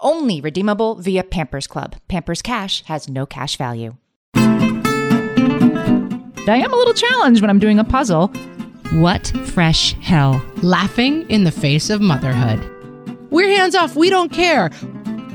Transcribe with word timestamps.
Only 0.00 0.40
redeemable 0.40 0.94
via 0.94 1.24
Pampers 1.24 1.66
Club. 1.66 1.96
Pampers 2.06 2.40
Cash 2.40 2.84
has 2.84 3.08
no 3.08 3.26
cash 3.26 3.56
value. 3.56 3.96
I 4.36 4.40
am 6.46 6.72
a 6.72 6.76
little 6.76 6.94
challenged 6.94 7.40
when 7.40 7.50
I'm 7.50 7.58
doing 7.58 7.80
a 7.80 7.84
puzzle. 7.84 8.28
What 8.92 9.32
fresh 9.46 9.94
hell? 9.94 10.40
Laughing 10.62 11.28
in 11.28 11.42
the 11.42 11.50
face 11.50 11.90
of 11.90 12.00
motherhood. 12.00 12.64
We're 13.30 13.48
hands 13.48 13.74
off, 13.74 13.96
we 13.96 14.08
don't 14.08 14.30
care. 14.30 14.70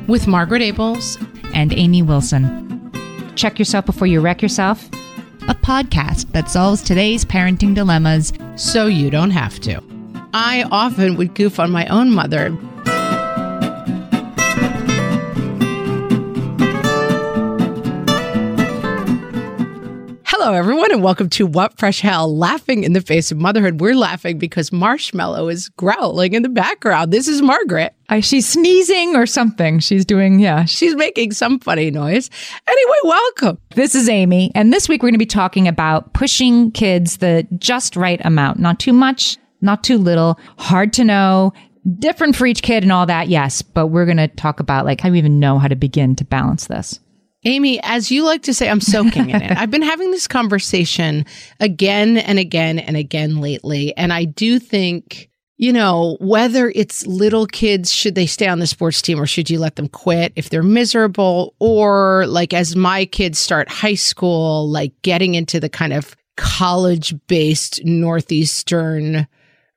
With 0.08 0.28
Margaret 0.28 0.62
Ables 0.62 1.22
and 1.54 1.74
Amy 1.74 2.02
Wilson. 2.02 2.90
Check 3.36 3.60
yourself 3.60 3.86
before 3.86 4.08
you 4.08 4.22
wreck 4.22 4.42
yourself. 4.42 4.88
A 5.50 5.56
podcast 5.56 6.32
that 6.32 6.50
solves 6.50 6.82
today's 6.82 7.26
parenting 7.26 7.76
dilemmas 7.76 8.32
so 8.56 8.88
you 8.88 9.10
don't 9.10 9.32
have 9.32 9.60
to. 9.60 9.84
I 10.34 10.64
often 10.72 11.18
would 11.18 11.36
goof 11.36 11.60
on 11.60 11.70
my 11.70 11.86
own 11.88 12.12
mother 12.12 12.58
Hello, 20.44 20.56
everyone, 20.56 20.92
and 20.92 21.02
welcome 21.02 21.30
to 21.30 21.46
What 21.48 21.80
Fresh 21.80 22.02
Hell 22.02 22.38
Laughing 22.38 22.84
in 22.84 22.92
the 22.92 23.00
Face 23.00 23.32
of 23.32 23.38
Motherhood. 23.38 23.80
We're 23.80 23.96
laughing 23.96 24.40
because 24.40 24.74
Marshmallow 24.74 25.48
is 25.48 25.70
growling 25.70 26.34
in 26.34 26.44
the 26.44 26.50
background. 26.50 27.14
This 27.14 27.30
is 27.30 27.42
Margaret. 27.42 27.96
Uh, 28.10 28.20
she's 28.20 28.46
sneezing 28.46 29.16
or 29.16 29.26
something. 29.26 29.80
She's 29.80 30.04
doing, 30.04 30.42
yeah. 30.42 30.66
She's 30.66 30.98
making 30.98 31.32
some 31.32 31.60
funny 31.60 31.90
noise. 31.92 32.30
Anyway, 32.68 32.98
welcome. 33.06 33.58
This 33.76 33.96
is 33.96 34.10
Amy, 34.10 34.52
and 34.54 34.74
this 34.74 34.90
week 34.90 35.02
we're 35.02 35.12
going 35.12 35.14
to 35.14 35.18
be 35.18 35.26
talking 35.26 35.66
about 35.66 36.12
pushing 36.12 36.72
kids 36.72 37.20
the 37.20 37.48
just 37.58 37.96
right 37.96 38.20
amount. 38.26 38.60
Not 38.60 38.82
too 38.82 38.92
much, 38.92 39.38
not 39.62 39.82
too 39.82 39.98
little, 39.98 40.38
hard 40.58 40.92
to 40.92 41.06
know, 41.06 41.54
different 42.00 42.36
for 42.36 42.46
each 42.46 42.64
kid 42.64 42.84
and 42.84 42.92
all 42.92 43.06
that, 43.06 43.30
yes. 43.30 43.62
But 43.62 43.88
we're 43.88 44.04
going 44.06 44.18
to 44.18 44.28
talk 44.28 44.60
about 44.60 44.84
like 44.84 45.00
how 45.00 45.10
we 45.10 45.20
even 45.20 45.40
know 45.40 45.58
how 45.58 45.70
to 45.70 45.78
begin 45.78 46.18
to 46.18 46.26
balance 46.26 46.68
this. 46.68 47.00
Amy, 47.46 47.80
as 47.84 48.12
you 48.12 48.24
like 48.24 48.44
to 48.44 48.54
say, 48.54 48.70
I'm 48.70 48.82
soaking 48.82 49.30
in 49.30 49.42
it. 49.42 49.52
I've 49.58 49.72
been 49.72 49.82
having 49.82 50.12
this 50.12 50.28
conversation 50.28 51.26
again 51.60 52.18
and 52.18 52.40
again 52.40 52.80
and 52.80 52.96
again 52.96 53.42
lately. 53.42 53.96
And 53.98 54.14
I 54.14 54.26
do 54.26 54.60
think, 54.60 55.30
you 55.58 55.74
know, 55.74 56.18
whether 56.20 56.72
it's 56.74 57.06
little 57.06 57.46
kids, 57.46 57.94
should 57.94 58.16
they 58.16 58.26
stay 58.26 58.48
on 58.48 58.60
the 58.60 58.68
sports 58.68 59.02
team 59.02 59.20
or 59.20 59.28
should 59.28 59.50
you 59.50 59.60
let 59.60 59.76
them 59.76 59.90
quit 59.90 60.34
if 60.36 60.50
they're 60.50 60.64
miserable? 60.64 61.54
Or 61.60 62.26
like 62.28 62.54
as 62.54 62.76
my 62.76 63.06
kids 63.06 63.40
start 63.40 63.70
high 63.70 63.96
school, 63.96 64.70
like 64.70 64.94
getting 65.02 65.36
into 65.36 65.60
the 65.60 65.70
kind 65.70 65.94
of 65.94 66.16
college 66.38 67.14
based 67.28 67.84
Northeastern 67.84 69.28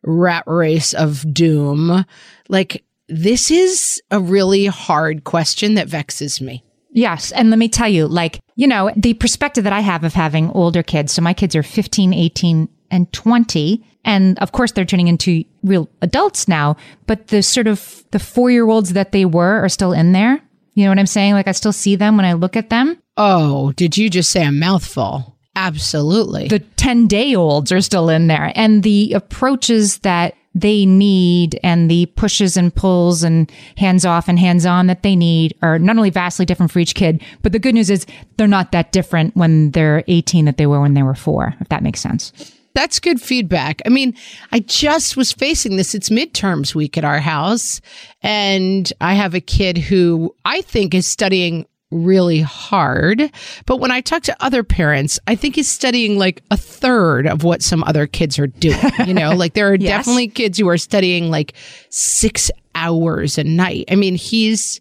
rat 0.02 0.44
race 0.46 0.94
of 0.94 1.32
doom, 1.34 2.04
like 2.48 2.84
this 3.08 3.50
is 3.50 4.02
a 4.10 4.20
really 4.20 4.66
hard 4.66 5.24
question 5.24 5.74
that 5.74 5.88
vexes 5.88 6.40
me. 6.40 6.62
Yes. 6.96 7.30
And 7.32 7.50
let 7.50 7.58
me 7.58 7.68
tell 7.68 7.88
you, 7.88 8.08
like, 8.08 8.40
you 8.56 8.66
know, 8.66 8.90
the 8.96 9.12
perspective 9.12 9.64
that 9.64 9.72
I 9.72 9.80
have 9.80 10.02
of 10.02 10.14
having 10.14 10.50
older 10.52 10.82
kids. 10.82 11.12
So 11.12 11.20
my 11.20 11.34
kids 11.34 11.54
are 11.54 11.62
15, 11.62 12.14
18, 12.14 12.68
and 12.90 13.12
20. 13.12 13.84
And 14.06 14.38
of 14.38 14.52
course, 14.52 14.72
they're 14.72 14.86
turning 14.86 15.08
into 15.08 15.44
real 15.62 15.90
adults 16.00 16.48
now, 16.48 16.76
but 17.06 17.28
the 17.28 17.42
sort 17.42 17.66
of 17.66 18.02
the 18.12 18.18
four 18.18 18.50
year 18.50 18.66
olds 18.66 18.94
that 18.94 19.12
they 19.12 19.26
were 19.26 19.62
are 19.62 19.68
still 19.68 19.92
in 19.92 20.12
there. 20.12 20.40
You 20.72 20.84
know 20.84 20.90
what 20.90 20.98
I'm 20.98 21.06
saying? 21.06 21.34
Like, 21.34 21.48
I 21.48 21.52
still 21.52 21.72
see 21.72 21.96
them 21.96 22.16
when 22.16 22.24
I 22.24 22.32
look 22.32 22.56
at 22.56 22.70
them. 22.70 23.00
Oh, 23.18 23.72
did 23.72 23.98
you 23.98 24.08
just 24.08 24.30
say 24.30 24.44
a 24.44 24.52
mouthful? 24.52 25.36
Absolutely. 25.54 26.48
The 26.48 26.60
10 26.60 27.08
day 27.08 27.34
olds 27.34 27.72
are 27.72 27.82
still 27.82 28.08
in 28.08 28.26
there. 28.26 28.52
And 28.54 28.82
the 28.82 29.12
approaches 29.12 29.98
that 29.98 30.34
they 30.56 30.86
need 30.86 31.60
and 31.62 31.90
the 31.90 32.06
pushes 32.06 32.56
and 32.56 32.74
pulls 32.74 33.22
and 33.22 33.52
hands 33.76 34.06
off 34.06 34.26
and 34.26 34.38
hands 34.38 34.64
on 34.64 34.86
that 34.86 35.02
they 35.02 35.14
need 35.14 35.54
are 35.60 35.78
not 35.78 35.98
only 35.98 36.08
vastly 36.08 36.46
different 36.46 36.72
for 36.72 36.78
each 36.78 36.94
kid, 36.94 37.22
but 37.42 37.52
the 37.52 37.58
good 37.58 37.74
news 37.74 37.90
is 37.90 38.06
they're 38.38 38.48
not 38.48 38.72
that 38.72 38.90
different 38.90 39.36
when 39.36 39.70
they're 39.72 40.02
18 40.08 40.46
that 40.46 40.56
they 40.56 40.66
were 40.66 40.80
when 40.80 40.94
they 40.94 41.02
were 41.02 41.14
four, 41.14 41.54
if 41.60 41.68
that 41.68 41.82
makes 41.82 42.00
sense. 42.00 42.32
That's 42.72 43.00
good 43.00 43.20
feedback. 43.20 43.82
I 43.84 43.90
mean, 43.90 44.14
I 44.50 44.60
just 44.60 45.14
was 45.14 45.30
facing 45.30 45.76
this. 45.76 45.94
It's 45.94 46.08
midterms 46.08 46.74
week 46.74 46.96
at 46.96 47.04
our 47.04 47.20
house, 47.20 47.82
and 48.22 48.90
I 49.00 49.12
have 49.12 49.34
a 49.34 49.40
kid 49.40 49.76
who 49.76 50.34
I 50.46 50.62
think 50.62 50.94
is 50.94 51.06
studying 51.06 51.66
really 51.90 52.40
hard. 52.40 53.30
But 53.64 53.78
when 53.78 53.90
I 53.90 54.00
talk 54.00 54.22
to 54.24 54.36
other 54.44 54.64
parents, 54.64 55.18
I 55.26 55.34
think 55.34 55.54
he's 55.54 55.70
studying 55.70 56.18
like 56.18 56.42
a 56.50 56.56
third 56.56 57.26
of 57.26 57.44
what 57.44 57.62
some 57.62 57.84
other 57.84 58.06
kids 58.06 58.38
are 58.38 58.48
doing. 58.48 58.92
You 59.06 59.14
know, 59.14 59.34
like 59.34 59.54
there 59.54 59.68
are 59.70 59.74
yes. 59.80 59.88
definitely 59.88 60.28
kids 60.28 60.58
who 60.58 60.68
are 60.68 60.78
studying 60.78 61.30
like 61.30 61.54
six 61.90 62.50
hours 62.74 63.38
a 63.38 63.44
night. 63.44 63.86
I 63.90 63.94
mean, 63.94 64.16
he's 64.16 64.80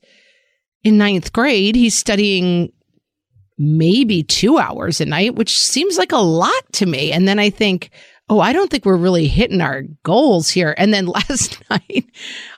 in 0.84 0.98
ninth 0.98 1.34
grade, 1.34 1.76
he's 1.76 1.96
studying 1.96 2.72
maybe 3.58 4.22
two 4.24 4.58
hours 4.58 5.00
a 5.00 5.06
night, 5.06 5.36
which 5.36 5.58
seems 5.58 5.98
like 5.98 6.12
a 6.12 6.18
lot 6.18 6.74
to 6.74 6.86
me. 6.86 7.12
And 7.12 7.28
then 7.28 7.40
I 7.40 7.50
think, 7.50 7.90
oh, 8.30 8.40
I 8.40 8.54
don't 8.54 8.70
think 8.70 8.86
we're 8.86 8.98
really 8.98 9.28
hitting 9.28 9.62
our 9.62 9.84
goals 10.04 10.50
here. 10.50 10.76
And 10.78 10.94
then 10.94 11.06
last 11.08 11.58
night, 11.70 12.06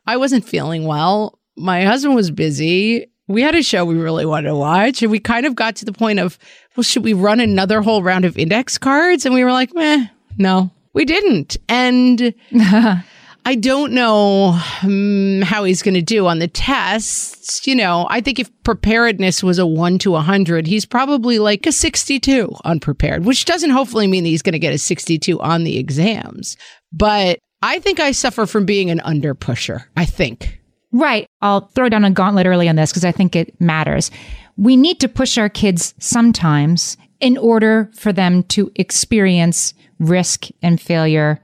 I 0.05 0.17
wasn't 0.17 0.47
feeling 0.47 0.85
well. 0.85 1.39
My 1.55 1.83
husband 1.83 2.15
was 2.15 2.31
busy 2.31 3.07
we 3.27 3.41
had 3.41 3.55
a 3.55 3.63
show 3.63 3.85
we 3.85 3.95
really 3.95 4.25
wanted 4.25 4.47
to 4.49 4.55
watch, 4.55 5.01
and 5.01 5.11
we 5.11 5.19
kind 5.19 5.45
of 5.45 5.55
got 5.55 5.75
to 5.77 5.85
the 5.85 5.93
point 5.93 6.19
of, 6.19 6.37
well, 6.75 6.83
should 6.83 7.03
we 7.03 7.13
run 7.13 7.39
another 7.39 7.81
whole 7.81 8.03
round 8.03 8.25
of 8.25 8.37
index 8.37 8.77
cards? 8.77 9.25
And 9.25 9.35
we 9.35 9.43
were 9.43 9.51
like, 9.51 9.73
meh, 9.73 10.05
no, 10.37 10.71
we 10.93 11.05
didn't. 11.05 11.57
And 11.67 12.33
I 13.47 13.55
don't 13.55 13.93
know 13.93 14.59
um, 14.83 15.41
how 15.41 15.63
he's 15.63 15.81
going 15.81 15.93
to 15.93 16.01
do 16.01 16.27
on 16.27 16.39
the 16.39 16.47
tests. 16.47 17.65
You 17.65 17.75
know, 17.75 18.05
I 18.09 18.19
think 18.21 18.39
if 18.39 18.51
preparedness 18.63 19.41
was 19.41 19.57
a 19.57 19.65
one 19.65 19.99
to 19.99 20.09
a 20.09 20.13
100, 20.13 20.67
he's 20.67 20.85
probably 20.85 21.39
like 21.39 21.65
a 21.65 21.71
62 21.71 22.53
unprepared, 22.65 23.25
which 23.25 23.45
doesn't 23.45 23.69
hopefully 23.69 24.07
mean 24.07 24.23
that 24.23 24.29
he's 24.29 24.41
going 24.41 24.53
to 24.53 24.59
get 24.59 24.73
a 24.73 24.77
62 24.77 25.39
on 25.39 25.63
the 25.63 25.77
exams. 25.77 26.57
But 26.91 27.39
I 27.61 27.79
think 27.79 27.99
I 27.99 28.11
suffer 28.11 28.45
from 28.45 28.65
being 28.65 28.89
an 28.89 28.99
under 29.01 29.33
pusher. 29.33 29.89
I 29.95 30.05
think. 30.05 30.59
Right. 30.97 31.29
I'll 31.43 31.67
throw 31.67 31.89
down 31.89 32.05
a 32.05 32.09
gauntlet 32.09 32.47
early 32.47 32.67
on 32.67 32.75
this 32.75 32.91
because 32.91 33.05
I 33.05 33.11
think 33.11 33.35
it 33.35 33.61
matters. 33.61 34.09
We 34.57 34.75
need 34.75 34.99
to 35.01 35.07
push 35.07 35.37
our 35.37 35.47
kids 35.47 35.93
sometimes 35.99 36.97
in 37.19 37.37
order 37.37 37.91
for 37.93 38.11
them 38.11 38.41
to 38.43 38.71
experience 38.75 39.75
risk 39.99 40.47
and 40.63 40.81
failure 40.81 41.39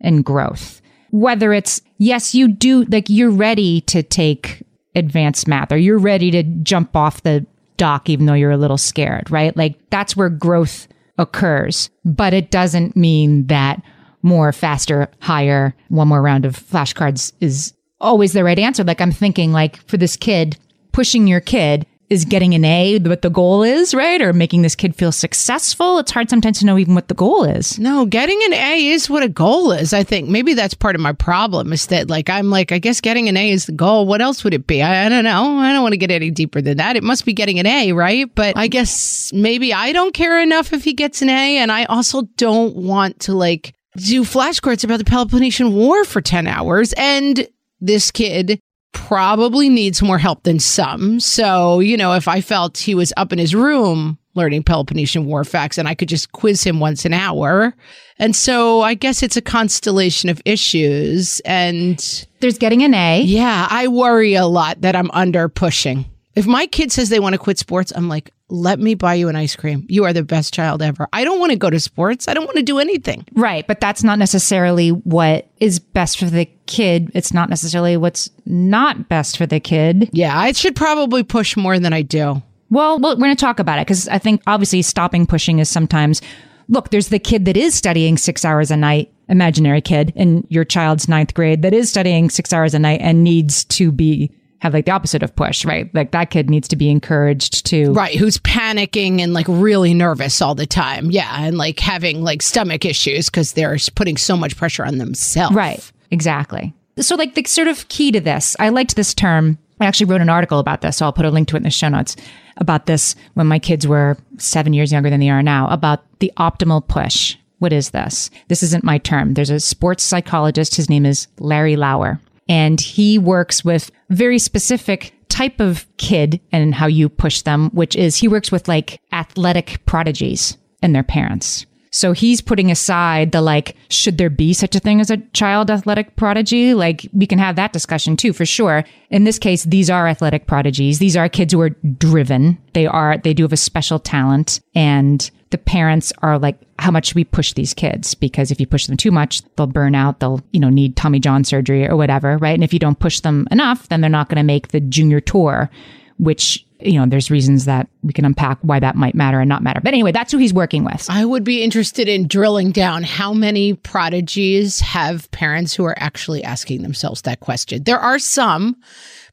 and 0.00 0.24
growth. 0.24 0.80
Whether 1.10 1.52
it's, 1.52 1.82
yes, 1.98 2.34
you 2.34 2.48
do, 2.48 2.84
like 2.84 3.10
you're 3.10 3.30
ready 3.30 3.82
to 3.82 4.02
take 4.02 4.62
advanced 4.94 5.46
math 5.46 5.70
or 5.70 5.76
you're 5.76 5.98
ready 5.98 6.30
to 6.30 6.42
jump 6.42 6.96
off 6.96 7.22
the 7.24 7.44
dock 7.76 8.08
even 8.08 8.24
though 8.24 8.32
you're 8.32 8.52
a 8.52 8.56
little 8.56 8.78
scared, 8.78 9.30
right? 9.30 9.54
Like 9.54 9.78
that's 9.90 10.16
where 10.16 10.30
growth 10.30 10.88
occurs. 11.18 11.90
But 12.06 12.32
it 12.32 12.50
doesn't 12.50 12.96
mean 12.96 13.48
that 13.48 13.82
more, 14.22 14.50
faster, 14.50 15.08
higher, 15.20 15.74
one 15.88 16.08
more 16.08 16.22
round 16.22 16.46
of 16.46 16.56
flashcards 16.56 17.34
is 17.42 17.74
always 18.00 18.32
the 18.32 18.44
right 18.44 18.58
answer. 18.58 18.84
Like 18.84 19.00
I'm 19.00 19.12
thinking 19.12 19.52
like 19.52 19.76
for 19.88 19.96
this 19.96 20.16
kid, 20.16 20.58
pushing 20.92 21.26
your 21.26 21.40
kid 21.40 21.86
is 22.10 22.24
getting 22.24 22.54
an 22.54 22.64
A 22.64 22.98
what 22.98 23.22
the 23.22 23.30
goal 23.30 23.62
is, 23.62 23.94
right? 23.94 24.20
Or 24.20 24.32
making 24.32 24.62
this 24.62 24.74
kid 24.74 24.94
feel 24.94 25.10
successful. 25.10 25.98
It's 25.98 26.12
hard 26.12 26.28
sometimes 26.28 26.58
to 26.60 26.66
know 26.66 26.78
even 26.78 26.94
what 26.94 27.08
the 27.08 27.14
goal 27.14 27.44
is. 27.44 27.78
No, 27.78 28.04
getting 28.04 28.40
an 28.44 28.52
A 28.52 28.86
is 28.88 29.08
what 29.08 29.22
a 29.22 29.28
goal 29.28 29.72
is. 29.72 29.92
I 29.92 30.04
think 30.04 30.28
maybe 30.28 30.54
that's 30.54 30.74
part 30.74 30.94
of 30.94 31.00
my 31.00 31.12
problem 31.12 31.72
is 31.72 31.86
that 31.86 32.08
like 32.08 32.28
I'm 32.28 32.50
like 32.50 32.72
I 32.72 32.78
guess 32.78 33.00
getting 33.00 33.28
an 33.28 33.36
A 33.36 33.50
is 33.50 33.66
the 33.66 33.72
goal. 33.72 34.06
What 34.06 34.20
else 34.20 34.44
would 34.44 34.54
it 34.54 34.66
be? 34.66 34.82
I, 34.82 35.06
I 35.06 35.08
don't 35.08 35.24
know. 35.24 35.58
I 35.58 35.72
don't 35.72 35.82
want 35.82 35.94
to 35.94 35.98
get 35.98 36.10
any 36.10 36.30
deeper 36.30 36.60
than 36.60 36.76
that. 36.76 36.96
It 36.96 37.02
must 37.02 37.24
be 37.24 37.32
getting 37.32 37.58
an 37.58 37.66
A, 37.66 37.92
right? 37.92 38.32
But 38.34 38.56
I 38.56 38.68
guess 38.68 39.32
maybe 39.32 39.72
I 39.72 39.92
don't 39.92 40.14
care 40.14 40.40
enough 40.40 40.72
if 40.72 40.84
he 40.84 40.92
gets 40.92 41.22
an 41.22 41.30
A, 41.30 41.58
and 41.58 41.72
I 41.72 41.84
also 41.84 42.22
don't 42.36 42.76
want 42.76 43.20
to 43.20 43.32
like 43.32 43.74
do 43.96 44.24
flashcards 44.24 44.84
about 44.84 44.98
the 44.98 45.04
Peloponnesian 45.04 45.72
War 45.72 46.04
for 46.04 46.20
10 46.20 46.46
hours. 46.46 46.92
And 46.96 47.48
this 47.86 48.10
kid 48.10 48.58
probably 48.92 49.68
needs 49.68 50.00
more 50.02 50.18
help 50.18 50.44
than 50.44 50.58
some. 50.58 51.20
So, 51.20 51.80
you 51.80 51.96
know, 51.96 52.14
if 52.14 52.28
I 52.28 52.40
felt 52.40 52.78
he 52.78 52.94
was 52.94 53.12
up 53.16 53.32
in 53.32 53.38
his 53.38 53.54
room 53.54 54.18
learning 54.34 54.62
Peloponnesian 54.62 55.26
War 55.26 55.44
facts 55.44 55.78
and 55.78 55.86
I 55.86 55.94
could 55.94 56.08
just 56.08 56.32
quiz 56.32 56.64
him 56.64 56.80
once 56.80 57.04
an 57.04 57.12
hour. 57.12 57.74
And 58.18 58.34
so 58.34 58.80
I 58.80 58.94
guess 58.94 59.22
it's 59.22 59.36
a 59.36 59.42
constellation 59.42 60.28
of 60.28 60.42
issues. 60.44 61.40
And 61.44 62.26
there's 62.40 62.58
getting 62.58 62.82
an 62.82 62.94
A. 62.94 63.22
Yeah, 63.22 63.66
I 63.70 63.88
worry 63.88 64.34
a 64.34 64.46
lot 64.46 64.80
that 64.80 64.96
I'm 64.96 65.10
under 65.12 65.48
pushing. 65.48 66.04
If 66.34 66.46
my 66.46 66.66
kid 66.66 66.90
says 66.90 67.10
they 67.10 67.20
want 67.20 67.34
to 67.34 67.38
quit 67.38 67.58
sports, 67.58 67.92
I'm 67.94 68.08
like, 68.08 68.30
let 68.48 68.78
me 68.78 68.94
buy 68.94 69.14
you 69.14 69.28
an 69.28 69.36
ice 69.36 69.56
cream. 69.56 69.86
You 69.88 70.04
are 70.04 70.12
the 70.12 70.22
best 70.22 70.52
child 70.52 70.82
ever. 70.82 71.08
I 71.12 71.24
don't 71.24 71.40
want 71.40 71.52
to 71.52 71.58
go 71.58 71.70
to 71.70 71.80
sports. 71.80 72.28
I 72.28 72.34
don't 72.34 72.44
want 72.44 72.56
to 72.56 72.62
do 72.62 72.78
anything. 72.78 73.24
Right. 73.32 73.66
But 73.66 73.80
that's 73.80 74.04
not 74.04 74.18
necessarily 74.18 74.90
what 74.90 75.48
is 75.60 75.78
best 75.78 76.18
for 76.18 76.26
the 76.26 76.46
kid. 76.66 77.10
It's 77.14 77.32
not 77.32 77.48
necessarily 77.48 77.96
what's 77.96 78.30
not 78.44 79.08
best 79.08 79.38
for 79.38 79.46
the 79.46 79.60
kid. 79.60 80.10
Yeah, 80.12 80.38
I 80.38 80.52
should 80.52 80.76
probably 80.76 81.22
push 81.22 81.56
more 81.56 81.78
than 81.78 81.92
I 81.92 82.02
do. 82.02 82.42
Well, 82.70 82.98
we're 82.98 83.14
going 83.16 83.34
to 83.34 83.40
talk 83.40 83.60
about 83.60 83.78
it 83.78 83.86
because 83.86 84.08
I 84.08 84.18
think 84.18 84.42
obviously 84.46 84.82
stopping 84.82 85.26
pushing 85.26 85.58
is 85.58 85.68
sometimes 85.68 86.20
look, 86.68 86.90
there's 86.90 87.08
the 87.08 87.18
kid 87.18 87.44
that 87.44 87.56
is 87.56 87.74
studying 87.74 88.16
six 88.16 88.44
hours 88.44 88.70
a 88.70 88.76
night, 88.76 89.12
imaginary 89.28 89.80
kid 89.80 90.12
in 90.16 90.46
your 90.48 90.64
child's 90.64 91.08
ninth 91.08 91.34
grade 91.34 91.62
that 91.62 91.74
is 91.74 91.90
studying 91.90 92.30
six 92.30 92.52
hours 92.52 92.74
a 92.74 92.78
night 92.78 93.00
and 93.02 93.22
needs 93.22 93.64
to 93.64 93.92
be 93.92 94.30
have 94.64 94.72
like 94.72 94.86
the 94.86 94.92
opposite 94.92 95.22
of 95.22 95.36
push, 95.36 95.64
right? 95.66 95.94
Like 95.94 96.12
that 96.12 96.30
kid 96.30 96.48
needs 96.48 96.68
to 96.68 96.76
be 96.76 96.90
encouraged 96.90 97.66
to 97.66 97.92
Right, 97.92 98.16
who's 98.16 98.38
panicking 98.38 99.20
and 99.20 99.34
like 99.34 99.44
really 99.46 99.92
nervous 99.92 100.40
all 100.40 100.54
the 100.54 100.66
time. 100.66 101.10
Yeah, 101.10 101.30
and 101.44 101.58
like 101.58 101.78
having 101.78 102.22
like 102.22 102.40
stomach 102.40 102.86
issues 102.86 103.28
cuz 103.28 103.52
they're 103.52 103.76
putting 103.94 104.16
so 104.16 104.38
much 104.38 104.56
pressure 104.56 104.84
on 104.84 104.96
themselves. 104.96 105.54
Right. 105.54 105.92
Exactly. 106.10 106.72
So 106.98 107.14
like 107.14 107.34
the 107.34 107.44
sort 107.44 107.68
of 107.68 107.86
key 107.88 108.10
to 108.12 108.20
this, 108.20 108.56
I 108.58 108.70
liked 108.70 108.96
this 108.96 109.12
term. 109.12 109.58
I 109.80 109.84
actually 109.84 110.06
wrote 110.06 110.22
an 110.22 110.30
article 110.30 110.58
about 110.58 110.80
this, 110.80 110.96
so 110.96 111.04
I'll 111.04 111.12
put 111.12 111.26
a 111.26 111.30
link 111.30 111.48
to 111.48 111.56
it 111.56 111.58
in 111.58 111.64
the 111.64 111.70
show 111.70 111.88
notes 111.88 112.16
about 112.56 112.86
this 112.86 113.14
when 113.34 113.46
my 113.46 113.58
kids 113.58 113.86
were 113.86 114.16
7 114.38 114.72
years 114.72 114.92
younger 114.92 115.10
than 115.10 115.20
they 115.20 115.28
are 115.28 115.42
now 115.42 115.68
about 115.68 116.04
the 116.20 116.32
optimal 116.38 116.86
push. 116.86 117.36
What 117.58 117.72
is 117.72 117.90
this? 117.90 118.30
This 118.48 118.62
isn't 118.62 118.84
my 118.84 118.96
term. 118.96 119.34
There's 119.34 119.50
a 119.50 119.60
sports 119.60 120.02
psychologist. 120.02 120.76
His 120.76 120.88
name 120.88 121.04
is 121.04 121.26
Larry 121.38 121.76
Lauer 121.76 122.18
and 122.48 122.80
he 122.80 123.18
works 123.18 123.64
with 123.64 123.90
very 124.10 124.38
specific 124.38 125.14
type 125.28 125.60
of 125.60 125.86
kid 125.96 126.40
and 126.52 126.74
how 126.74 126.86
you 126.86 127.08
push 127.08 127.42
them, 127.42 127.70
which 127.70 127.96
is 127.96 128.16
he 128.16 128.28
works 128.28 128.52
with 128.52 128.68
like 128.68 129.00
athletic 129.12 129.84
prodigies 129.86 130.56
and 130.82 130.94
their 130.94 131.02
parents. 131.02 131.66
So 131.90 132.10
he's 132.10 132.40
putting 132.40 132.72
aside 132.72 133.30
the 133.30 133.40
like, 133.40 133.76
should 133.88 134.18
there 134.18 134.28
be 134.28 134.52
such 134.52 134.74
a 134.74 134.80
thing 134.80 135.00
as 135.00 135.12
a 135.12 135.18
child 135.32 135.70
athletic 135.70 136.16
prodigy? 136.16 136.74
Like, 136.74 137.08
we 137.12 137.24
can 137.24 137.38
have 137.38 137.54
that 137.54 137.72
discussion 137.72 138.16
too, 138.16 138.32
for 138.32 138.44
sure. 138.44 138.82
In 139.10 139.22
this 139.22 139.38
case, 139.38 139.62
these 139.62 139.88
are 139.88 140.08
athletic 140.08 140.48
prodigies. 140.48 140.98
These 140.98 141.16
are 141.16 141.28
kids 141.28 141.52
who 141.52 141.60
are 141.60 141.70
driven. 141.70 142.58
They 142.72 142.88
are, 142.88 143.18
they 143.18 143.32
do 143.32 143.44
have 143.44 143.52
a 143.52 143.56
special 143.56 144.00
talent 144.00 144.60
and 144.74 145.30
the 145.50 145.58
parents 145.58 146.12
are 146.20 146.36
like, 146.36 146.58
how 146.78 146.90
much 146.90 147.14
we 147.14 147.24
push 147.24 147.52
these 147.52 147.74
kids? 147.74 148.14
Because 148.14 148.50
if 148.50 148.60
you 148.60 148.66
push 148.66 148.86
them 148.86 148.96
too 148.96 149.10
much, 149.10 149.42
they'll 149.56 149.66
burn 149.66 149.94
out. 149.94 150.20
They'll, 150.20 150.42
you 150.52 150.60
know, 150.60 150.70
need 150.70 150.96
Tommy 150.96 151.20
John 151.20 151.44
surgery 151.44 151.88
or 151.88 151.96
whatever, 151.96 152.36
right? 152.38 152.54
And 152.54 152.64
if 152.64 152.72
you 152.72 152.78
don't 152.78 152.98
push 152.98 153.20
them 153.20 153.46
enough, 153.50 153.88
then 153.88 154.00
they're 154.00 154.10
not 154.10 154.28
going 154.28 154.36
to 154.36 154.42
make 154.42 154.68
the 154.68 154.80
junior 154.80 155.20
tour, 155.20 155.70
which 156.18 156.64
you 156.84 156.98
know, 156.98 157.06
there's 157.06 157.30
reasons 157.30 157.64
that 157.64 157.88
we 158.02 158.12
can 158.12 158.24
unpack 158.24 158.58
why 158.62 158.78
that 158.78 158.96
might 158.96 159.14
matter 159.14 159.40
and 159.40 159.48
not 159.48 159.62
matter. 159.62 159.80
But 159.80 159.94
anyway, 159.94 160.12
that's 160.12 160.30
who 160.30 160.38
he's 160.38 160.52
working 160.52 160.84
with. 160.84 161.06
I 161.08 161.24
would 161.24 161.44
be 161.44 161.62
interested 161.62 162.08
in 162.08 162.26
drilling 162.26 162.72
down 162.72 163.02
how 163.02 163.32
many 163.32 163.74
prodigies 163.74 164.80
have 164.80 165.30
parents 165.30 165.74
who 165.74 165.84
are 165.84 165.96
actually 165.98 166.44
asking 166.44 166.82
themselves 166.82 167.22
that 167.22 167.40
question. 167.40 167.84
There 167.84 167.98
are 167.98 168.18
some, 168.18 168.76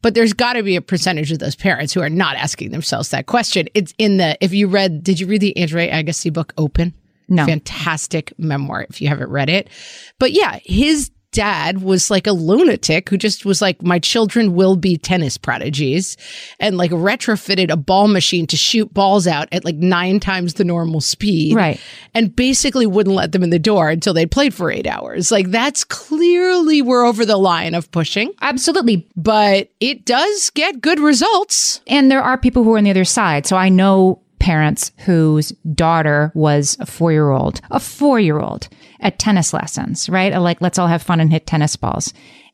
but 0.02 0.14
there's 0.14 0.34
got 0.34 0.54
to 0.54 0.64
be 0.64 0.76
a 0.76 0.82
percentage 0.82 1.32
of 1.32 1.40
those 1.40 1.56
parents 1.56 1.94
who 1.94 2.02
are 2.02 2.10
not 2.10 2.38
asking 2.38 2.72
themselves 2.72 3.10
that 3.10 3.26
question. 3.26 3.68
It's 3.74 3.94
in 3.98 4.18
the, 4.18 4.38
if 4.40 4.54
you 4.54 4.68
read, 4.68 5.04
did 5.04 5.20
you 5.20 5.28
read 5.28 5.42
the 5.42 5.60
Andre 5.62 5.90
Agassi 5.90 6.32
book, 6.32 6.54
Open? 6.58 6.94
No. 7.32 7.46
Fantastic 7.46 8.34
memoir 8.38 8.86
if 8.90 9.02
you 9.02 9.08
haven't 9.08 9.32
read 9.32 9.50
it. 9.50 9.70
But 10.20 10.34
yeah, 10.34 10.60
his 10.64 11.10
dad 11.32 11.82
was 11.82 12.12
like 12.12 12.28
a 12.28 12.34
lunatic 12.34 13.08
who 13.10 13.18
just 13.18 13.46
was 13.46 13.62
like, 13.62 13.82
my 13.82 14.00
children 14.00 14.54
will 14.54 14.76
be 14.76 14.98
tennis 14.98 15.38
prodigies 15.38 16.18
and 16.60 16.78
like 16.78 16.92
retrofitted 16.92 17.72
a 17.72 17.78
ball 17.78 18.10
machine 18.10 18.46
to 18.48 18.58
shoot 18.58 18.94
balls 18.94 19.28
out 19.28 19.48
at 19.54 19.64
like 19.64 19.78
nine 19.78 20.20
times 20.20 20.56
the 20.56 20.66
normal 20.66 21.00
speed. 21.00 21.56
Right. 21.56 21.80
And 22.14 22.36
basically 22.36 22.86
wouldn't 22.86 23.16
let 23.16 23.32
them 23.32 23.44
in 23.44 23.50
the 23.50 23.60
door 23.60 23.90
until 23.90 24.14
they'd 24.14 24.30
played 24.30 24.54
for 24.54 24.70
eight 24.70 24.88
hours. 24.88 25.32
Like 25.32 25.52
that's 25.52 25.86
clearly 25.86 26.82
we're 26.82 27.06
over 27.06 27.26
the 27.26 27.38
line 27.38 27.76
of 27.76 27.90
pushing. 27.92 28.34
Absolutely. 28.42 29.08
But 29.16 29.70
it 29.80 30.06
does 30.06 30.50
get 30.50 30.82
good 30.82 31.00
results. 31.00 31.80
And 31.88 32.12
there 32.12 32.22
are 32.22 32.38
people 32.38 32.64
who 32.64 32.74
are 32.74 32.78
on 32.78 32.84
the 32.84 32.92
other 32.92 33.06
side. 33.06 33.48
So 33.48 33.56
I 33.56 33.70
know 33.70 34.22
parents 34.42 34.92
whose 35.06 35.50
daughter 35.76 36.32
was 36.34 36.76
a 36.80 36.86
four 36.88 37.12
year 37.12 37.30
old, 37.30 37.62
a 37.70 37.80
four 37.80 38.20
year 38.20 38.40
old 38.40 38.68
at 39.00 39.20
tennis 39.20 39.54
lessons, 39.54 40.10
right? 40.10 40.36
Like, 40.36 40.60
let's 40.62 40.80
all 40.80 40.88
have 40.88 41.04
fun 41.04 41.20
and 41.20 41.32
hit 41.32 41.46
tennis 41.46 41.76
balls. 41.76 42.12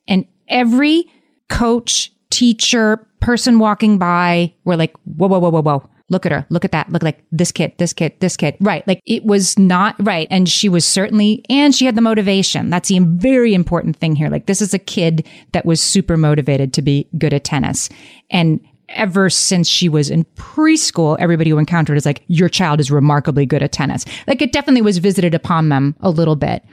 And 0.08 0.26
every 0.50 1.10
coach, 1.50 2.12
teacher, 2.30 3.08
person 3.22 3.58
walking 3.58 3.98
by 3.98 4.54
were 4.66 4.76
like, 4.76 4.96
whoa, 5.06 5.28
whoa, 5.28 5.40
whoa, 5.40 5.50
whoa, 5.50 5.62
whoa. 5.62 5.90
Look 6.10 6.26
at 6.26 6.32
her. 6.32 6.46
Look 6.50 6.66
at 6.66 6.72
that. 6.74 6.90
Look 6.90 7.04
like 7.04 7.24
this 7.32 7.52
kid, 7.52 7.74
this 7.78 7.94
kid, 7.94 8.14
this 8.20 8.38
kid. 8.38 8.56
Right. 8.60 8.86
Like 8.88 9.02
it 9.06 9.26
was 9.26 9.58
not 9.58 9.96
right. 10.00 10.28
And 10.30 10.48
she 10.48 10.70
was 10.70 10.86
certainly, 10.86 11.44
and 11.50 11.74
she 11.74 11.86
had 11.86 11.96
the 11.96 12.02
motivation. 12.02 12.70
That's 12.70 12.90
the 12.90 13.00
very 13.00 13.54
important 13.54 13.98
thing 13.98 14.16
here. 14.16 14.30
Like 14.30 14.46
this 14.46 14.62
is 14.62 14.74
a 14.74 14.80
kid 14.80 15.28
that 15.52 15.66
was 15.66 15.82
super 15.82 16.16
motivated 16.16 16.74
to 16.74 16.82
be 16.82 17.10
good 17.18 17.34
at 17.34 17.44
tennis. 17.44 17.90
And 18.30 18.62
ever 18.90 19.30
since 19.30 19.68
she 19.68 19.90
was 19.90 20.10
in 20.10 20.26
preschool, 20.36 21.18
everybody 21.20 21.50
who 21.50 21.58
encountered 21.58 21.98
is 21.98 22.06
like, 22.06 22.24
your 22.28 22.50
child 22.50 22.80
is 22.80 22.92
remarkably 22.92 23.46
good 23.46 23.64
at 23.64 23.72
tennis. 23.72 24.06
Like 24.28 24.42
it 24.42 24.52
definitely 24.52 24.82
was 24.82 24.98
visited 24.98 25.34
upon 25.34 25.70
them 25.70 25.96
a 26.00 26.10
little 26.10 26.36
bit. 26.36 26.64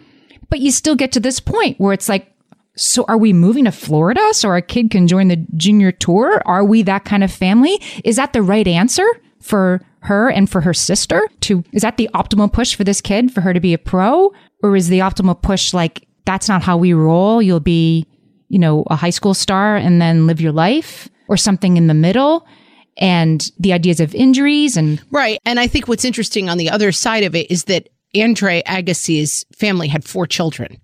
But 0.50 0.61
you 0.61 0.70
still 0.70 0.94
get 0.94 1.12
to 1.12 1.20
this 1.20 1.40
point 1.40 1.81
where 1.81 1.93
it's 1.93 2.08
like, 2.08 2.31
so 2.76 3.05
are 3.06 3.19
we 3.19 3.32
moving 3.32 3.64
to 3.64 3.72
Florida 3.72 4.20
so 4.32 4.48
our 4.48 4.60
kid 4.60 4.91
can 4.91 5.06
join 5.06 5.29
the 5.29 5.44
junior 5.56 5.93
tour? 5.93 6.43
Are 6.44 6.65
we 6.65 6.82
that 6.82 7.05
kind 7.05 7.22
of 7.22 7.32
family? 7.32 7.81
Is 8.05 8.17
that 8.17 8.32
the 8.32 8.43
right 8.43 8.67
answer 8.67 9.06
for 9.41 9.81
her 10.00 10.29
and 10.31 10.50
for 10.50 10.60
her 10.60 10.74
sister 10.74 11.29
to, 11.41 11.65
is 11.72 11.82
that 11.82 11.96
the 11.96 12.10
optimal 12.15 12.53
push 12.53 12.74
for 12.74 12.84
this 12.84 13.00
kid 13.00 13.32
for 13.32 13.41
her 13.41 13.53
to 13.53 13.60
be 13.60 13.74
a 13.74 13.79
pro? 13.79 14.32
Or 14.62 14.77
is 14.77 14.89
the 14.89 15.00
optimal 15.00 15.41
push 15.41 15.72
like, 15.72 16.06
that's 16.24 16.48
not 16.48 16.62
how 16.62 16.77
we 16.77 16.94
roll. 16.94 17.41
You'll 17.41 17.60
be, 17.60 18.06
you 18.48 18.58
know, 18.58 18.84
a 18.89 18.96
high 18.96 19.10
school 19.10 19.34
star 19.34 19.77
and 19.77 20.00
then 20.00 20.27
live 20.27 20.41
your 20.41 20.53
life 20.53 21.08
or 21.28 21.36
something 21.36 21.76
in 21.76 21.86
the 21.86 21.94
middle 21.94 22.46
and 22.96 23.50
the 23.58 23.72
ideas 23.72 24.00
of 24.00 24.14
injuries 24.14 24.76
and 24.76 25.02
right 25.10 25.38
and 25.44 25.58
i 25.58 25.66
think 25.66 25.88
what's 25.88 26.04
interesting 26.04 26.48
on 26.48 26.58
the 26.58 26.70
other 26.70 26.93
side 26.93 27.24
of 27.24 27.34
it 27.34 27.50
is 27.50 27.64
that 27.64 27.88
andre 28.16 28.62
agassi's 28.66 29.44
family 29.56 29.88
had 29.88 30.04
four 30.04 30.26
children 30.26 30.81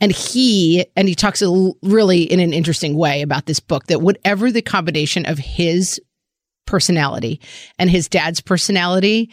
and 0.00 0.12
he 0.12 0.86
and 0.94 1.08
he 1.08 1.14
talks 1.14 1.42
really 1.82 2.22
in 2.22 2.38
an 2.38 2.52
interesting 2.52 2.96
way 2.96 3.22
about 3.22 3.46
this 3.46 3.60
book 3.60 3.86
that 3.86 4.00
whatever 4.00 4.52
the 4.52 4.62
combination 4.62 5.26
of 5.26 5.38
his 5.38 6.00
personality 6.66 7.40
and 7.78 7.90
his 7.90 8.08
dad's 8.08 8.40
personality 8.40 9.30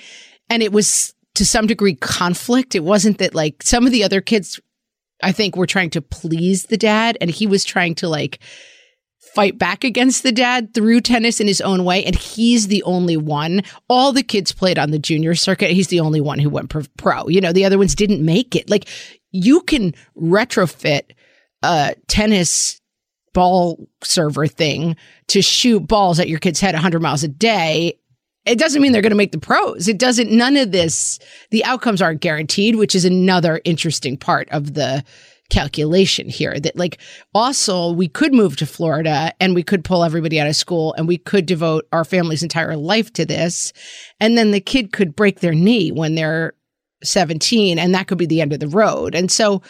and 0.50 0.64
it 0.64 0.72
was 0.72 1.14
to 1.36 1.46
some 1.46 1.68
degree 1.68 1.96
conflict. 1.96 2.76
It 2.76 2.84
wasn't 2.84 3.18
that 3.20 3.36
like 3.36 3.62
some 3.62 3.86
of 3.86 3.92
the 3.92 4.04
other 4.04 4.22
kids 4.22 4.60
i 5.24 5.32
think 5.32 5.56
were 5.56 5.68
trying 5.68 5.90
to 5.90 6.02
please 6.02 6.66
the 6.66 6.78
dad 6.78 7.18
and 7.22 7.30
he 7.30 7.48
was 7.48 7.64
trying 7.64 7.96
to 7.96 8.10
like 8.10 8.40
fight 9.36 9.60
back 9.60 9.84
against 9.84 10.24
the 10.24 10.32
dad 10.32 10.74
through 10.74 11.02
tennis 11.02 11.40
in 11.40 11.48
his 11.48 11.62
own 11.62 11.84
way. 11.84 12.04
And 12.04 12.16
he's 12.16 12.68
the 12.68 12.82
only 12.84 13.18
one. 13.18 13.62
All 13.90 14.12
the 14.12 14.24
kids 14.24 14.52
played 14.52 14.80
on 14.80 14.92
the 14.92 15.00
junior 15.00 15.36
circuit. 15.36 15.72
He's 15.72 15.90
the 15.90 16.00
only 16.00 16.22
one 16.22 16.40
who 16.40 16.50
went 16.50 16.74
pro. 16.98 17.28
You 17.28 17.42
know, 17.42 17.52
the 17.52 17.66
other 17.66 17.78
ones 17.78 17.94
didn't 17.94 18.26
make 18.26 18.56
it. 18.56 18.70
Like 18.70 18.88
you 19.32 19.62
can 19.62 19.94
retrofit 20.18 21.12
a 21.62 21.96
tennis 22.08 22.82
ball 23.34 23.90
server 24.02 24.48
thing 24.48 24.96
to 25.28 25.42
shoot 25.42 25.82
balls 25.82 26.20
at 26.20 26.30
your 26.30 26.40
kid's 26.40 26.62
head 26.62 26.74
100 26.74 27.02
miles 27.02 27.24
a 27.24 27.28
day 27.28 28.00
it 28.46 28.60
doesn't 28.60 28.82
mean 28.82 28.92
they're 28.92 29.02
going 29.02 29.10
to 29.10 29.18
make 29.18 29.32
the 29.32 29.40
pros. 29.40 29.88
It 29.88 29.98
doesn't, 29.98 30.32
none 30.32 30.56
of 30.56 30.72
this, 30.72 31.20
the 31.50 31.66
outcomes 31.66 32.02
aren't 32.02 32.22
guaranteed, 32.22 32.76
which 32.76 32.96
is 32.96 33.04
another 33.04 33.60
interesting 33.66 34.18
part 34.18 34.48
of 34.52 34.76
the 34.76 35.04
calculation 35.50 36.28
here 36.28 36.60
that 36.60 36.76
like 36.76 36.98
also 37.34 37.92
we 37.92 38.08
could 38.08 38.34
move 38.34 38.56
to 38.58 38.66
Florida 38.66 39.32
and 39.40 39.54
we 39.54 39.64
could 39.64 39.84
pull 39.84 40.04
everybody 40.04 40.40
out 40.40 40.48
of 40.48 40.56
school 40.56 40.94
and 40.98 41.08
we 41.08 41.18
could 41.18 41.46
devote 41.46 41.88
our 41.92 42.04
family's 42.04 42.44
entire 42.44 42.76
life 42.76 43.14
to 43.14 43.26
this 43.26 43.72
and 44.20 44.38
then 44.38 44.52
the 44.52 44.60
kid 44.60 44.92
could 44.92 45.16
break 45.16 45.42
their 45.42 45.54
knee 45.54 45.92
when 45.92 46.16
they're 46.16 46.54
17 47.04 47.78
and 47.78 47.94
that 47.94 48.08
could 48.08 48.18
be 48.18 48.26
the 48.26 48.42
end 48.42 48.54
of 48.54 48.60
the 48.60 48.68
road. 48.68 49.14
And 49.14 49.32
so 49.32 49.62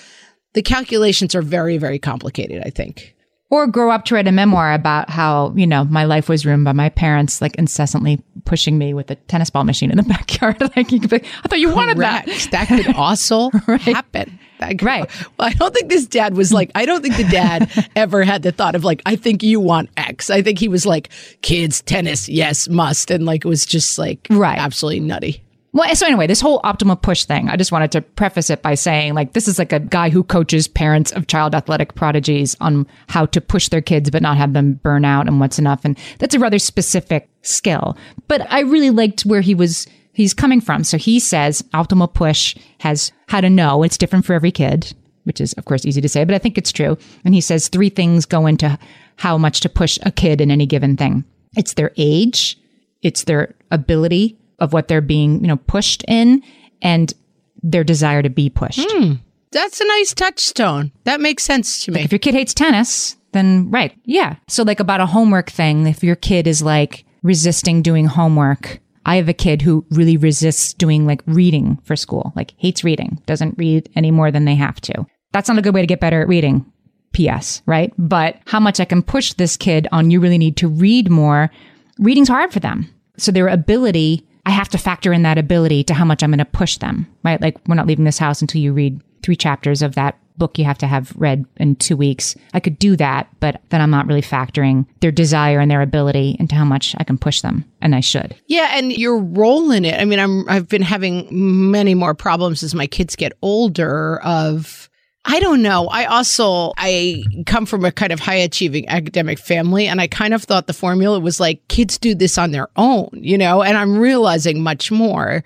the 0.54 0.62
calculations 0.62 1.36
are 1.36 1.42
very 1.42 1.78
very 1.78 2.00
complicated, 2.00 2.64
I 2.66 2.70
think 2.70 3.16
or 3.50 3.68
grow 3.68 3.92
up 3.92 4.06
to 4.06 4.16
write 4.16 4.28
a 4.28 4.32
memoir 4.32 4.74
about 4.74 5.10
how 5.10 5.54
you 5.56 5.68
know 5.68 5.84
my 5.86 6.04
life 6.06 6.28
was 6.30 6.46
ruined 6.46 6.66
by 6.66 6.74
my 6.74 6.90
parents 6.90 7.42
like 7.42 7.56
incessantly 7.56 8.22
pushing 8.46 8.78
me 8.78 8.94
with 8.94 9.10
a 9.12 9.16
tennis 9.16 9.50
ball 9.50 9.64
machine 9.64 9.92
in 9.92 9.98
the 9.98 10.04
backyard 10.16 10.60
like 10.76 10.92
you 10.92 11.00
could 11.00 11.10
be, 11.10 11.22
i 11.44 11.48
thought 11.48 11.60
you 11.60 11.74
wanted 11.74 11.98
Correct. 11.98 12.28
that 12.28 12.68
that 12.68 12.68
could 12.68 12.96
also 12.96 13.50
right. 13.68 13.82
happen 13.82 14.40
that 14.60 14.70
could, 14.70 14.84
right. 14.84 15.10
Well 15.38 15.48
i 15.48 15.54
don't 15.54 15.74
think 15.74 15.90
this 15.90 16.06
dad 16.06 16.36
was 16.36 16.54
like 16.54 16.72
i 16.76 16.86
don't 16.86 17.02
think 17.02 17.18
the 17.18 17.24
dad 17.24 17.90
ever 17.96 18.24
had 18.24 18.44
the 18.44 18.52
thought 18.52 18.76
of 18.76 18.84
like 18.84 19.02
i 19.06 19.16
think 19.16 19.44
you 19.44 19.60
want 19.60 19.90
x. 19.98 20.30
I 20.30 20.42
think 20.42 20.60
he 20.60 20.68
was 20.68 20.86
like 20.86 21.10
kids 21.42 21.82
tennis 21.82 22.30
yes 22.30 22.68
must. 22.70 23.12
And 23.12 23.26
like 23.26 23.46
it 23.46 23.48
was 23.48 23.66
just 23.66 23.98
like 23.98 24.28
right. 24.30 24.58
absolutely 24.58 25.02
nutty. 25.02 25.42
Well, 25.74 25.94
so 25.94 26.06
anyway, 26.06 26.26
this 26.26 26.40
whole 26.40 26.62
optimal 26.62 27.02
push 27.02 27.26
thing, 27.26 27.50
I 27.50 27.58
just 27.58 27.74
wanted 27.74 27.92
to 27.92 28.02
preface 28.02 28.50
it 28.50 28.62
by 28.62 28.76
saying, 28.76 29.14
like, 29.14 29.34
this 29.34 29.46
is 29.46 29.60
like 29.60 29.74
a 29.74 29.82
guy 29.82 30.10
who 30.10 30.24
coaches 30.24 30.70
parents 30.70 31.12
of 31.12 31.28
child 31.28 31.54
athletic 31.54 31.96
prodigies 31.96 32.56
on 32.62 32.88
how 33.10 33.26
to 33.26 33.42
push 33.42 33.68
their 33.68 33.82
kids 33.82 34.10
but 34.10 34.22
not 34.22 34.38
have 34.38 34.54
them 34.54 34.76
burn 34.76 35.04
out 35.04 35.28
and 35.28 35.42
what's 35.42 35.60
enough. 35.60 35.84
And 35.84 35.98
that's 36.20 36.34
a 36.34 36.40
rather 36.40 36.60
specific 36.60 37.28
skill. 37.42 37.98
But 38.30 38.50
I 38.50 38.62
really 38.62 38.90
liked 38.90 39.26
where 39.26 39.42
he 39.42 39.54
was 39.54 39.86
he's 40.16 40.34
coming 40.34 40.62
from. 40.62 40.84
So 40.84 40.98
he 40.98 41.20
says 41.20 41.62
optimal 41.74 42.14
push 42.14 42.56
has 42.80 43.12
how 43.28 43.42
to 43.42 43.50
know. 43.50 43.84
It's 43.84 43.98
different 43.98 44.26
for 44.26 44.34
every 44.34 44.52
kid, 44.52 44.94
which 45.24 45.40
is 45.42 45.54
of 45.54 45.66
course 45.66 45.86
easy 45.86 46.02
to 46.02 46.10
say, 46.10 46.24
but 46.24 46.36
I 46.36 46.40
think 46.40 46.58
it's 46.58 46.72
true. 46.72 46.98
And 47.24 47.34
he 47.34 47.42
says 47.42 47.68
three 47.68 47.90
things 47.90 48.26
go 48.26 48.48
into 48.48 48.78
how 49.18 49.38
much 49.38 49.62
to 49.62 49.70
push 49.70 49.98
a 50.04 50.12
kid 50.12 50.42
in 50.42 50.52
any 50.52 50.66
given 50.66 50.98
thing. 50.98 51.24
It's 51.56 51.74
their 51.74 51.92
age, 51.98 52.58
it's 53.02 53.24
their 53.24 53.56
ability 53.72 54.38
of 54.60 54.74
what 54.74 54.88
they're 54.88 55.02
being, 55.02 55.42
you 55.42 55.48
know, 55.48 55.58
pushed 55.58 56.04
in 56.08 56.42
and 56.82 57.14
their 57.62 57.84
desire 57.84 58.22
to 58.22 58.30
be 58.30 58.50
pushed. 58.50 58.80
Mm, 58.80 59.20
that's 59.52 59.82
a 59.82 59.88
nice 59.88 60.14
touchstone. 60.14 60.92
That 61.04 61.22
makes 61.22 61.44
sense 61.44 61.84
to 61.86 61.92
me. 61.92 62.00
Like 62.00 62.06
if 62.06 62.12
your 62.12 62.20
kid 62.20 62.36
hates 62.36 62.54
tennis, 62.54 63.16
then 63.32 63.70
right. 63.70 63.94
Yeah. 64.06 64.36
So 64.48 64.64
like 64.64 64.80
about 64.80 65.02
a 65.02 65.06
homework 65.06 65.50
thing, 65.50 65.88
if 65.88 66.04
your 66.04 66.16
kid 66.16 66.48
is 66.48 66.62
like 66.62 67.06
resisting 67.24 67.82
doing 67.82 68.06
homework, 68.06 68.80
I 69.06 69.18
have 69.18 69.30
a 69.30 69.34
kid 69.34 69.62
who 69.62 69.86
really 69.92 70.18
resists 70.18 70.74
doing 70.74 71.06
like 71.06 71.22
reading 71.26 71.80
for 71.84 71.96
school, 71.96 72.34
like 72.36 72.54
hates 72.58 72.84
reading, 72.84 73.22
doesn't 73.26 73.58
read 73.58 73.90
any 73.96 74.12
more 74.12 74.32
than 74.32 74.46
they 74.46 74.56
have 74.56 74.82
to. 74.82 75.06
That's 75.32 75.50
not 75.50 75.58
a 75.58 75.62
good 75.62 75.74
way 75.74 75.82
to 75.82 75.88
get 75.88 76.00
better 76.00 76.22
at 76.22 76.28
reading. 76.28 76.66
PS, 77.14 77.62
right? 77.66 77.94
But 77.98 78.40
how 78.46 78.60
much 78.60 78.82
I 78.82 78.86
can 78.86 79.02
push 79.02 79.34
this 79.34 79.56
kid 79.56 79.88
on 79.94 80.12
you 80.12 80.20
really 80.20 80.38
need 80.38 80.58
to 80.58 80.68
read 80.68 81.10
more. 81.10 81.50
Reading's 81.98 82.28
hard 82.28 82.52
for 82.52 82.60
them. 82.60 82.90
So 83.18 83.32
their 83.32 83.48
ability 83.48 84.28
I 84.46 84.52
have 84.52 84.70
to 84.70 84.78
factor 84.78 85.12
in 85.12 85.24
that 85.24 85.38
ability 85.38 85.84
to 85.86 85.94
how 85.94 86.06
much 86.06 86.22
I'm 86.22 86.30
going 86.30 86.38
to 86.38 86.46
push 86.46 86.78
them, 86.78 87.08
right? 87.24 87.42
Like 87.42 87.58
we're 87.68 87.76
not 87.76 87.88
leaving 87.88 88.06
this 88.06 88.20
house 88.20 88.42
until 88.42 88.62
you 88.62 88.74
read 88.74 89.02
three 89.26 89.36
chapters 89.36 89.82
of 89.82 89.96
that 89.96 90.20
book 90.38 90.60
you 90.60 90.66
have 90.66 90.78
to 90.78 90.88
have 90.88 91.14
read 91.16 91.46
in 91.58 91.76
two 91.78 91.98
weeks. 91.98 92.36
I 92.54 92.60
could 92.60 92.78
do 92.78 92.96
that, 92.98 93.28
but 93.40 93.62
then 93.70 93.82
I'm 93.82 93.90
not 93.90 94.06
really 94.06 94.22
factoring 94.22 94.86
their 95.00 95.12
desire 95.12 95.60
and 95.60 95.72
their 95.72 95.82
ability 95.82 96.36
into 96.40 96.56
how 96.56 96.66
much 96.66 96.94
I 97.00 97.04
can 97.04 97.18
push 97.18 97.42
them, 97.42 97.66
and 97.82 97.96
I 97.96 98.02
should. 98.02 98.36
Yeah, 98.48 98.72
and 98.74 98.92
your 98.92 99.18
role 99.18 99.72
in 99.72 99.86
it. 99.86 100.00
I 100.00 100.06
mean, 100.06 100.20
I'm 100.20 100.48
I've 100.48 100.68
been 100.68 100.82
having 100.82 101.28
many 101.72 101.96
more 101.96 102.14
problems 102.14 102.64
as 102.64 102.76
my 102.76 102.86
kids 102.86 103.16
get 103.16 103.34
older 103.42 104.20
of 104.24 104.90
I 105.28 105.40
don't 105.40 105.64
know. 105.64 105.88
I 105.88 106.06
also 106.06 106.74
I 106.78 107.24
come 107.48 107.66
from 107.66 107.84
a 107.84 107.92
kind 107.92 108.12
of 108.12 108.20
high 108.20 108.36
achieving 108.36 108.88
academic 108.88 109.40
family 109.40 109.88
and 109.88 110.00
I 110.00 110.06
kind 110.06 110.36
of 110.36 110.44
thought 110.44 110.68
the 110.68 110.74
formula 110.74 111.20
was 111.20 111.40
like 111.40 111.68
kids 111.68 111.98
do 111.98 112.14
this 112.14 112.38
on 112.38 112.52
their 112.52 112.68
own, 112.76 113.10
you 113.14 113.38
know, 113.38 113.64
and 113.64 113.76
I'm 113.76 113.98
realizing 113.98 114.62
much 114.62 114.92
more 114.92 115.44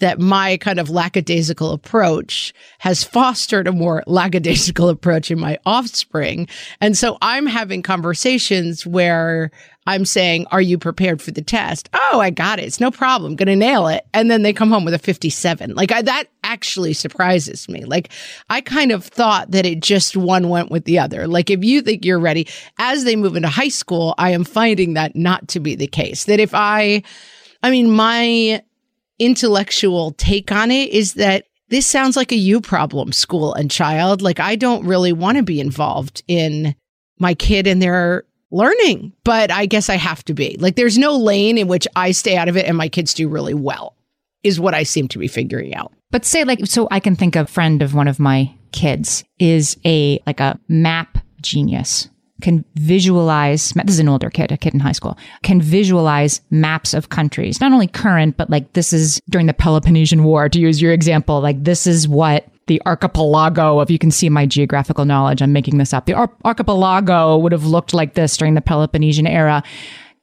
that 0.00 0.20
my 0.20 0.56
kind 0.58 0.78
of 0.78 0.90
lackadaisical 0.90 1.72
approach 1.72 2.52
has 2.78 3.02
fostered 3.02 3.66
a 3.66 3.72
more 3.72 4.02
lackadaisical 4.06 4.88
approach 4.90 5.30
in 5.30 5.38
my 5.38 5.58
offspring. 5.64 6.48
And 6.80 6.96
so 6.96 7.16
I'm 7.22 7.46
having 7.46 7.82
conversations 7.82 8.86
where 8.86 9.50
I'm 9.86 10.04
saying, 10.04 10.46
Are 10.50 10.60
you 10.60 10.78
prepared 10.78 11.22
for 11.22 11.30
the 11.30 11.42
test? 11.42 11.88
Oh, 11.94 12.20
I 12.20 12.30
got 12.30 12.58
it. 12.58 12.64
It's 12.64 12.80
no 12.80 12.90
problem. 12.90 13.36
Gonna 13.36 13.56
nail 13.56 13.86
it. 13.86 14.04
And 14.12 14.30
then 14.30 14.42
they 14.42 14.52
come 14.52 14.70
home 14.70 14.84
with 14.84 14.94
a 14.94 14.98
57. 14.98 15.74
Like 15.74 15.92
I, 15.92 16.02
that 16.02 16.24
actually 16.42 16.92
surprises 16.92 17.68
me. 17.68 17.84
Like 17.84 18.10
I 18.50 18.60
kind 18.60 18.92
of 18.92 19.04
thought 19.04 19.52
that 19.52 19.64
it 19.64 19.80
just 19.80 20.16
one 20.16 20.48
went 20.48 20.70
with 20.70 20.84
the 20.84 20.98
other. 20.98 21.26
Like 21.26 21.50
if 21.50 21.64
you 21.64 21.80
think 21.82 22.04
you're 22.04 22.18
ready, 22.18 22.48
as 22.78 23.04
they 23.04 23.16
move 23.16 23.36
into 23.36 23.48
high 23.48 23.68
school, 23.68 24.14
I 24.18 24.30
am 24.30 24.44
finding 24.44 24.94
that 24.94 25.16
not 25.16 25.48
to 25.48 25.60
be 25.60 25.74
the 25.74 25.86
case. 25.86 26.24
That 26.24 26.40
if 26.40 26.50
I, 26.52 27.02
I 27.62 27.70
mean, 27.70 27.90
my 27.90 28.62
intellectual 29.18 30.12
take 30.12 30.52
on 30.52 30.70
it 30.70 30.90
is 30.90 31.14
that 31.14 31.46
this 31.68 31.86
sounds 31.86 32.16
like 32.16 32.32
a 32.32 32.36
you 32.36 32.60
problem, 32.60 33.12
school 33.12 33.54
and 33.54 33.70
child. 33.70 34.22
Like 34.22 34.40
I 34.40 34.56
don't 34.56 34.86
really 34.86 35.12
want 35.12 35.36
to 35.36 35.42
be 35.42 35.60
involved 35.60 36.22
in 36.28 36.74
my 37.18 37.34
kid 37.34 37.66
and 37.66 37.82
their 37.82 38.24
learning, 38.50 39.12
but 39.24 39.50
I 39.50 39.66
guess 39.66 39.88
I 39.88 39.96
have 39.96 40.24
to 40.26 40.34
be. 40.34 40.56
Like 40.60 40.76
there's 40.76 40.98
no 40.98 41.16
lane 41.16 41.58
in 41.58 41.68
which 41.68 41.88
I 41.96 42.12
stay 42.12 42.36
out 42.36 42.48
of 42.48 42.56
it 42.56 42.66
and 42.66 42.76
my 42.76 42.88
kids 42.88 43.14
do 43.14 43.28
really 43.28 43.54
well, 43.54 43.96
is 44.42 44.60
what 44.60 44.74
I 44.74 44.84
seem 44.84 45.08
to 45.08 45.18
be 45.18 45.28
figuring 45.28 45.74
out. 45.74 45.92
But 46.10 46.24
say 46.24 46.44
like 46.44 46.64
so 46.66 46.86
I 46.90 47.00
can 47.00 47.16
think 47.16 47.34
a 47.36 47.46
friend 47.46 47.82
of 47.82 47.94
one 47.94 48.08
of 48.08 48.20
my 48.20 48.52
kids 48.72 49.24
is 49.38 49.76
a 49.84 50.20
like 50.26 50.40
a 50.40 50.58
map 50.68 51.18
genius 51.40 52.08
can 52.42 52.64
visualize 52.74 53.70
this 53.70 53.94
is 53.94 53.98
an 53.98 54.08
older 54.08 54.30
kid 54.30 54.52
a 54.52 54.56
kid 54.56 54.74
in 54.74 54.80
high 54.80 54.92
school 54.92 55.16
can 55.42 55.60
visualize 55.60 56.40
maps 56.50 56.92
of 56.94 57.08
countries. 57.08 57.60
Not 57.60 57.72
only 57.72 57.86
current 57.86 58.36
but 58.36 58.50
like 58.50 58.72
this 58.74 58.92
is 58.92 59.20
during 59.30 59.46
the 59.46 59.54
peloponnesian 59.54 60.24
war 60.24 60.48
to 60.48 60.60
use 60.60 60.80
your 60.80 60.92
example 60.92 61.40
like 61.40 61.62
this 61.64 61.86
is 61.86 62.06
what 62.06 62.48
the 62.66 62.82
archipelago 62.84 63.80
if 63.80 63.90
you 63.90 63.98
can 63.98 64.10
see 64.10 64.28
my 64.28 64.44
geographical 64.44 65.04
knowledge 65.04 65.40
i'm 65.40 65.52
making 65.52 65.78
this 65.78 65.94
up. 65.94 66.06
The 66.06 66.14
ar- 66.14 66.32
archipelago 66.44 67.36
would 67.38 67.52
have 67.52 67.64
looked 67.64 67.94
like 67.94 68.14
this 68.14 68.36
during 68.36 68.54
the 68.54 68.60
peloponnesian 68.60 69.26
era. 69.26 69.62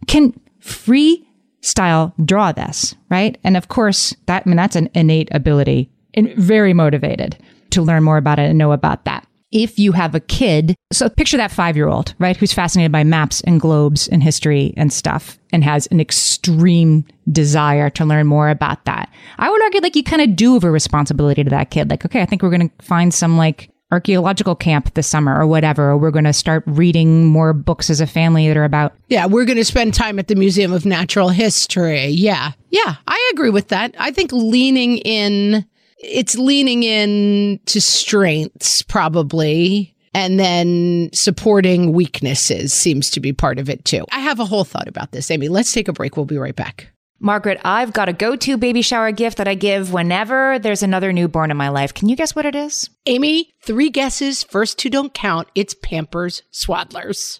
Can 0.08 0.40
freestyle 0.62 2.14
draw 2.26 2.52
this 2.52 2.96
right? 3.10 3.38
And 3.44 3.58
of 3.58 3.70
course 3.70 4.16
that 4.28 4.44
i 4.46 4.50
mean 4.50 4.58
that's 4.58 4.76
an 4.76 4.90
innate 4.94 5.30
ability 5.32 5.90
and 6.14 6.32
very 6.36 6.74
motivated 6.74 7.38
to 7.72 7.82
learn 7.82 8.04
more 8.04 8.18
about 8.18 8.38
it 8.38 8.50
and 8.50 8.58
know 8.58 8.72
about 8.72 9.06
that 9.06 9.28
if 9.54 9.78
you 9.78 9.92
have 9.92 10.16
a 10.16 10.20
kid, 10.20 10.76
so 10.92 11.08
picture 11.08 11.38
that 11.38 11.52
five 11.52 11.78
year 11.78 11.88
old, 11.88 12.16
right, 12.20 12.36
who's 12.36 12.52
fascinated 12.52 12.92
by 12.92 13.04
maps 13.04 13.42
and 13.42 13.62
globes 13.62 14.08
and 14.08 14.24
history 14.24 14.74
and 14.76 14.92
stuff 14.92 15.38
and 15.52 15.64
has 15.64 15.88
an 15.88 16.02
extreme 16.02 17.06
desire 17.32 17.90
to 17.92 18.04
learn 18.04 18.28
more 18.28 18.50
about 18.50 18.84
that. 18.86 19.10
I 19.38 19.50
would 19.50 19.62
argue 19.62 19.82
like 19.82 19.96
you 19.96 20.04
kind 20.04 20.22
of 20.22 20.36
do 20.36 20.56
have 20.56 20.64
a 20.64 20.72
responsibility 20.72 21.44
to 21.44 21.50
that 21.52 21.70
kid. 21.70 21.90
Like, 21.90 22.04
okay, 22.04 22.22
I 22.22 22.26
think 22.26 22.42
we're 22.42 22.50
going 22.50 22.70
to 22.70 22.86
find 22.86 23.14
some 23.14 23.38
like 23.38 23.70
archaeological 23.92 24.56
camp 24.56 24.92
this 24.96 25.08
summer 25.08 25.40
or 25.40 25.46
whatever, 25.46 25.92
or 25.92 25.98
we're 25.98 26.10
going 26.10 26.26
to 26.26 26.34
start 26.34 26.64
reading 26.66 27.26
more 27.26 27.54
books 27.54 27.92
as 27.92 28.02
a 28.02 28.08
family 28.08 28.48
that 28.48 28.58
are 28.58 28.64
about. 28.64 28.96
Yeah, 29.08 29.28
we're 29.28 29.46
going 29.46 29.58
to 29.58 29.66
spend 29.66 29.94
time 29.94 30.18
at 30.18 30.28
the 30.28 30.36
Museum 30.36 30.74
of 30.74 30.84
Natural 30.84 31.30
History. 31.30 32.08
Yeah. 32.08 32.54
Yeah, 32.72 32.96
I 33.08 33.32
agree 33.34 33.52
with 33.52 33.68
that. 33.68 33.94
I 34.00 34.10
think 34.10 34.32
leaning 34.32 34.98
in 34.98 35.64
it's 36.04 36.36
leaning 36.36 36.84
in 36.84 37.60
to 37.66 37.82
strengths 37.82 38.82
probably 38.82 39.96
and 40.14 40.40
then 40.40 41.10
supporting 41.14 41.92
weaknesses 41.94 42.72
seems 42.74 43.10
to 43.12 43.20
be 43.20 43.34
part 43.34 43.58
of 43.58 43.70
it 43.70 43.84
too. 43.86 44.06
I 44.12 44.20
have 44.20 44.40
a 44.40 44.46
whole 44.46 44.64
thought 44.64 44.88
about 44.88 45.12
this, 45.12 45.32
Amy. 45.32 45.50
Let's 45.50 45.74
take 45.74 45.88
a 45.88 45.94
break. 45.94 46.16
We'll 46.16 46.26
be 46.26 46.38
right 46.38 46.56
back. 46.56 46.90
Margaret, 47.20 47.60
I've 47.64 47.94
got 47.94 48.10
a 48.10 48.14
go 48.14 48.36
to 48.36 48.58
baby 48.58 48.82
shower 48.82 49.12
gift 49.14 49.38
that 49.38 49.48
I 49.48 49.56
give 49.56 49.94
whenever 49.94 50.60
there's 50.60 50.84
another 50.84 51.14
newborn 51.14 51.52
in 51.52 51.58
my 51.58 51.70
life. 51.70 51.94
Can 51.94 52.10
you 52.10 52.18
guess 52.18 52.36
what 52.36 52.46
it 52.46 52.54
is? 52.54 52.90
Amy, 53.06 53.54
three 53.62 53.90
guesses. 53.90 54.44
First 54.44 54.78
two 54.78 54.90
don't 54.90 55.14
count. 55.14 55.48
It's 55.56 55.74
Pampers 55.74 56.44
Swaddlers. 56.52 57.40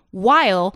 while 0.11 0.75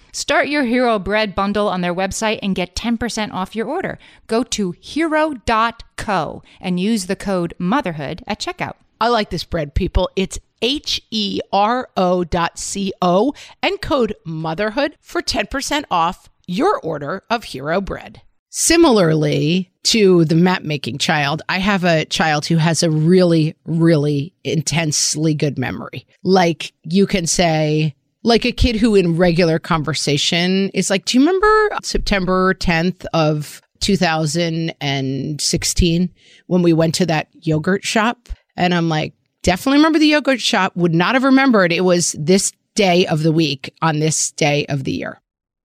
Start 0.11 0.47
your 0.47 0.63
Hero 0.63 0.99
Bread 0.99 1.35
bundle 1.35 1.67
on 1.69 1.81
their 1.81 1.95
website 1.95 2.39
and 2.41 2.55
get 2.55 2.75
10% 2.75 3.31
off 3.31 3.55
your 3.55 3.67
order. 3.67 3.97
Go 4.27 4.43
to 4.43 4.75
hero.co 4.79 6.43
and 6.59 6.79
use 6.79 7.05
the 7.05 7.15
code 7.15 7.53
motherhood 7.57 8.23
at 8.27 8.39
checkout. 8.39 8.75
I 8.99 9.07
like 9.07 9.29
this 9.29 9.43
bread, 9.43 9.73
people. 9.73 10.09
It's 10.15 10.37
H 10.61 11.01
E 11.09 11.39
R 11.51 11.89
O 11.97 12.23
dot 12.23 12.59
C 12.59 12.93
O 13.01 13.33
and 13.63 13.81
code 13.81 14.15
motherhood 14.23 14.95
for 15.01 15.21
10% 15.21 15.85
off 15.89 16.29
your 16.45 16.79
order 16.81 17.23
of 17.29 17.45
Hero 17.45 17.81
Bread. 17.81 18.21
Similarly 18.49 19.71
to 19.83 20.25
the 20.25 20.35
map 20.35 20.61
making 20.63 20.97
child, 20.97 21.41
I 21.47 21.59
have 21.59 21.85
a 21.85 22.03
child 22.05 22.45
who 22.45 22.57
has 22.57 22.83
a 22.83 22.91
really, 22.91 23.55
really 23.65 24.33
intensely 24.43 25.33
good 25.33 25.57
memory. 25.57 26.05
Like 26.23 26.73
you 26.83 27.07
can 27.07 27.25
say, 27.27 27.95
like 28.23 28.45
a 28.45 28.51
kid 28.51 28.75
who 28.75 28.93
in 28.95 29.17
regular 29.17 29.57
conversation 29.59 30.69
is 30.69 30.89
like, 30.89 31.05
do 31.05 31.17
you 31.17 31.25
remember 31.25 31.69
September 31.83 32.53
10th 32.55 33.05
of 33.13 33.61
2016 33.79 36.09
when 36.47 36.61
we 36.61 36.73
went 36.73 36.95
to 36.95 37.05
that 37.05 37.27
yogurt 37.33 37.83
shop? 37.83 38.29
And 38.55 38.73
I'm 38.73 38.89
like, 38.89 39.13
definitely 39.43 39.77
remember 39.79 39.99
the 39.99 40.07
yogurt 40.07 40.41
shop, 40.41 40.75
would 40.75 40.93
not 40.93 41.15
have 41.15 41.23
remembered 41.23 41.73
it 41.73 41.85
was 41.85 42.15
this 42.19 42.51
day 42.75 43.07
of 43.07 43.23
the 43.23 43.31
week 43.31 43.73
on 43.81 43.99
this 43.99 44.31
day 44.31 44.65
of 44.67 44.83
the 44.83 44.91
year. 44.91 45.19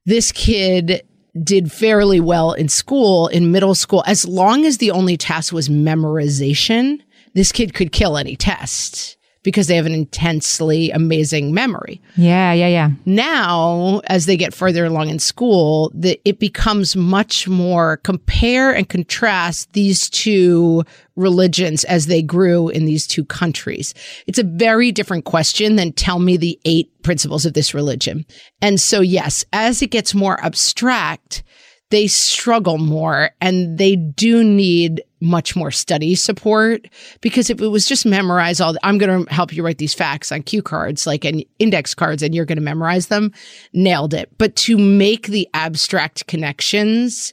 This 0.07 0.33
kid 0.33 1.03
did 1.43 1.71
fairly 1.71 2.21
well 2.21 2.53
in 2.53 2.69
school, 2.69 3.29
in 3.29 3.53
middle 3.53 3.75
school, 3.75 4.03
as 4.07 4.27
long 4.27 4.65
as 4.65 4.79
the 4.79 4.91
only 4.91 5.19
test 5.19 5.53
was 5.53 5.69
memorization. 5.69 7.03
This 7.35 7.53
kid 7.53 7.75
could 7.75 7.93
kill 7.93 8.17
any 8.17 8.37
test 8.37 9.19
because 9.47 9.69
they 9.69 9.77
have 9.77 9.87
an 9.87 9.95
intensely 9.95 10.91
amazing 10.91 11.55
memory. 11.55 12.03
Yeah, 12.17 12.53
yeah, 12.53 12.67
yeah. 12.67 12.91
Now, 13.05 14.01
as 14.09 14.27
they 14.27 14.37
get 14.37 14.53
further 14.53 14.85
along 14.85 15.09
in 15.09 15.21
school, 15.21 15.93
the, 15.95 16.21
it 16.25 16.41
becomes 16.41 16.97
much 16.97 17.47
more 17.47 17.99
compare 17.99 18.75
and 18.75 18.89
contrast 18.89 19.73
these 19.73 20.11
two 20.11 20.83
religions 21.15 21.85
as 21.85 22.07
they 22.07 22.23
grew 22.23 22.71
in 22.71 22.87
these 22.87 23.07
two 23.07 23.25
countries. 23.25 23.95
It's 24.27 24.41
a 24.41 24.43
very 24.43 24.91
different 24.91 25.27
question 25.27 25.77
than 25.77 25.93
tell 25.93 26.19
me 26.19 26.37
the 26.37 26.59
eight 26.65 26.91
principles 27.05 27.47
of 27.47 27.55
this 27.55 27.73
religion. 27.73 28.27
And 28.61 28.81
so, 28.81 29.01
yes, 29.01 29.45
as 29.53 29.81
it 29.81 29.93
gets 29.93 30.13
more 30.13 30.45
abstract, 30.45 31.45
they 31.91 32.09
struggle 32.09 32.79
more 32.79 33.31
and 33.41 33.79
they 33.79 33.95
do 33.95 34.43
need 34.43 35.05
much 35.21 35.57
more 35.57 35.71
study 35.71 36.15
support 36.15 36.89
because 37.21 37.51
if 37.51 37.61
it 37.61 37.69
was 37.69 37.87
just 37.87 38.05
memorize 38.07 38.61
all, 38.61 38.77
I'm 38.83 38.99
going 38.99 39.25
to 39.25 39.33
help 39.33 39.53
you 39.53 39.65
write 39.65 39.79
these 39.79 39.95
facts 39.95 40.31
on 40.31 40.43
cue 40.43 40.63
cards, 40.63 41.07
like 41.07 41.25
an 41.25 41.43
index 41.59 41.95
cards, 41.95 42.23
and 42.23 42.35
you're 42.35 42.45
going 42.45 42.59
to 42.59 42.63
memorize 42.63 43.09
them, 43.09 43.33
nailed 43.73 44.15
it. 44.15 44.31
But 44.39 44.57
to 44.57 44.77
make 44.77 45.29
the 45.29 45.49
abstract 45.55 46.27
connections, 46.27 47.33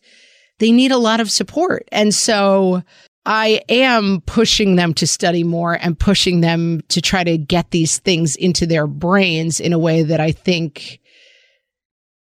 they 0.60 0.72
need 0.72 0.92
a 0.92 0.98
lot 0.98 1.20
of 1.20 1.30
support. 1.32 1.88
And 1.92 2.14
so 2.14 2.84
I 3.26 3.62
am 3.70 4.22
pushing 4.26 4.76
them 4.76 4.94
to 4.96 5.08
study 5.08 5.44
more 5.44 5.74
and 5.74 5.98
pushing 5.98 6.42
them 6.42 6.82
to 6.90 7.02
try 7.02 7.24
to 7.24 7.38
get 7.38 7.72
these 7.72 8.00
things 8.00 8.36
into 8.36 8.66
their 8.66 8.88
brains 8.88 9.60
in 9.60 9.74
a 9.74 9.80
way 9.80 10.04
that 10.04 10.20
I 10.20 10.32
think 10.32 11.00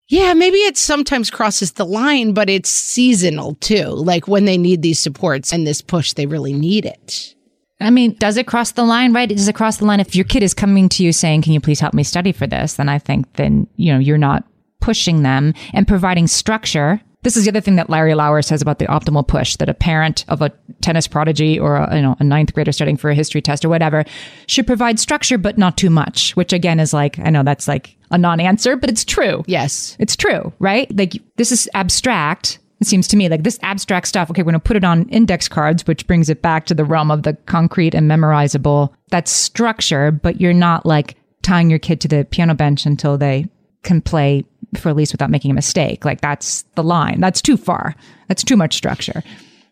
yeah, 0.08 0.34
maybe 0.34 0.58
it 0.58 0.78
sometimes 0.78 1.30
crosses 1.30 1.74
the 1.74 1.86
line, 1.86 2.34
but 2.34 2.50
it's 2.50 2.70
seasonal 2.70 3.56
too. 3.56 3.88
Like 3.88 4.28
when 4.28 4.46
they 4.46 4.58
need 4.58 4.82
these 4.82 5.00
supports 5.00 5.52
and 5.52 5.66
this 5.66 5.82
push, 5.82 6.14
they 6.14 6.26
really 6.26 6.54
need 6.54 6.86
it. 6.86 7.36
I 7.82 7.90
mean, 7.90 8.16
does 8.20 8.38
it 8.38 8.48
cross 8.48 8.72
the 8.72 8.84
line, 8.84 9.14
right? 9.14 9.30
It 9.30 9.36
does 9.36 9.48
it 9.48 9.56
cross 9.56 9.78
the 9.78 9.86
line 9.86 10.00
if 10.00 10.16
your 10.16 10.26
kid 10.26 10.44
is 10.44 10.54
coming 10.54 10.88
to 10.90 11.04
you 11.04 11.12
saying, 11.12 11.42
Can 11.42 11.54
you 11.54 11.60
please 11.60 11.80
help 11.80 11.94
me 11.94 12.04
study 12.04 12.32
for 12.32 12.48
this? 12.48 12.76
Then 12.76 12.88
I 12.88 13.00
think 13.00 13.34
then, 13.34 13.68
you 13.76 13.92
know, 13.92 14.00
you're 14.00 14.18
not 14.18 14.46
pushing 14.80 15.24
them 15.24 15.54
and 15.74 15.88
providing 15.88 16.28
structure 16.28 17.02
this 17.26 17.36
is 17.36 17.44
the 17.44 17.50
other 17.50 17.60
thing 17.60 17.76
that 17.76 17.90
Larry 17.90 18.14
Lauer 18.14 18.44
says 18.44 18.62
about 18.62 18.78
the 18.78 18.86
optimal 18.86 19.28
push 19.28 19.56
that 19.56 19.68
a 19.68 19.74
parent 19.74 20.26
of 20.28 20.44
a 20.44 20.52
tennis 20.82 21.08
prodigy 21.08 21.60
or 21.60 21.78
a, 21.78 21.96
you 21.96 22.02
know, 22.04 22.16
a 22.20 22.24
ninth 22.24 22.54
grader 22.54 22.72
studying 22.72 22.98
for 22.98 23.10
a 23.10 23.16
history 23.16 23.42
test 23.42 23.66
or 23.66 23.70
whatever 23.70 24.06
should 24.46 24.68
provide 24.68 25.00
structure, 25.00 25.40
but 25.40 25.58
not 25.58 25.76
too 25.76 25.90
much, 25.90 26.36
which 26.36 26.54
again 26.54 26.80
is 26.80 26.94
like, 26.94 27.18
I 27.18 27.32
know 27.32 27.42
that's 27.42 27.68
like 27.68 27.98
a 28.12 28.18
non 28.20 28.40
answer, 28.40 28.76
but 28.76 28.92
it's 28.92 29.04
true. 29.04 29.44
Yes. 29.48 29.98
It's 29.98 30.16
true, 30.16 30.54
right? 30.60 30.96
Like 30.96 31.14
this 31.38 31.52
is 31.52 31.68
abstract. 31.74 32.60
It 32.80 32.86
seems 32.86 33.08
to 33.08 33.18
me 33.18 33.28
like 33.28 33.42
this 33.42 33.58
abstract 33.64 34.08
stuff. 34.08 34.30
Okay, 34.30 34.44
we're 34.44 34.52
going 34.52 34.54
to 34.54 34.60
put 34.60 34.78
it 34.78 34.84
on 34.84 35.10
index 35.10 35.48
cards, 35.48 35.88
which 35.88 36.06
brings 36.06 36.30
it 36.30 36.44
back 36.44 36.68
to 36.68 36.76
the 36.76 36.86
realm 36.86 37.10
of 37.10 37.24
the 37.24 37.34
concrete 37.48 37.96
and 37.96 38.08
memorizable. 38.08 38.94
That's 39.10 39.32
structure, 39.32 40.12
but 40.12 40.40
you're 40.40 40.54
not 40.54 40.86
like 40.86 41.16
tying 41.42 41.72
your 41.72 41.80
kid 41.80 42.02
to 42.02 42.08
the 42.08 42.24
piano 42.30 42.54
bench 42.54 42.86
until 42.86 43.18
they 43.18 43.48
can 43.82 44.02
play 44.02 44.46
for 44.80 44.90
at 44.90 44.96
least 44.96 45.14
without 45.14 45.30
making 45.30 45.52
a 45.52 45.56
mistake. 45.56 46.06
Like 46.06 46.22
that's 46.22 46.64
the 46.76 46.84
line. 46.84 47.20
That's 47.20 47.42
too 47.42 47.58
far. 47.58 47.96
That's 48.28 48.44
too 48.44 48.58
much 48.58 48.76
structure. 48.76 49.24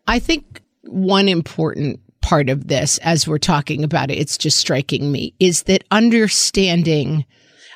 I 0.08 0.20
think 0.20 0.62
one 0.84 1.30
important 1.30 2.00
part 2.22 2.50
of 2.50 2.68
this, 2.68 2.98
as 3.00 3.28
we're 3.28 3.38
talking 3.38 3.84
about 3.84 4.10
it, 4.10 4.18
it's 4.18 4.38
just 4.38 4.58
striking 4.58 5.12
me, 5.12 5.34
is 5.40 5.64
that 5.64 5.84
understanding. 5.92 7.26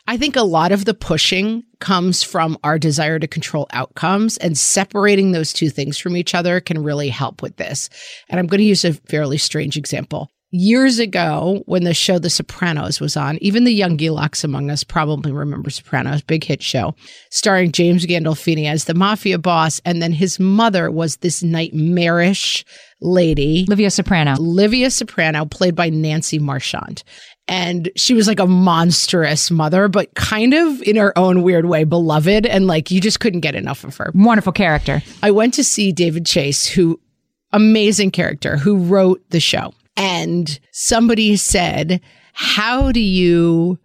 I 0.07 0.17
think 0.17 0.35
a 0.35 0.43
lot 0.43 0.71
of 0.71 0.85
the 0.85 0.93
pushing 0.93 1.63
comes 1.79 2.23
from 2.23 2.57
our 2.63 2.79
desire 2.79 3.19
to 3.19 3.27
control 3.27 3.67
outcomes 3.71 4.37
and 4.37 4.57
separating 4.57 5.31
those 5.31 5.51
two 5.51 5.69
things 5.69 5.97
from 5.97 6.15
each 6.15 6.33
other 6.33 6.61
can 6.61 6.81
really 6.81 7.09
help 7.09 7.41
with 7.41 7.57
this. 7.57 7.89
And 8.29 8.39
I'm 8.39 8.47
going 8.47 8.59
to 8.59 8.63
use 8.63 8.85
a 8.85 8.93
fairly 8.93 9.37
strange 9.37 9.77
example 9.77 10.31
years 10.51 10.99
ago 10.99 11.61
when 11.65 11.83
the 11.83 11.93
show 11.93 12.19
The 12.19 12.29
Sopranos 12.29 12.99
was 13.01 13.17
on, 13.17 13.37
even 13.41 13.63
the 13.63 13.73
young 13.73 13.97
Gilaks 13.97 14.43
among 14.43 14.69
us 14.69 14.83
probably 14.83 15.31
remember 15.31 15.69
Sopranos, 15.69 16.21
big 16.21 16.43
hit 16.43 16.61
show, 16.63 16.95
starring 17.29 17.71
James 17.71 18.05
Gandolfini 18.05 18.65
as 18.65 18.85
the 18.85 18.93
mafia 18.93 19.37
boss. 19.37 19.81
And 19.85 20.01
then 20.01 20.13
his 20.13 20.39
mother 20.39 20.89
was 20.89 21.17
this 21.17 21.43
nightmarish 21.43 22.63
lady. 23.01 23.65
Livia 23.67 23.91
Soprano. 23.91 24.35
Livia 24.35 24.89
Soprano, 24.89 25.45
played 25.45 25.75
by 25.75 25.89
Nancy 25.89 26.39
Marchand. 26.39 27.03
And 27.49 27.89
she 27.95 28.13
was 28.13 28.27
like 28.27 28.39
a 28.39 28.47
monstrous 28.47 29.49
mother, 29.49 29.87
but 29.87 30.13
kind 30.15 30.53
of 30.53 30.81
in 30.81 30.97
her 30.97 31.17
own 31.17 31.43
weird 31.43 31.65
way 31.65 31.85
beloved. 31.85 32.45
And 32.45 32.67
like 32.67 32.91
you 32.91 32.99
just 32.99 33.19
couldn't 33.21 33.39
get 33.39 33.55
enough 33.55 33.83
of 33.85 33.95
her. 33.97 34.11
Wonderful 34.13 34.51
character. 34.51 35.01
I 35.23 35.31
went 35.31 35.53
to 35.53 35.63
see 35.63 35.93
David 35.93 36.25
Chase, 36.25 36.67
who 36.67 36.99
amazing 37.53 38.11
character, 38.11 38.57
who 38.57 38.77
wrote 38.77 39.21
the 39.29 39.39
show 39.39 39.73
and 39.97 40.59
somebody 40.71 41.35
said, 41.35 41.99
How 42.33 42.91
do 42.91 43.01
you 43.01 43.79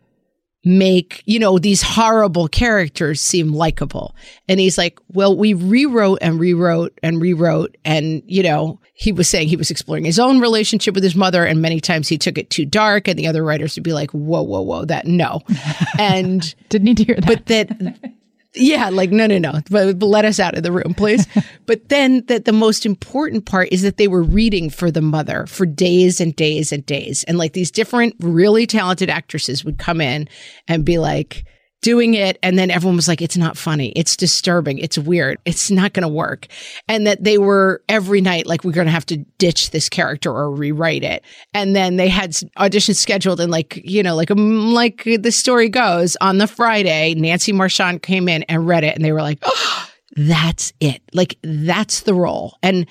make, 0.65 1.23
you 1.27 1.39
know, 1.39 1.59
these 1.59 1.83
horrible 1.83 2.49
characters 2.49 3.21
seem 3.21 3.53
likable. 3.53 4.15
And 4.49 4.61
he's 4.61 4.79
like, 4.79 5.01
well, 5.09 5.37
we 5.37 5.55
rewrote 5.55 6.19
and 6.23 6.39
rewrote 6.39 6.99
and 7.03 7.21
rewrote. 7.21 7.77
And, 7.85 8.23
you 8.27 8.43
know, 8.43 8.79
he 8.95 9.11
was 9.11 9.29
saying 9.29 9.49
he 9.49 9.57
was 9.57 9.71
exploring 9.71 10.05
his 10.05 10.19
own 10.19 10.41
relationship 10.41 10.95
with 10.95 11.03
his 11.03 11.17
mother. 11.17 11.45
And 11.45 11.61
many 11.61 11.81
times 11.81 12.09
he 12.09 12.17
took 12.17 12.39
it 12.39 12.51
too 12.51 12.65
dark. 12.65 13.09
And 13.09 13.19
the 13.19 13.27
other 13.27 13.43
writers 13.43 13.75
would 13.75 13.83
be 13.83 13.93
like, 13.93 14.13
whoa, 14.13 14.43
whoa, 14.43 14.61
whoa, 14.61 14.85
that 14.85 15.07
no. 15.07 15.41
And 15.99 16.55
didn't 16.69 16.85
need 16.85 16.97
to 16.99 17.05
hear 17.05 17.17
that. 17.17 17.27
But 17.27 17.47
that, 17.47 18.13
yeah, 18.55 18.91
like, 18.91 19.11
no, 19.11 19.27
no, 19.27 19.39
no, 19.39 19.53
but, 19.71 19.99
but 19.99 20.07
let 20.07 20.25
us 20.25 20.39
out 20.39 20.57
of 20.57 20.63
the 20.63 20.73
room, 20.73 20.95
please. 20.95 21.27
but 21.67 21.89
then 21.89 22.25
that 22.27 22.45
the 22.45 22.53
most 22.53 22.85
important 22.85 23.47
part 23.47 23.69
is 23.73 23.83
that 23.83 23.97
they 23.97 24.09
were 24.09 24.23
reading 24.23 24.69
for 24.69 24.91
the 24.91 25.01
mother 25.01 25.47
for 25.47 25.65
days 25.65 26.21
and 26.21 26.37
days 26.37 26.73
and 26.73 26.85
days. 26.85 27.25
And 27.25 27.39
like 27.39 27.55
these 27.55 27.71
different 27.71 28.15
really 28.21 28.67
talented 28.67 29.09
actresses 29.09 29.65
would 29.65 29.79
come 29.79 30.01
in 30.01 30.29
and 30.69 30.85
be 30.85 30.99
like, 30.99 31.45
doing 31.83 32.15
it 32.15 32.39
and 32.43 32.59
then 32.59 32.71
everyone 32.71 32.97
was 32.97 33.09
like 33.09 33.21
it's 33.21 33.37
not 33.37 33.57
funny. 33.57 33.91
It's 33.91 34.17
disturbing. 34.17 34.79
It's 34.79 34.97
weird. 34.97 35.39
It's 35.45 35.71
not 35.71 35.93
going 35.93 36.03
to 36.03 36.09
work. 36.09 36.47
And 36.89 37.07
that 37.07 37.23
they 37.23 37.39
were 37.39 37.83
every 37.89 38.21
night 38.21 38.47
like 38.47 38.65
we're 38.65 38.73
going 38.73 38.87
to 38.87 38.93
have 38.93 39.07
to 39.07 39.19
ditch 39.39 39.71
this 39.71 39.89
character 39.89 40.31
or 40.31 40.51
rewrite 40.51 41.05
it. 41.05 41.25
And 41.53 41.77
then 41.77 41.97
they 41.97 42.09
had 42.09 42.31
auditions 42.59 42.97
scheduled 42.97 43.41
and 43.41 43.51
like 43.51 43.81
you 43.85 44.03
know 44.03 44.17
like 44.17 44.31
um, 44.31 44.73
like 44.73 45.05
the 45.05 45.33
story 45.33 45.69
goes 45.69 46.17
on 46.21 46.39
the 46.39 46.47
friday 46.47 47.15
nancy 47.15 47.53
marchand 47.53 48.03
came 48.03 48.29
in 48.29 48.43
and 48.45 48.67
read 48.67 48.85
it 48.85 48.95
and 48.95 49.05
they 49.05 49.13
were 49.13 49.23
like 49.23 49.39
oh, 49.43 49.89
that's 50.17 50.73
it. 50.81 51.03
Like 51.13 51.39
that's 51.43 52.01
the 52.01 52.15
role. 52.15 52.59
And 52.63 52.87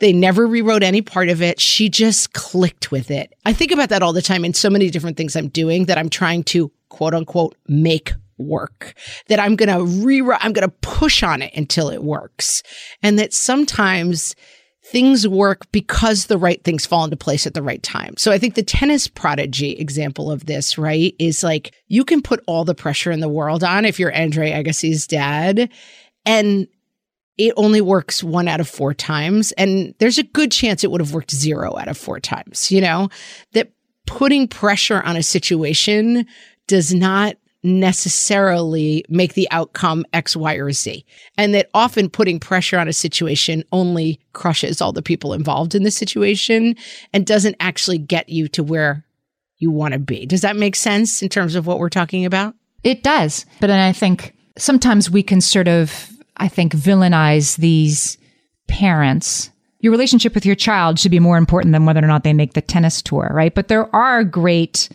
they 0.00 0.12
never 0.12 0.46
rewrote 0.46 0.82
any 0.82 1.02
part 1.02 1.28
of 1.28 1.40
it. 1.40 1.60
She 1.60 1.88
just 1.88 2.32
clicked 2.32 2.90
with 2.90 3.10
it. 3.10 3.32
I 3.46 3.52
think 3.52 3.70
about 3.70 3.90
that 3.90 4.02
all 4.02 4.12
the 4.12 4.22
time 4.22 4.44
in 4.44 4.54
so 4.54 4.68
many 4.68 4.90
different 4.90 5.16
things 5.16 5.36
I'm 5.36 5.48
doing 5.48 5.84
that 5.86 5.98
I'm 5.98 6.10
trying 6.10 6.42
to 6.44 6.70
quote 6.88 7.14
unquote 7.14 7.56
make 7.68 8.12
work, 8.38 8.94
that 9.28 9.40
I'm 9.40 9.56
going 9.56 9.68
to 9.68 9.84
rewrite, 10.04 10.44
I'm 10.44 10.52
going 10.52 10.68
to 10.68 10.76
push 10.80 11.22
on 11.22 11.42
it 11.42 11.52
until 11.54 11.90
it 11.90 12.02
works. 12.02 12.62
And 13.02 13.18
that 13.18 13.32
sometimes 13.32 14.34
things 14.84 15.26
work 15.26 15.70
because 15.72 16.26
the 16.26 16.36
right 16.36 16.62
things 16.62 16.84
fall 16.84 17.04
into 17.04 17.16
place 17.16 17.46
at 17.46 17.54
the 17.54 17.62
right 17.62 17.82
time. 17.82 18.14
So 18.18 18.30
I 18.30 18.38
think 18.38 18.54
the 18.54 18.62
tennis 18.62 19.08
prodigy 19.08 19.72
example 19.72 20.30
of 20.30 20.44
this, 20.46 20.76
right, 20.76 21.14
is 21.18 21.42
like 21.42 21.74
you 21.88 22.04
can 22.04 22.20
put 22.20 22.44
all 22.46 22.64
the 22.64 22.74
pressure 22.74 23.10
in 23.10 23.20
the 23.20 23.28
world 23.28 23.64
on 23.64 23.86
if 23.86 23.98
you're 23.98 24.14
Andre 24.14 24.50
Agassi's 24.50 25.06
dad 25.06 25.70
and 26.26 26.68
it 27.36 27.54
only 27.56 27.80
works 27.80 28.22
one 28.22 28.46
out 28.46 28.60
of 28.60 28.68
four 28.68 28.94
times. 28.94 29.52
And 29.52 29.94
there's 29.98 30.18
a 30.18 30.22
good 30.22 30.52
chance 30.52 30.84
it 30.84 30.90
would 30.90 31.00
have 31.00 31.14
worked 31.14 31.32
zero 31.32 31.76
out 31.76 31.88
of 31.88 31.98
four 31.98 32.20
times, 32.20 32.70
you 32.70 32.80
know, 32.80 33.08
that 33.52 33.72
putting 34.06 34.46
pressure 34.46 35.02
on 35.02 35.16
a 35.16 35.22
situation 35.22 36.26
does 36.66 36.94
not 36.94 37.36
necessarily 37.64 39.04
make 39.08 39.34
the 39.34 39.48
outcome 39.50 40.04
X, 40.12 40.36
Y, 40.36 40.54
or 40.54 40.70
Z. 40.70 41.04
And 41.36 41.54
that 41.54 41.70
often 41.74 42.10
putting 42.10 42.38
pressure 42.38 42.78
on 42.78 42.86
a 42.86 42.92
situation 42.92 43.64
only 43.72 44.20
crushes 44.34 44.80
all 44.80 44.92
the 44.92 45.02
people 45.02 45.32
involved 45.32 45.74
in 45.74 45.82
the 45.82 45.90
situation 45.90 46.76
and 47.12 47.26
doesn't 47.26 47.56
actually 47.58 47.98
get 47.98 48.28
you 48.28 48.46
to 48.48 48.62
where 48.62 49.04
you 49.58 49.70
want 49.70 49.94
to 49.94 49.98
be. 49.98 50.26
Does 50.26 50.42
that 50.42 50.56
make 50.56 50.76
sense 50.76 51.22
in 51.22 51.28
terms 51.28 51.54
of 51.54 51.66
what 51.66 51.78
we're 51.78 51.88
talking 51.88 52.24
about? 52.24 52.54
It 52.82 53.02
does. 53.02 53.46
But 53.60 53.68
then 53.68 53.80
I 53.80 53.92
think 53.92 54.34
sometimes 54.58 55.10
we 55.10 55.22
can 55.22 55.40
sort 55.40 55.66
of, 55.66 56.10
I 56.36 56.48
think, 56.48 56.74
villainize 56.74 57.56
these 57.56 58.18
parents 58.68 59.50
your 59.84 59.90
relationship 59.90 60.34
with 60.34 60.46
your 60.46 60.54
child 60.54 60.98
should 60.98 61.10
be 61.10 61.20
more 61.20 61.36
important 61.36 61.72
than 61.72 61.84
whether 61.84 62.02
or 62.02 62.06
not 62.06 62.24
they 62.24 62.32
make 62.32 62.54
the 62.54 62.62
tennis 62.62 63.02
tour, 63.02 63.30
right? 63.34 63.54
But 63.54 63.68
there 63.68 63.94
are 63.94 64.24
great 64.24 64.88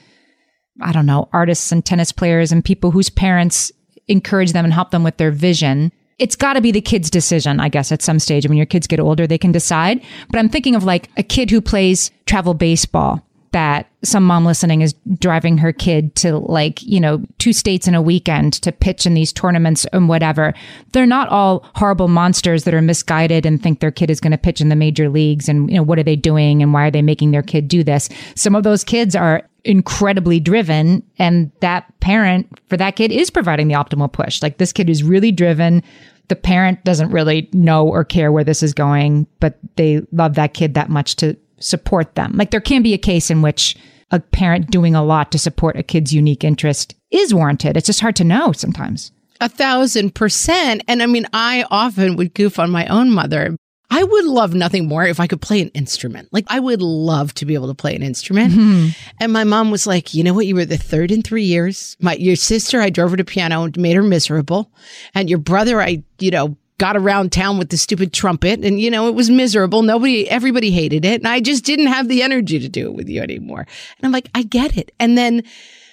I 0.82 0.92
don't 0.92 1.06
know, 1.06 1.30
artists 1.34 1.72
and 1.72 1.86
tennis 1.86 2.12
players 2.12 2.52
and 2.52 2.64
people 2.64 2.92
whose 2.92 3.10
parents 3.10 3.72
encourage 4.08 4.54
them 4.54 4.66
and 4.66 4.74
help 4.74 4.92
them 4.92 5.04
with 5.04 5.18
their 5.18 5.32
vision. 5.32 5.92
It's 6.18 6.36
got 6.36 6.54
to 6.54 6.62
be 6.62 6.72
the 6.72 6.82
kid's 6.82 7.10
decision, 7.10 7.60
I 7.60 7.70
guess, 7.70 7.92
at 7.92 8.02
some 8.02 8.20
stage. 8.20 8.48
When 8.48 8.58
your 8.58 8.66
kids 8.66 8.88
get 8.88 9.00
older, 9.00 9.26
they 9.26 9.38
can 9.38 9.52
decide. 9.52 10.04
But 10.30 10.40
I'm 10.40 10.50
thinking 10.50 10.76
of 10.76 10.84
like 10.84 11.10
a 11.18 11.24
kid 11.24 11.50
who 11.50 11.62
plays 11.62 12.12
travel 12.26 12.54
baseball 12.54 13.24
that 13.52 13.90
some 14.04 14.24
mom 14.24 14.46
listening 14.46 14.82
is 14.82 14.94
driving 15.18 15.58
her 15.58 15.74
kid 15.74 16.16
to 16.16 16.38
like, 16.38 16.82
you 16.84 17.00
know, 17.00 17.24
two 17.40 17.54
states 17.54 17.88
in 17.88 17.96
a 17.96 18.02
weekend 18.02 18.54
to 18.54 18.72
pitch 18.72 19.06
in 19.06 19.14
these 19.14 19.34
tournaments 19.34 19.86
and 19.92 20.08
whatever. 20.08 20.54
They're 20.92 21.06
not 21.06 21.30
all 21.30 21.66
horrible 21.76 22.08
monsters 22.08 22.64
that 22.64 22.74
are 22.74 22.82
misguided 22.82 23.46
and 23.46 23.62
think 23.62 23.80
their 23.80 23.92
kid 23.92 24.10
is 24.10 24.20
going 24.20 24.32
to 24.32 24.38
pitch 24.38 24.62
in 24.62 24.70
the 24.70 24.76
major 24.76 25.10
leagues 25.10 25.50
and, 25.50 25.70
you 25.70 25.78
know, 25.78 25.84
what 25.84 26.00
are 26.00 26.04
they 26.04 26.16
doing 26.16 26.62
and 26.62 26.74
why 26.74 26.86
are 26.88 26.92
they 26.92 27.02
making 27.02 27.32
their 27.32 27.42
kid 27.42 27.68
do 27.68 27.84
this? 27.84 28.10
Some 28.36 28.56
of 28.56 28.64
those 28.64 28.84
kids 28.84 29.16
are 29.16 29.49
incredibly 29.64 30.40
driven 30.40 31.04
and 31.18 31.52
that 31.60 31.86
parent 32.00 32.60
for 32.68 32.78
that 32.78 32.96
kid 32.96 33.12
is 33.12 33.30
providing 33.30 33.68
the 33.68 33.74
optimal 33.76 34.12
push. 34.12 34.42
Like 34.42 34.58
this 34.58 34.74
kid 34.74 34.90
is 34.90 35.04
really 35.04 35.32
driven. 35.32 35.84
The 36.28 36.36
parent 36.36 36.84
doesn't 36.84 37.12
really 37.12 37.50
know 37.54 37.88
or 37.88 38.04
care 38.04 38.32
where 38.32 38.44
this 38.44 38.64
is 38.64 38.74
going, 38.74 39.28
but 39.40 39.58
they 39.76 40.02
love 40.12 40.36
that 40.36 40.54
kid 40.54 40.74
that 40.76 40.90
much 40.90 41.16
to 41.18 41.36
support 41.60 42.16
them. 42.16 42.34
Like 42.36 42.52
there 42.52 42.62
can 42.62 42.84
be 42.84 42.94
a 42.94 42.98
case 42.98 43.30
in 43.30 43.42
which 43.42 43.76
a 44.12 44.20
parent 44.20 44.72
doing 44.72 44.96
a 44.96 45.04
lot 45.04 45.32
to 45.32 45.40
support 45.40 45.78
a 45.78 45.84
kid's 45.84 46.14
unique 46.14 46.44
interest 46.44 46.96
is 47.12 47.34
warranted. 47.34 47.78
It's 47.78 47.88
just 47.88 48.02
hard 48.02 48.16
to 48.18 48.24
know 48.24 48.52
sometimes. 48.52 49.12
A 49.42 49.50
thousand 49.50 50.16
percent. 50.16 50.84
And 50.88 51.02
I 51.02 51.06
mean, 51.06 51.26
I 51.32 51.66
often 51.70 52.16
would 52.16 52.34
goof 52.34 52.60
on 52.60 52.72
my 52.72 52.86
own 52.88 53.12
mother 53.12 53.56
I 53.92 54.04
would 54.04 54.26
love 54.26 54.54
nothing 54.54 54.88
more 54.88 55.04
if 55.06 55.20
I 55.20 55.28
could 55.28 55.42
play 55.42 55.62
an 55.62 55.70
instrument. 55.70 56.30
Like 56.32 56.46
I 56.48 56.60
would 56.60 56.82
love 56.82 57.34
to 57.36 57.46
be 57.46 57.56
able 57.56 57.68
to 57.68 57.74
play 57.74 57.96
an 57.96 58.04
instrument. 58.04 58.54
Mm-hmm. 58.54 58.90
And 59.20 59.34
my 59.34 59.44
mom 59.44 59.72
was 59.72 59.88
like, 59.88 60.14
"You 60.14 60.24
know 60.24 60.34
what? 60.34 60.46
You 60.46 60.56
were 60.56 60.66
the 60.66 60.78
third 60.78 61.12
in 61.12 61.22
3 61.22 61.44
years. 61.44 61.98
My 62.00 62.14
your 62.14 62.36
sister, 62.36 62.82
I 62.82 62.90
drove 62.90 63.12
her 63.12 63.18
to 63.18 63.26
piano 63.26 63.64
and 63.64 63.78
made 63.78 63.96
her 63.96 64.04
miserable. 64.04 64.72
And 65.16 65.30
your 65.30 65.40
brother, 65.40 65.82
I, 65.82 66.04
you 66.20 66.32
know, 66.32 66.56
got 66.78 66.96
around 66.96 67.32
town 67.32 67.58
with 67.58 67.70
the 67.70 67.78
stupid 67.78 68.14
trumpet 68.14 68.64
and 68.64 68.80
you 68.80 68.90
know, 68.90 69.08
it 69.08 69.16
was 69.16 69.30
miserable. 69.30 69.82
Nobody 69.82 70.30
everybody 70.30 70.72
hated 70.72 71.04
it, 71.04 71.22
and 71.22 71.28
I 71.28 71.40
just 71.40 71.66
didn't 71.66 71.88
have 71.88 72.08
the 72.08 72.22
energy 72.22 72.60
to 72.60 72.70
do 72.70 72.88
it 72.88 72.94
with 72.94 73.10
you 73.10 73.22
anymore." 73.22 73.62
And 73.62 74.06
I'm 74.06 74.12
like, 74.12 74.30
"I 74.36 74.44
get 74.44 74.78
it." 74.78 74.92
And 75.00 75.18
then 75.18 75.44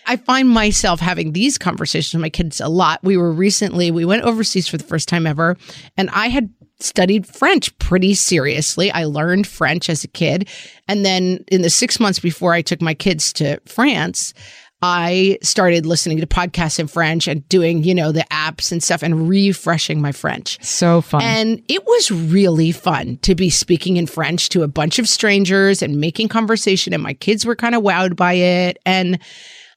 I 0.08 0.16
find 0.16 0.48
myself 0.48 1.00
having 1.00 1.32
these 1.32 1.58
conversations 1.58 2.14
with 2.14 2.22
my 2.22 2.30
kids 2.30 2.60
a 2.60 2.68
lot. 2.68 3.02
We 3.02 3.16
were 3.16 3.32
recently, 3.32 3.90
we 3.90 4.04
went 4.04 4.22
overseas 4.22 4.68
for 4.68 4.76
the 4.76 4.84
first 4.84 5.08
time 5.08 5.26
ever, 5.26 5.56
and 5.96 6.10
I 6.10 6.28
had 6.28 6.48
studied 6.80 7.26
French 7.26 7.76
pretty 7.78 8.14
seriously. 8.14 8.90
I 8.90 9.04
learned 9.04 9.46
French 9.46 9.88
as 9.88 10.04
a 10.04 10.08
kid. 10.08 10.48
And 10.88 11.04
then 11.04 11.44
in 11.48 11.62
the 11.62 11.70
six 11.70 11.98
months 11.98 12.18
before 12.18 12.52
I 12.52 12.62
took 12.62 12.82
my 12.82 12.94
kids 12.94 13.32
to 13.34 13.60
France, 13.66 14.34
I 14.82 15.38
started 15.42 15.86
listening 15.86 16.18
to 16.18 16.26
podcasts 16.26 16.78
in 16.78 16.86
French 16.86 17.26
and 17.26 17.48
doing, 17.48 17.82
you 17.82 17.94
know, 17.94 18.12
the 18.12 18.26
apps 18.30 18.70
and 18.70 18.82
stuff 18.82 19.02
and 19.02 19.26
refreshing 19.28 20.02
my 20.02 20.12
French. 20.12 20.62
So 20.62 21.00
fun. 21.00 21.22
And 21.22 21.62
it 21.68 21.84
was 21.86 22.10
really 22.10 22.72
fun 22.72 23.16
to 23.22 23.34
be 23.34 23.48
speaking 23.48 23.96
in 23.96 24.06
French 24.06 24.50
to 24.50 24.62
a 24.62 24.68
bunch 24.68 24.98
of 24.98 25.08
strangers 25.08 25.80
and 25.80 25.98
making 25.98 26.28
conversation. 26.28 26.92
And 26.92 27.02
my 27.02 27.14
kids 27.14 27.46
were 27.46 27.56
kind 27.56 27.74
of 27.74 27.82
wowed 27.82 28.16
by 28.16 28.34
it. 28.34 28.78
And 28.84 29.18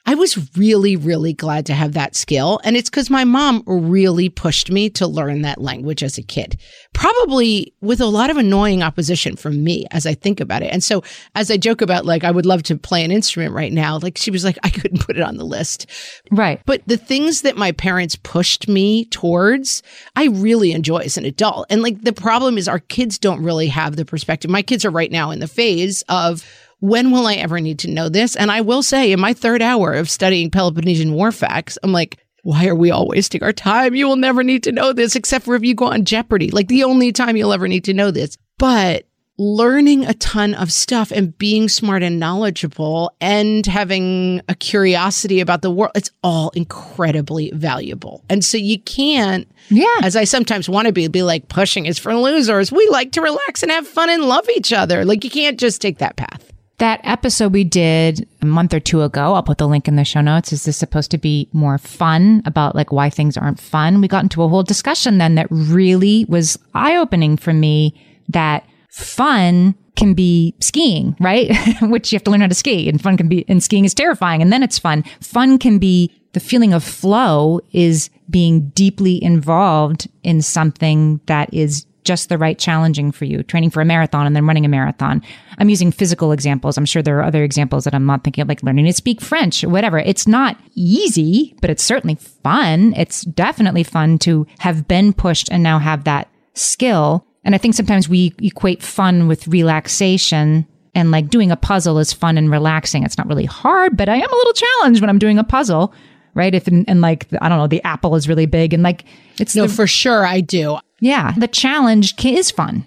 I 0.10 0.16
was 0.16 0.58
really, 0.58 0.96
really 0.96 1.34
glad 1.34 1.68
to 1.68 1.76
have 1.76 1.94
that 1.94 2.16
skill. 2.16 2.60
And 2.64 2.76
it's 2.76 2.90
because 2.90 3.12
my 3.12 3.26
mom 3.26 3.62
really 3.68 4.28
pushed 4.28 4.72
me 4.72 4.90
to 4.90 5.06
learn 5.06 5.44
that 5.44 5.62
language 5.62 6.02
as 6.02 6.18
a 6.18 6.24
kid, 6.24 6.60
probably 6.94 7.76
with 7.80 8.02
a 8.02 8.08
lot 8.08 8.32
of 8.32 8.38
annoying 8.38 8.82
opposition 8.82 9.36
from 9.36 9.64
me 9.64 9.86
as 9.92 10.08
I 10.08 10.16
think 10.16 10.40
about 10.40 10.64
it. 10.64 10.74
And 10.74 10.84
so 10.84 11.04
as 11.36 11.52
I 11.52 11.58
joke 11.58 11.84
about, 11.84 12.08
like, 12.08 12.24
I 12.24 12.32
would 12.32 12.48
love 12.48 12.64
to 12.64 12.76
play 12.76 13.04
an 13.04 13.12
instrument 13.12 13.54
right 13.54 13.72
now, 13.72 14.00
like, 14.00 14.18
she 14.18 14.32
was 14.32 14.44
like, 14.44 14.58
I 14.64 14.72
couldn't 14.72 15.06
put 15.06 15.16
it 15.16 15.22
on 15.22 15.38
the 15.38 15.46
list. 15.46 15.86
Right. 16.32 16.60
But 16.66 16.82
the 16.88 16.98
things 16.98 17.44
that 17.44 17.56
my 17.56 17.72
parents 17.72 18.16
pushed 18.16 18.68
me 18.68 19.06
towards, 19.06 19.84
I 20.16 20.26
really 20.30 20.72
enjoy 20.72 21.02
as 21.02 21.20
an 21.20 21.26
adult. 21.26 21.68
And 21.70 21.84
like, 21.84 22.02
the 22.02 22.14
problem 22.14 22.58
is 22.58 22.68
our 22.68 22.80
kids 22.80 23.20
don't 23.20 23.44
really 23.44 23.68
have 23.68 23.96
the 23.96 24.06
perspective. 24.06 24.50
My 24.50 24.64
kids 24.64 24.86
are 24.86 24.90
right 24.90 25.12
now 25.12 25.30
in 25.30 25.40
the 25.40 25.48
phase 25.48 26.04
of, 26.10 26.44
when 26.80 27.12
will 27.12 27.28
I 27.28 27.36
ever 27.36 27.60
need 27.60 27.80
to 27.80 27.90
know 27.90 28.10
this? 28.10 28.36
And 28.36 28.52
I 28.52 28.62
will 28.62 28.84
say, 28.84 29.12
in 29.12 29.20
my 29.20 29.34
third 29.34 29.62
hour 29.62 29.94
of 29.94 30.10
studying 30.10 30.50
Peloponnesian 30.50 31.14
war 31.14 31.32
facts, 31.32 31.78
I'm 31.84 31.92
like, 31.92 32.18
why 32.44 32.68
are 32.68 32.76
we 32.76 32.92
all 32.92 33.08
wasting 33.08 33.44
our 33.44 33.54
time? 33.54 33.96
You 33.96 34.08
will 34.08 34.16
never 34.16 34.44
need 34.44 34.64
to 34.64 34.72
know 34.72 34.94
this 34.94 35.16
except 35.16 35.46
for 35.46 35.56
if 35.56 35.64
you 35.64 35.76
go 35.76 35.86
on 35.86 36.06
Jeopardy. 36.06 36.52
Like 36.52 36.68
the 36.68 36.84
only 36.84 37.12
time 37.12 37.36
you'll 37.36 37.54
ever 37.54 37.68
need 37.68 37.84
to 37.86 37.94
know 37.94 38.12
this. 38.12 38.38
But 38.58 39.06
learning 39.38 40.06
a 40.06 40.14
ton 40.16 40.54
of 40.56 40.70
stuff 40.70 41.12
and 41.12 41.38
being 41.38 41.70
smart 41.70 42.04
and 42.04 42.20
knowledgeable 42.20 43.16
and 43.22 43.66
having 43.66 44.42
a 44.50 44.56
curiosity 44.56 45.40
about 45.40 45.62
the 45.62 45.72
world, 45.72 45.94
it's 45.96 46.12
all 46.24 46.50
incredibly 46.52 47.50
valuable. 47.52 48.24
And 48.30 48.44
so 48.44 48.58
you 48.58 48.80
can't, 48.82 49.50
yeah, 49.70 50.00
as 50.04 50.18
I 50.18 50.26
sometimes 50.26 50.68
want 50.68 50.88
to 50.88 50.94
be, 50.94 51.08
be 51.08 51.24
like 51.24 51.48
pushing 51.48 51.86
is 51.86 51.98
for 51.98 52.14
losers. 52.16 52.70
We 52.72 52.86
like 52.90 53.14
to 53.14 53.22
relax 53.22 53.64
and 53.64 53.72
have 53.72 53.88
fun 53.88 54.10
and 54.10 54.24
love 54.24 54.48
each 54.50 54.74
other. 54.74 55.06
Like 55.06 55.24
you 55.24 55.30
can't 55.30 55.60
just 55.60 55.82
take 55.82 56.00
that 56.00 56.18
path. 56.18 56.39
That 56.80 57.02
episode 57.04 57.52
we 57.52 57.66
did 57.66 58.26
a 58.42 58.46
month 58.46 58.74
or 58.74 58.80
two 58.80 59.02
ago, 59.02 59.34
I'll 59.34 59.44
put 59.44 59.58
the 59.58 59.68
link 59.68 59.90
in 59.90 59.98
the 59.98 60.06
show 60.06 60.22
notes. 60.22 60.54
Is 60.54 60.64
this 60.64 60.78
supposed 60.78 61.12
to 61.12 61.18
be 61.18 61.50
more 61.52 61.78
fun 61.78 62.42
about 62.46 62.74
like 62.74 62.94
why 62.94 63.10
things 63.10 63.36
aren't 63.36 63.60
fun? 63.60 64.00
We 64.00 64.08
got 64.08 64.24
into 64.24 64.44
a 64.44 64.48
whole 64.48 64.64
discussion 64.64 65.18
then 65.18 65.36
that 65.36 65.48
really 65.50 66.26
was 66.30 66.58
eye 66.74 66.96
opening 66.96 67.36
for 67.36 67.54
me 67.54 68.02
that 68.30 68.66
fun 68.90 69.76
can 69.98 70.14
be 70.14 70.56
skiing, 70.62 71.18
right? 71.20 71.52
Which 71.82 72.14
you 72.14 72.16
have 72.16 72.24
to 72.24 72.32
learn 72.32 72.42
how 72.42 72.48
to 72.48 72.56
ski 72.56 72.88
and 72.88 73.02
fun 73.02 73.18
can 73.18 73.28
be, 73.28 73.44
and 73.50 73.62
skiing 73.62 73.84
is 73.84 73.94
terrifying 73.94 74.42
and 74.42 74.54
then 74.54 74.64
it's 74.64 74.80
fun. 74.80 75.04
Fun 75.20 75.60
can 75.60 75.80
be 75.80 76.16
the 76.32 76.40
feeling 76.40 76.74
of 76.74 76.84
flow 76.84 77.60
is 77.74 78.10
being 78.30 78.70
deeply 78.70 79.22
involved 79.22 80.08
in 80.24 80.42
something 80.42 81.20
that 81.26 81.54
is 81.54 81.86
just 82.10 82.28
the 82.28 82.40
right 82.40 82.58
challenging 82.58 83.12
for 83.12 83.26
you, 83.26 83.44
training 83.44 83.70
for 83.70 83.82
a 83.82 83.86
marathon 83.86 84.26
and 84.26 84.36
then 84.36 84.48
running 84.48 84.66
a 84.66 84.68
marathon. 84.68 85.22
I'm 85.60 85.70
using 85.70 85.92
physical 85.92 86.32
examples. 86.32 86.76
I'm 86.76 86.86
sure 86.88 87.04
there 87.04 87.20
are 87.20 87.24
other 87.24 87.44
examples 87.44 87.84
that 87.84 87.94
I'm 87.94 88.08
not 88.08 88.24
thinking 88.24 88.42
of, 88.42 88.48
like 88.48 88.64
learning 88.64 88.86
to 88.86 88.94
speak 88.94 89.22
French 89.22 89.64
whatever. 89.64 90.00
It's 90.00 90.28
not 90.28 90.58
easy, 90.74 91.56
but 91.62 91.70
it's 91.70 91.84
certainly 91.84 92.16
fun. 92.16 92.96
It's 92.98 93.22
definitely 93.22 93.84
fun 93.84 94.18
to 94.20 94.48
have 94.58 94.88
been 94.88 95.14
pushed 95.14 95.52
and 95.52 95.62
now 95.62 95.78
have 95.78 96.06
that 96.06 96.30
skill. 96.56 97.28
And 97.44 97.54
I 97.54 97.60
think 97.60 97.76
sometimes 97.76 98.10
we 98.10 98.34
equate 98.42 98.82
fun 98.82 99.28
with 99.28 99.48
relaxation 99.48 100.66
and 100.96 101.12
like 101.12 101.30
doing 101.30 101.52
a 101.52 101.56
puzzle 101.56 102.00
is 102.00 102.12
fun 102.12 102.40
and 102.40 102.50
relaxing. 102.50 103.04
It's 103.04 103.20
not 103.20 103.28
really 103.28 103.46
hard, 103.46 103.96
but 103.96 104.10
I 104.10 104.16
am 104.16 104.34
a 104.34 104.36
little 104.36 104.54
challenged 104.54 105.00
when 105.00 105.12
I'm 105.12 105.20
doing 105.20 105.38
a 105.38 105.44
puzzle, 105.44 105.94
right? 106.34 106.56
If 106.56 106.66
and, 106.66 106.90
and 106.90 107.02
like 107.02 107.28
I 107.40 107.50
don't 107.50 107.60
know, 107.60 107.68
the 107.68 107.84
apple 107.84 108.16
is 108.16 108.28
really 108.28 108.48
big 108.48 108.74
and 108.74 108.82
like 108.82 109.06
it's 109.40 109.56
no 109.56 109.68
the, 109.68 109.74
for 109.74 109.86
sure 109.86 110.26
I 110.26 110.42
do. 110.42 110.80
Yeah, 111.00 111.34
the 111.38 111.48
challenge 111.48 112.14
is 112.26 112.52
fun. 112.52 112.86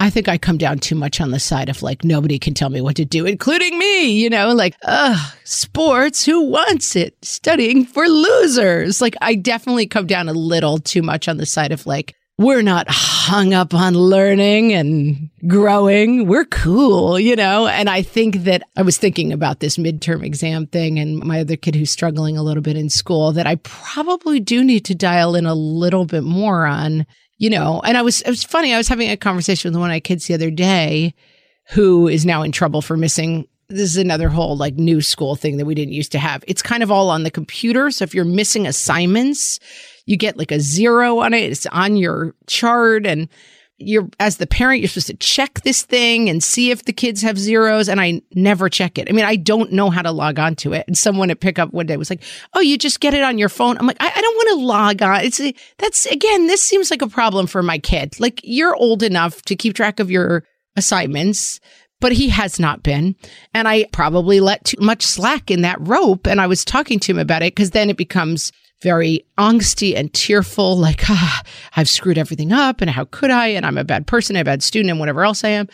I 0.00 0.10
think 0.10 0.28
I 0.28 0.36
come 0.36 0.58
down 0.58 0.78
too 0.78 0.96
much 0.96 1.20
on 1.20 1.30
the 1.30 1.38
side 1.38 1.68
of 1.68 1.82
like 1.82 2.02
nobody 2.02 2.38
can 2.38 2.54
tell 2.54 2.70
me 2.70 2.80
what 2.80 2.96
to 2.96 3.04
do, 3.04 3.24
including 3.24 3.78
me. 3.78 4.10
You 4.20 4.30
know, 4.30 4.52
like, 4.52 4.74
ugh, 4.84 5.34
sports. 5.44 6.24
Who 6.24 6.44
wants 6.46 6.96
it? 6.96 7.16
Studying 7.22 7.84
for 7.84 8.08
losers. 8.08 9.00
Like, 9.00 9.14
I 9.20 9.36
definitely 9.36 9.86
come 9.86 10.06
down 10.06 10.28
a 10.28 10.32
little 10.32 10.78
too 10.78 11.02
much 11.02 11.28
on 11.28 11.36
the 11.36 11.46
side 11.46 11.72
of 11.72 11.86
like 11.86 12.16
we're 12.38 12.62
not 12.62 12.86
hung 12.88 13.54
up 13.54 13.74
on 13.74 13.94
learning 13.94 14.72
and 14.72 15.30
growing. 15.46 16.26
We're 16.26 16.46
cool, 16.46 17.20
you 17.20 17.36
know? 17.36 17.66
And 17.66 17.88
I 17.88 18.02
think 18.02 18.44
that 18.44 18.62
I 18.76 18.82
was 18.82 18.98
thinking 18.98 19.32
about 19.32 19.60
this 19.60 19.76
midterm 19.76 20.24
exam 20.24 20.66
thing 20.66 20.98
and 20.98 21.18
my 21.18 21.40
other 21.40 21.56
kid 21.56 21.76
who's 21.76 21.90
struggling 21.90 22.36
a 22.36 22.42
little 22.42 22.62
bit 22.62 22.76
in 22.76 22.88
school 22.88 23.32
that 23.32 23.46
I 23.46 23.56
probably 23.56 24.40
do 24.40 24.64
need 24.64 24.84
to 24.86 24.94
dial 24.94 25.36
in 25.36 25.46
a 25.46 25.54
little 25.54 26.04
bit 26.04 26.24
more 26.24 26.66
on, 26.66 27.06
you 27.42 27.50
know? 27.50 27.82
And 27.84 27.98
I 27.98 28.02
was, 28.02 28.20
it 28.20 28.30
was 28.30 28.44
funny. 28.44 28.72
I 28.72 28.76
was 28.78 28.86
having 28.86 29.10
a 29.10 29.16
conversation 29.16 29.72
with 29.72 29.80
one 29.80 29.90
of 29.90 29.94
my 29.94 29.98
kids 29.98 30.28
the 30.28 30.34
other 30.34 30.48
day 30.48 31.12
who 31.70 32.06
is 32.06 32.24
now 32.24 32.42
in 32.42 32.52
trouble 32.52 32.80
for 32.80 32.96
missing 32.96 33.48
this 33.68 33.80
is 33.90 33.96
another 33.96 34.28
whole 34.28 34.56
like 34.56 34.74
new 34.74 35.00
school 35.00 35.34
thing 35.34 35.56
that 35.56 35.64
we 35.64 35.74
didn't 35.74 35.94
used 35.94 36.12
to 36.12 36.18
have. 36.18 36.44
It's 36.46 36.60
kind 36.60 36.82
of 36.82 36.90
all 36.90 37.08
on 37.08 37.22
the 37.22 37.30
computer. 37.30 37.90
So 37.90 38.04
if 38.04 38.14
you're 38.14 38.24
missing 38.24 38.66
assignments, 38.66 39.58
you 40.04 40.16
get 40.16 40.36
like 40.36 40.52
a 40.52 40.60
zero 40.60 41.20
on 41.20 41.32
it. 41.32 41.50
It's 41.50 41.66
on 41.66 41.96
your 41.96 42.34
chart 42.46 43.06
and 43.06 43.28
you're 43.84 44.08
as 44.20 44.36
the 44.36 44.46
parent 44.46 44.80
you're 44.80 44.88
supposed 44.88 45.06
to 45.06 45.16
check 45.16 45.60
this 45.62 45.82
thing 45.82 46.28
and 46.28 46.42
see 46.42 46.70
if 46.70 46.84
the 46.84 46.92
kids 46.92 47.22
have 47.22 47.38
zeros 47.38 47.88
and 47.88 48.00
i 48.00 48.20
never 48.34 48.68
check 48.68 48.98
it 48.98 49.08
i 49.08 49.12
mean 49.12 49.24
i 49.24 49.36
don't 49.36 49.72
know 49.72 49.90
how 49.90 50.02
to 50.02 50.10
log 50.10 50.38
on 50.38 50.54
to 50.54 50.72
it 50.72 50.84
and 50.86 50.96
someone 50.96 51.30
at 51.30 51.40
pickup 51.40 51.72
one 51.72 51.86
day 51.86 51.96
was 51.96 52.10
like 52.10 52.22
oh 52.54 52.60
you 52.60 52.78
just 52.78 53.00
get 53.00 53.14
it 53.14 53.22
on 53.22 53.38
your 53.38 53.48
phone 53.48 53.76
i'm 53.78 53.86
like 53.86 54.00
i, 54.00 54.10
I 54.14 54.20
don't 54.20 54.36
want 54.36 54.48
to 54.48 54.66
log 54.66 55.02
on 55.02 55.24
it's 55.24 55.40
a, 55.40 55.54
that's 55.78 56.06
again 56.06 56.46
this 56.46 56.62
seems 56.62 56.90
like 56.90 57.02
a 57.02 57.08
problem 57.08 57.46
for 57.46 57.62
my 57.62 57.78
kid 57.78 58.18
like 58.20 58.40
you're 58.42 58.74
old 58.74 59.02
enough 59.02 59.42
to 59.42 59.56
keep 59.56 59.74
track 59.74 60.00
of 60.00 60.10
your 60.10 60.44
assignments 60.76 61.60
but 62.02 62.12
he 62.12 62.28
has 62.30 62.58
not 62.58 62.82
been. 62.82 63.14
And 63.54 63.68
I 63.68 63.86
probably 63.92 64.40
let 64.40 64.64
too 64.64 64.76
much 64.80 65.06
slack 65.06 65.52
in 65.52 65.62
that 65.62 65.78
rope. 65.80 66.26
And 66.26 66.40
I 66.40 66.48
was 66.48 66.64
talking 66.64 66.98
to 66.98 67.12
him 67.12 67.18
about 67.18 67.42
it 67.42 67.54
because 67.54 67.70
then 67.70 67.88
it 67.88 67.96
becomes 67.96 68.50
very 68.82 69.24
angsty 69.38 69.96
and 69.96 70.12
tearful, 70.12 70.76
like, 70.76 71.08
ah, 71.08 71.42
I've 71.76 71.88
screwed 71.88 72.18
everything 72.18 72.52
up 72.52 72.80
and 72.80 72.90
how 72.90 73.04
could 73.06 73.30
I? 73.30 73.48
And 73.48 73.64
I'm 73.64 73.78
a 73.78 73.84
bad 73.84 74.06
person, 74.06 74.36
a 74.36 74.44
bad 74.44 74.62
student, 74.62 74.90
and 74.90 75.00
whatever 75.00 75.24
else 75.24 75.44
I 75.44 75.50
am. 75.50 75.68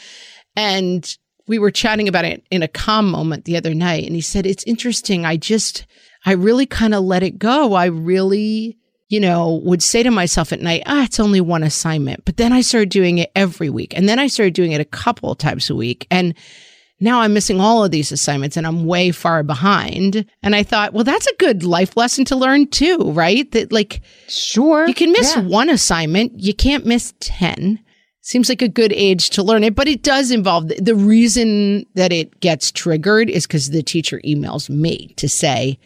And 0.54 1.16
we 1.46 1.58
were 1.58 1.70
chatting 1.70 2.08
about 2.08 2.26
it 2.26 2.44
in 2.50 2.62
a 2.62 2.68
calm 2.68 3.10
moment 3.10 3.44
the 3.44 3.56
other 3.56 3.74
night. 3.74 4.04
And 4.04 4.14
he 4.14 4.20
said, 4.20 4.46
It's 4.46 4.64
interesting. 4.64 5.24
I 5.24 5.36
just, 5.36 5.86
I 6.26 6.32
really 6.32 6.66
kind 6.66 6.94
of 6.94 7.04
let 7.04 7.22
it 7.22 7.38
go. 7.38 7.72
I 7.72 7.86
really, 7.86 8.76
you 9.08 9.20
know, 9.20 9.60
would 9.64 9.82
say 9.82 10.02
to 10.02 10.10
myself 10.10 10.52
at 10.52 10.60
night, 10.60 10.82
ah, 10.86 11.04
it's 11.04 11.18
only 11.18 11.40
one 11.40 11.62
assignment. 11.62 12.24
But 12.26 12.36
then 12.36 12.52
I 12.52 12.60
started 12.60 12.90
doing 12.90 13.18
it 13.18 13.32
every 13.34 13.70
week. 13.70 13.96
And 13.96 14.08
then 14.08 14.18
I 14.18 14.26
started 14.26 14.54
doing 14.54 14.72
it 14.72 14.80
a 14.80 14.84
couple 14.84 15.34
times 15.34 15.70
a 15.70 15.74
week. 15.74 16.06
And 16.10 16.34
now 17.00 17.20
I'm 17.20 17.32
missing 17.32 17.60
all 17.60 17.84
of 17.84 17.90
these 17.90 18.10
assignments 18.10 18.56
and 18.56 18.66
I'm 18.66 18.84
way 18.84 19.12
far 19.12 19.42
behind. 19.42 20.26
And 20.42 20.56
I 20.56 20.62
thought, 20.62 20.92
well, 20.92 21.04
that's 21.04 21.26
a 21.26 21.36
good 21.36 21.62
life 21.62 21.96
lesson 21.96 22.24
to 22.26 22.36
learn 22.36 22.66
too, 22.68 23.12
right? 23.12 23.50
That 23.52 23.72
like, 23.72 24.00
sure, 24.28 24.86
you 24.86 24.94
can 24.94 25.12
miss 25.12 25.36
yeah. 25.36 25.42
one 25.42 25.70
assignment, 25.70 26.32
you 26.40 26.54
can't 26.54 26.86
miss 26.86 27.14
10. 27.20 27.80
Seems 28.20 28.48
like 28.48 28.60
a 28.60 28.68
good 28.68 28.92
age 28.92 29.30
to 29.30 29.42
learn 29.42 29.64
it, 29.64 29.74
but 29.74 29.88
it 29.88 30.02
does 30.02 30.30
involve 30.30 30.68
the 30.68 30.94
reason 30.94 31.86
that 31.94 32.12
it 32.12 32.40
gets 32.40 32.70
triggered 32.70 33.30
is 33.30 33.46
because 33.46 33.70
the 33.70 33.82
teacher 33.82 34.20
emails 34.22 34.68
me 34.68 35.14
to 35.16 35.28
say, 35.28 35.78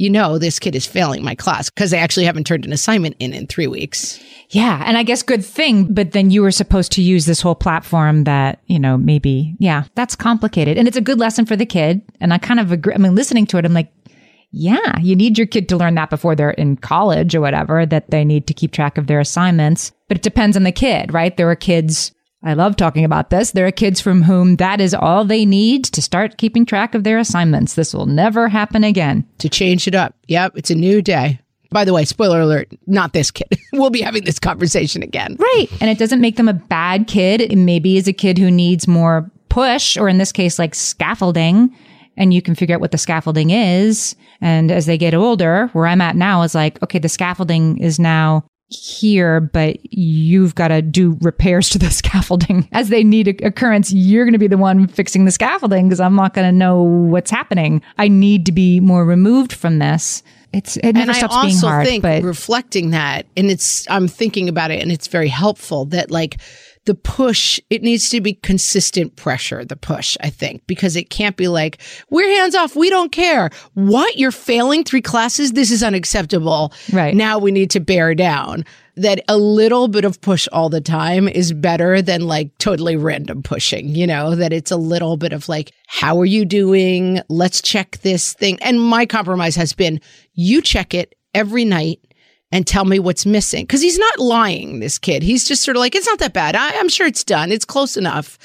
you 0.00 0.08
know, 0.08 0.38
this 0.38 0.58
kid 0.58 0.74
is 0.74 0.86
failing 0.86 1.22
my 1.22 1.34
class 1.34 1.68
because 1.68 1.90
they 1.90 1.98
actually 1.98 2.24
haven't 2.24 2.46
turned 2.46 2.64
an 2.64 2.72
assignment 2.72 3.14
in 3.18 3.34
in 3.34 3.46
three 3.46 3.66
weeks. 3.66 4.18
Yeah. 4.48 4.82
And 4.86 4.96
I 4.96 5.02
guess 5.02 5.22
good 5.22 5.44
thing, 5.44 5.92
but 5.92 6.12
then 6.12 6.30
you 6.30 6.40
were 6.40 6.50
supposed 6.50 6.90
to 6.92 7.02
use 7.02 7.26
this 7.26 7.42
whole 7.42 7.54
platform 7.54 8.24
that, 8.24 8.60
you 8.66 8.78
know, 8.78 8.96
maybe, 8.96 9.54
yeah, 9.58 9.84
that's 9.96 10.16
complicated. 10.16 10.78
And 10.78 10.88
it's 10.88 10.96
a 10.96 11.02
good 11.02 11.18
lesson 11.18 11.44
for 11.44 11.54
the 11.54 11.66
kid. 11.66 12.00
And 12.18 12.32
I 12.32 12.38
kind 12.38 12.58
of 12.58 12.72
agree. 12.72 12.94
I 12.94 12.96
mean, 12.96 13.14
listening 13.14 13.46
to 13.48 13.58
it, 13.58 13.66
I'm 13.66 13.74
like, 13.74 13.92
yeah, 14.52 14.98
you 15.00 15.14
need 15.14 15.36
your 15.36 15.46
kid 15.46 15.68
to 15.68 15.76
learn 15.76 15.96
that 15.96 16.08
before 16.08 16.34
they're 16.34 16.50
in 16.52 16.78
college 16.78 17.34
or 17.34 17.42
whatever, 17.42 17.84
that 17.84 18.10
they 18.10 18.24
need 18.24 18.46
to 18.46 18.54
keep 18.54 18.72
track 18.72 18.96
of 18.96 19.06
their 19.06 19.20
assignments. 19.20 19.92
But 20.08 20.16
it 20.16 20.22
depends 20.22 20.56
on 20.56 20.62
the 20.62 20.72
kid, 20.72 21.12
right? 21.12 21.36
There 21.36 21.50
are 21.50 21.56
kids 21.56 22.12
I 22.42 22.54
love 22.54 22.76
talking 22.76 23.04
about 23.04 23.28
this. 23.30 23.50
There 23.50 23.66
are 23.66 23.72
kids 23.72 24.00
from 24.00 24.22
whom 24.22 24.56
that 24.56 24.80
is 24.80 24.94
all 24.94 25.24
they 25.24 25.44
need 25.44 25.84
to 25.84 26.00
start 26.00 26.38
keeping 26.38 26.64
track 26.64 26.94
of 26.94 27.04
their 27.04 27.18
assignments. 27.18 27.74
This 27.74 27.92
will 27.92 28.06
never 28.06 28.48
happen 28.48 28.82
again. 28.82 29.26
To 29.38 29.48
change 29.48 29.86
it 29.86 29.94
up. 29.94 30.14
Yep, 30.28 30.52
it's 30.56 30.70
a 30.70 30.74
new 30.74 31.02
day. 31.02 31.38
By 31.70 31.84
the 31.84 31.92
way, 31.92 32.04
spoiler 32.04 32.40
alert, 32.40 32.72
not 32.86 33.12
this 33.12 33.30
kid. 33.30 33.48
we'll 33.74 33.90
be 33.90 34.00
having 34.00 34.24
this 34.24 34.38
conversation 34.38 35.02
again. 35.02 35.36
Right. 35.38 35.68
And 35.80 35.90
it 35.90 35.98
doesn't 35.98 36.20
make 36.20 36.36
them 36.36 36.48
a 36.48 36.54
bad 36.54 37.06
kid. 37.06 37.42
It 37.42 37.56
maybe 37.56 37.96
is 37.96 38.08
a 38.08 38.12
kid 38.12 38.38
who 38.38 38.50
needs 38.50 38.88
more 38.88 39.30
push, 39.50 39.96
or 39.96 40.08
in 40.08 40.18
this 40.18 40.32
case, 40.32 40.58
like 40.58 40.74
scaffolding. 40.74 41.74
And 42.16 42.34
you 42.34 42.42
can 42.42 42.54
figure 42.54 42.74
out 42.74 42.80
what 42.80 42.90
the 42.90 42.98
scaffolding 42.98 43.50
is. 43.50 44.16
And 44.40 44.72
as 44.72 44.86
they 44.86 44.98
get 44.98 45.14
older, 45.14 45.68
where 45.68 45.86
I'm 45.86 46.00
at 46.00 46.16
now 46.16 46.42
is 46.42 46.54
like, 46.54 46.82
okay, 46.82 46.98
the 46.98 47.08
scaffolding 47.08 47.78
is 47.78 47.98
now 47.98 48.44
here, 48.70 49.40
but 49.40 49.78
you've 49.92 50.54
got 50.54 50.68
to 50.68 50.80
do 50.80 51.18
repairs 51.20 51.68
to 51.70 51.78
the 51.78 51.90
scaffolding 51.90 52.68
as 52.72 52.88
they 52.88 53.04
need 53.04 53.28
a- 53.28 53.46
occurrence. 53.46 53.92
You're 53.92 54.24
going 54.24 54.32
to 54.32 54.38
be 54.38 54.46
the 54.46 54.56
one 54.56 54.86
fixing 54.86 55.24
the 55.24 55.30
scaffolding 55.30 55.88
because 55.88 56.00
I'm 56.00 56.14
not 56.14 56.34
going 56.34 56.46
to 56.46 56.52
know 56.56 56.82
what's 56.82 57.30
happening. 57.30 57.82
I 57.98 58.08
need 58.08 58.46
to 58.46 58.52
be 58.52 58.80
more 58.80 59.04
removed 59.04 59.52
from 59.52 59.78
this. 59.78 60.22
It's 60.52 60.76
it 60.78 60.94
never 60.94 61.10
and 61.10 61.16
stops 61.16 61.34
I 61.34 61.36
also 61.36 61.48
being 61.48 61.58
hard. 61.60 61.86
think 61.86 62.02
but 62.02 62.22
reflecting 62.24 62.90
that, 62.90 63.26
and 63.36 63.50
it's 63.50 63.88
I'm 63.88 64.08
thinking 64.08 64.48
about 64.48 64.72
it, 64.72 64.82
and 64.82 64.90
it's 64.90 65.06
very 65.06 65.28
helpful 65.28 65.84
that 65.86 66.10
like 66.10 66.40
the 66.86 66.94
push, 66.94 67.60
it 67.68 67.82
needs 67.82 68.08
to 68.10 68.20
be 68.20 68.34
consistent 68.34 69.16
pressure, 69.16 69.64
the 69.64 69.76
push, 69.76 70.16
I 70.22 70.30
think, 70.30 70.66
because 70.66 70.96
it 70.96 71.10
can't 71.10 71.36
be 71.36 71.48
like, 71.48 71.78
we're 72.08 72.28
hands 72.28 72.54
off. 72.54 72.74
We 72.74 72.88
don't 72.88 73.12
care. 73.12 73.50
What? 73.74 74.16
You're 74.16 74.32
failing 74.32 74.84
three 74.84 75.02
classes? 75.02 75.52
This 75.52 75.70
is 75.70 75.82
unacceptable. 75.82 76.72
Right. 76.92 77.14
Now 77.14 77.38
we 77.38 77.52
need 77.52 77.70
to 77.72 77.80
bear 77.80 78.14
down. 78.14 78.64
That 78.96 79.22
a 79.28 79.38
little 79.38 79.88
bit 79.88 80.04
of 80.04 80.20
push 80.20 80.46
all 80.52 80.68
the 80.68 80.80
time 80.80 81.26
is 81.26 81.54
better 81.54 82.02
than 82.02 82.26
like 82.26 82.56
totally 82.58 82.96
random 82.96 83.42
pushing, 83.42 83.88
you 83.88 84.06
know, 84.06 84.34
that 84.34 84.52
it's 84.52 84.70
a 84.70 84.76
little 84.76 85.16
bit 85.16 85.32
of 85.32 85.48
like, 85.48 85.72
how 85.86 86.18
are 86.20 86.26
you 86.26 86.44
doing? 86.44 87.20
Let's 87.28 87.62
check 87.62 87.98
this 87.98 88.34
thing. 88.34 88.58
And 88.60 88.80
my 88.80 89.06
compromise 89.06 89.56
has 89.56 89.72
been 89.72 90.00
you 90.34 90.60
check 90.60 90.92
it 90.92 91.14
every 91.34 91.64
night 91.64 92.00
and 92.52 92.66
tell 92.66 92.84
me 92.84 92.98
what's 92.98 93.26
missing. 93.26 93.66
Cause 93.66 93.80
he's 93.80 93.98
not 93.98 94.18
lying, 94.18 94.80
this 94.80 94.98
kid. 94.98 95.22
He's 95.22 95.46
just 95.46 95.62
sort 95.62 95.76
of 95.76 95.80
like, 95.80 95.94
it's 95.94 96.06
not 96.06 96.18
that 96.18 96.32
bad. 96.32 96.56
I, 96.56 96.70
am 96.72 96.88
sure 96.88 97.06
it's 97.06 97.24
done. 97.24 97.52
It's 97.52 97.64
close 97.64 97.96
enough. 97.96 98.38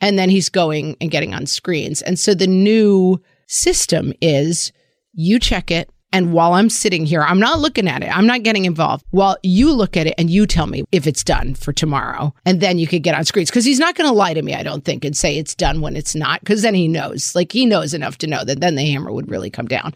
And 0.00 0.18
then 0.18 0.30
he's 0.30 0.48
going 0.48 0.96
and 1.00 1.10
getting 1.10 1.34
on 1.34 1.46
screens. 1.46 2.02
And 2.02 2.18
so 2.18 2.34
the 2.34 2.46
new 2.46 3.20
system 3.46 4.12
is 4.20 4.72
you 5.12 5.38
check 5.38 5.70
it. 5.70 5.90
And 6.10 6.32
while 6.32 6.54
I'm 6.54 6.70
sitting 6.70 7.04
here, 7.04 7.20
I'm 7.20 7.40
not 7.40 7.58
looking 7.58 7.86
at 7.86 8.02
it. 8.02 8.16
I'm 8.16 8.26
not 8.26 8.42
getting 8.42 8.64
involved. 8.64 9.04
While 9.10 9.36
you 9.42 9.74
look 9.74 9.94
at 9.94 10.06
it 10.06 10.14
and 10.16 10.30
you 10.30 10.46
tell 10.46 10.66
me 10.66 10.84
if 10.90 11.06
it's 11.06 11.22
done 11.22 11.54
for 11.54 11.70
tomorrow. 11.70 12.32
And 12.46 12.62
then 12.62 12.78
you 12.78 12.86
could 12.86 13.02
get 13.02 13.14
on 13.14 13.26
screens. 13.26 13.50
Cause 13.50 13.66
he's 13.66 13.78
not 13.78 13.94
going 13.94 14.08
to 14.08 14.16
lie 14.16 14.32
to 14.32 14.40
me, 14.40 14.54
I 14.54 14.62
don't 14.62 14.84
think, 14.84 15.04
and 15.04 15.14
say 15.14 15.36
it's 15.36 15.54
done 15.54 15.82
when 15.82 15.96
it's 15.96 16.14
not. 16.14 16.42
Cause 16.46 16.62
then 16.62 16.74
he 16.74 16.88
knows, 16.88 17.34
like 17.34 17.52
he 17.52 17.66
knows 17.66 17.92
enough 17.92 18.16
to 18.18 18.26
know 18.26 18.42
that 18.44 18.60
then 18.60 18.76
the 18.76 18.90
hammer 18.90 19.12
would 19.12 19.30
really 19.30 19.50
come 19.50 19.66
down 19.66 19.92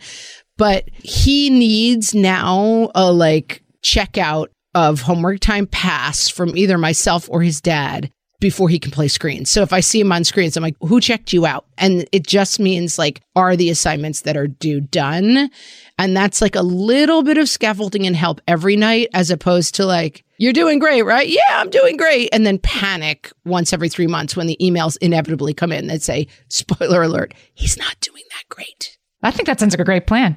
but 0.57 0.89
he 0.99 1.51
needs 1.51 2.15
now 2.15 2.91
a 2.95 3.13
like 3.13 3.63
checkout 3.83 4.49
of 4.75 5.03
homework 5.03 5.41
time 5.41 5.67
pass 5.67 6.29
from 6.29 6.57
either 6.57 6.79
myself 6.79 7.29
or 7.31 7.43
his 7.43 7.61
dad 7.61 8.11
before 8.41 8.69
he 8.69 8.79
can 8.79 8.91
play 8.91 9.07
screens. 9.07 9.51
So 9.51 9.63
if 9.63 9.73
I 9.73 9.81
see 9.81 10.01
him 10.01 10.11
on 10.11 10.25
screens, 10.25 10.57
I'm 10.57 10.65
like, 10.65 10.77
who 10.81 11.01
checked 11.01 11.33
you 11.33 11.47
out? 11.47 11.65
And 11.79 12.09
it 12.11 12.27
just 12.27 12.59
means 12.59 12.99
like, 12.99 13.23
are 13.37 13.55
the 13.55 13.71
assignments 13.71 14.23
that 14.23 14.37
are 14.37 14.49
due 14.49 14.81
done? 14.81 15.49
And 15.97 16.17
that's 16.17 16.43
like 16.43 16.57
a 16.57 16.63
little 16.63 17.23
bit 17.23 17.39
of 17.39 17.49
scaffolding 17.49 18.05
and 18.05 18.17
help 18.17 18.41
every 18.49 18.75
night 18.75 19.09
as 19.15 19.31
opposed 19.31 19.77
to 19.77 19.87
like, 19.87 20.25
you're 20.39 20.53
doing 20.53 20.81
great, 20.81 21.03
right? 21.03 21.29
Yeah, 21.29 21.41
I'm 21.51 21.71
doing 21.71 21.97
great. 21.97 22.31
And 22.33 22.45
then 22.45 22.59
panic 22.59 23.31
once 23.45 23.73
every 23.73 23.89
three 23.89 24.09
months 24.09 24.35
when 24.35 24.49
the 24.49 24.57
emails 24.61 24.99
inevitably 25.01 25.55
come 25.55 25.71
in 25.71 25.87
that 25.87 26.03
say, 26.03 26.27
spoiler 26.49 27.03
alert, 27.03 27.35
he's 27.55 27.79
not 27.79 27.95
doing 28.01 28.25
that 28.31 28.49
great. 28.49 28.99
I 29.23 29.31
think 29.31 29.47
that 29.47 29.61
sounds 29.61 29.73
like 29.73 29.81
a 29.81 29.85
great 29.85 30.09
plan. 30.09 30.37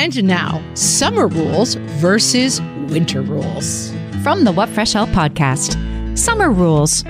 And 0.00 0.24
now, 0.24 0.64
summer 0.72 1.26
rules 1.26 1.74
versus 1.74 2.58
winter 2.88 3.20
rules. 3.20 3.92
From 4.22 4.44
the 4.44 4.50
What 4.50 4.70
Fresh 4.70 4.94
Hell 4.94 5.06
podcast, 5.08 5.76
Summer 6.16 6.50
Rules. 6.50 7.04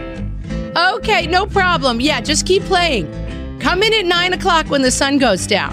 Okay, 0.76 1.28
no 1.28 1.46
problem. 1.46 2.00
Yeah, 2.00 2.20
just 2.20 2.46
keep 2.46 2.64
playing. 2.64 3.06
Come 3.60 3.84
in 3.84 3.94
at 3.94 4.06
nine 4.06 4.32
o'clock 4.32 4.70
when 4.70 4.82
the 4.82 4.90
sun 4.90 5.18
goes 5.18 5.46
down. 5.46 5.72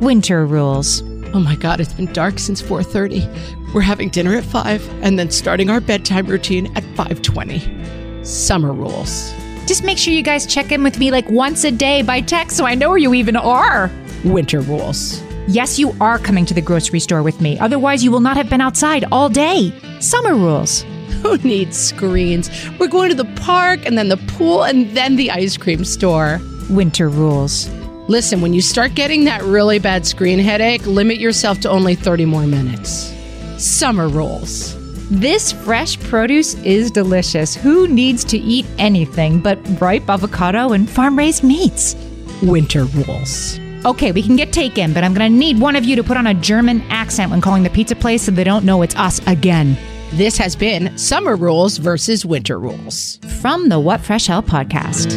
Winter 0.00 0.44
Rules. 0.44 1.02
Oh 1.32 1.38
my 1.38 1.54
God, 1.54 1.78
it's 1.78 1.92
been 1.92 2.12
dark 2.12 2.40
since 2.40 2.60
4:30. 2.60 3.72
We're 3.72 3.82
having 3.82 4.08
dinner 4.08 4.34
at 4.34 4.42
five, 4.42 4.84
and 5.02 5.16
then 5.16 5.30
starting 5.30 5.70
our 5.70 5.80
bedtime 5.80 6.26
routine 6.26 6.76
at 6.76 6.82
5:20. 6.96 8.26
Summer 8.26 8.72
rules. 8.72 9.32
Just 9.66 9.84
make 9.84 9.98
sure 9.98 10.12
you 10.12 10.22
guys 10.22 10.46
check 10.46 10.72
in 10.72 10.82
with 10.82 10.98
me 10.98 11.12
like 11.12 11.30
once 11.30 11.62
a 11.62 11.70
day 11.70 12.02
by 12.02 12.20
text 12.22 12.56
so 12.56 12.66
I 12.66 12.74
know 12.74 12.88
where 12.88 12.98
you 12.98 13.14
even 13.14 13.36
are. 13.36 13.88
Winter 14.24 14.62
rules. 14.62 15.22
Yes, 15.48 15.78
you 15.78 15.94
are 16.00 16.18
coming 16.18 16.44
to 16.46 16.54
the 16.54 16.60
grocery 16.60 16.98
store 16.98 17.22
with 17.22 17.40
me. 17.40 17.56
Otherwise, 17.60 18.02
you 18.02 18.10
will 18.10 18.20
not 18.20 18.36
have 18.36 18.50
been 18.50 18.60
outside 18.60 19.04
all 19.12 19.28
day. 19.28 19.72
Summer 20.00 20.34
rules. 20.34 20.82
Who 21.22 21.36
needs 21.38 21.76
screens? 21.76 22.50
We're 22.80 22.88
going 22.88 23.10
to 23.10 23.14
the 23.14 23.32
park 23.42 23.86
and 23.86 23.96
then 23.96 24.08
the 24.08 24.16
pool 24.16 24.64
and 24.64 24.90
then 24.90 25.14
the 25.14 25.30
ice 25.30 25.56
cream 25.56 25.84
store. 25.84 26.40
Winter 26.68 27.08
rules. 27.08 27.68
Listen, 28.08 28.40
when 28.40 28.54
you 28.54 28.60
start 28.60 28.96
getting 28.96 29.24
that 29.24 29.42
really 29.42 29.78
bad 29.78 30.04
screen 30.04 30.40
headache, 30.40 30.84
limit 30.84 31.18
yourself 31.18 31.60
to 31.60 31.70
only 31.70 31.94
30 31.94 32.24
more 32.24 32.46
minutes. 32.46 33.12
Summer 33.56 34.08
rules. 34.08 34.74
This 35.10 35.52
fresh 35.52 35.98
produce 36.00 36.54
is 36.64 36.90
delicious. 36.90 37.54
Who 37.54 37.86
needs 37.86 38.24
to 38.24 38.38
eat 38.38 38.66
anything 38.78 39.40
but 39.40 39.60
ripe 39.80 40.10
avocado 40.10 40.72
and 40.72 40.90
farm 40.90 41.16
raised 41.16 41.44
meats? 41.44 41.94
Winter 42.42 42.84
rules. 42.86 43.60
Okay, 43.86 44.10
we 44.10 44.20
can 44.20 44.34
get 44.34 44.52
taken, 44.52 44.92
but 44.92 45.04
I'm 45.04 45.14
gonna 45.14 45.28
need 45.28 45.60
one 45.60 45.76
of 45.76 45.84
you 45.84 45.94
to 45.94 46.02
put 46.02 46.16
on 46.16 46.26
a 46.26 46.34
German 46.34 46.82
accent 46.90 47.30
when 47.30 47.40
calling 47.40 47.62
the 47.62 47.70
pizza 47.70 47.94
place 47.94 48.22
so 48.22 48.32
they 48.32 48.42
don't 48.42 48.64
know 48.64 48.82
it's 48.82 48.96
us 48.96 49.24
again. 49.28 49.78
This 50.10 50.36
has 50.38 50.56
been 50.56 50.98
Summer 50.98 51.36
Rules 51.36 51.76
versus 51.76 52.26
Winter 52.26 52.58
Rules. 52.58 53.20
From 53.40 53.68
the 53.68 53.78
What 53.78 54.00
Fresh 54.00 54.26
Hell 54.26 54.42
podcast. 54.42 55.12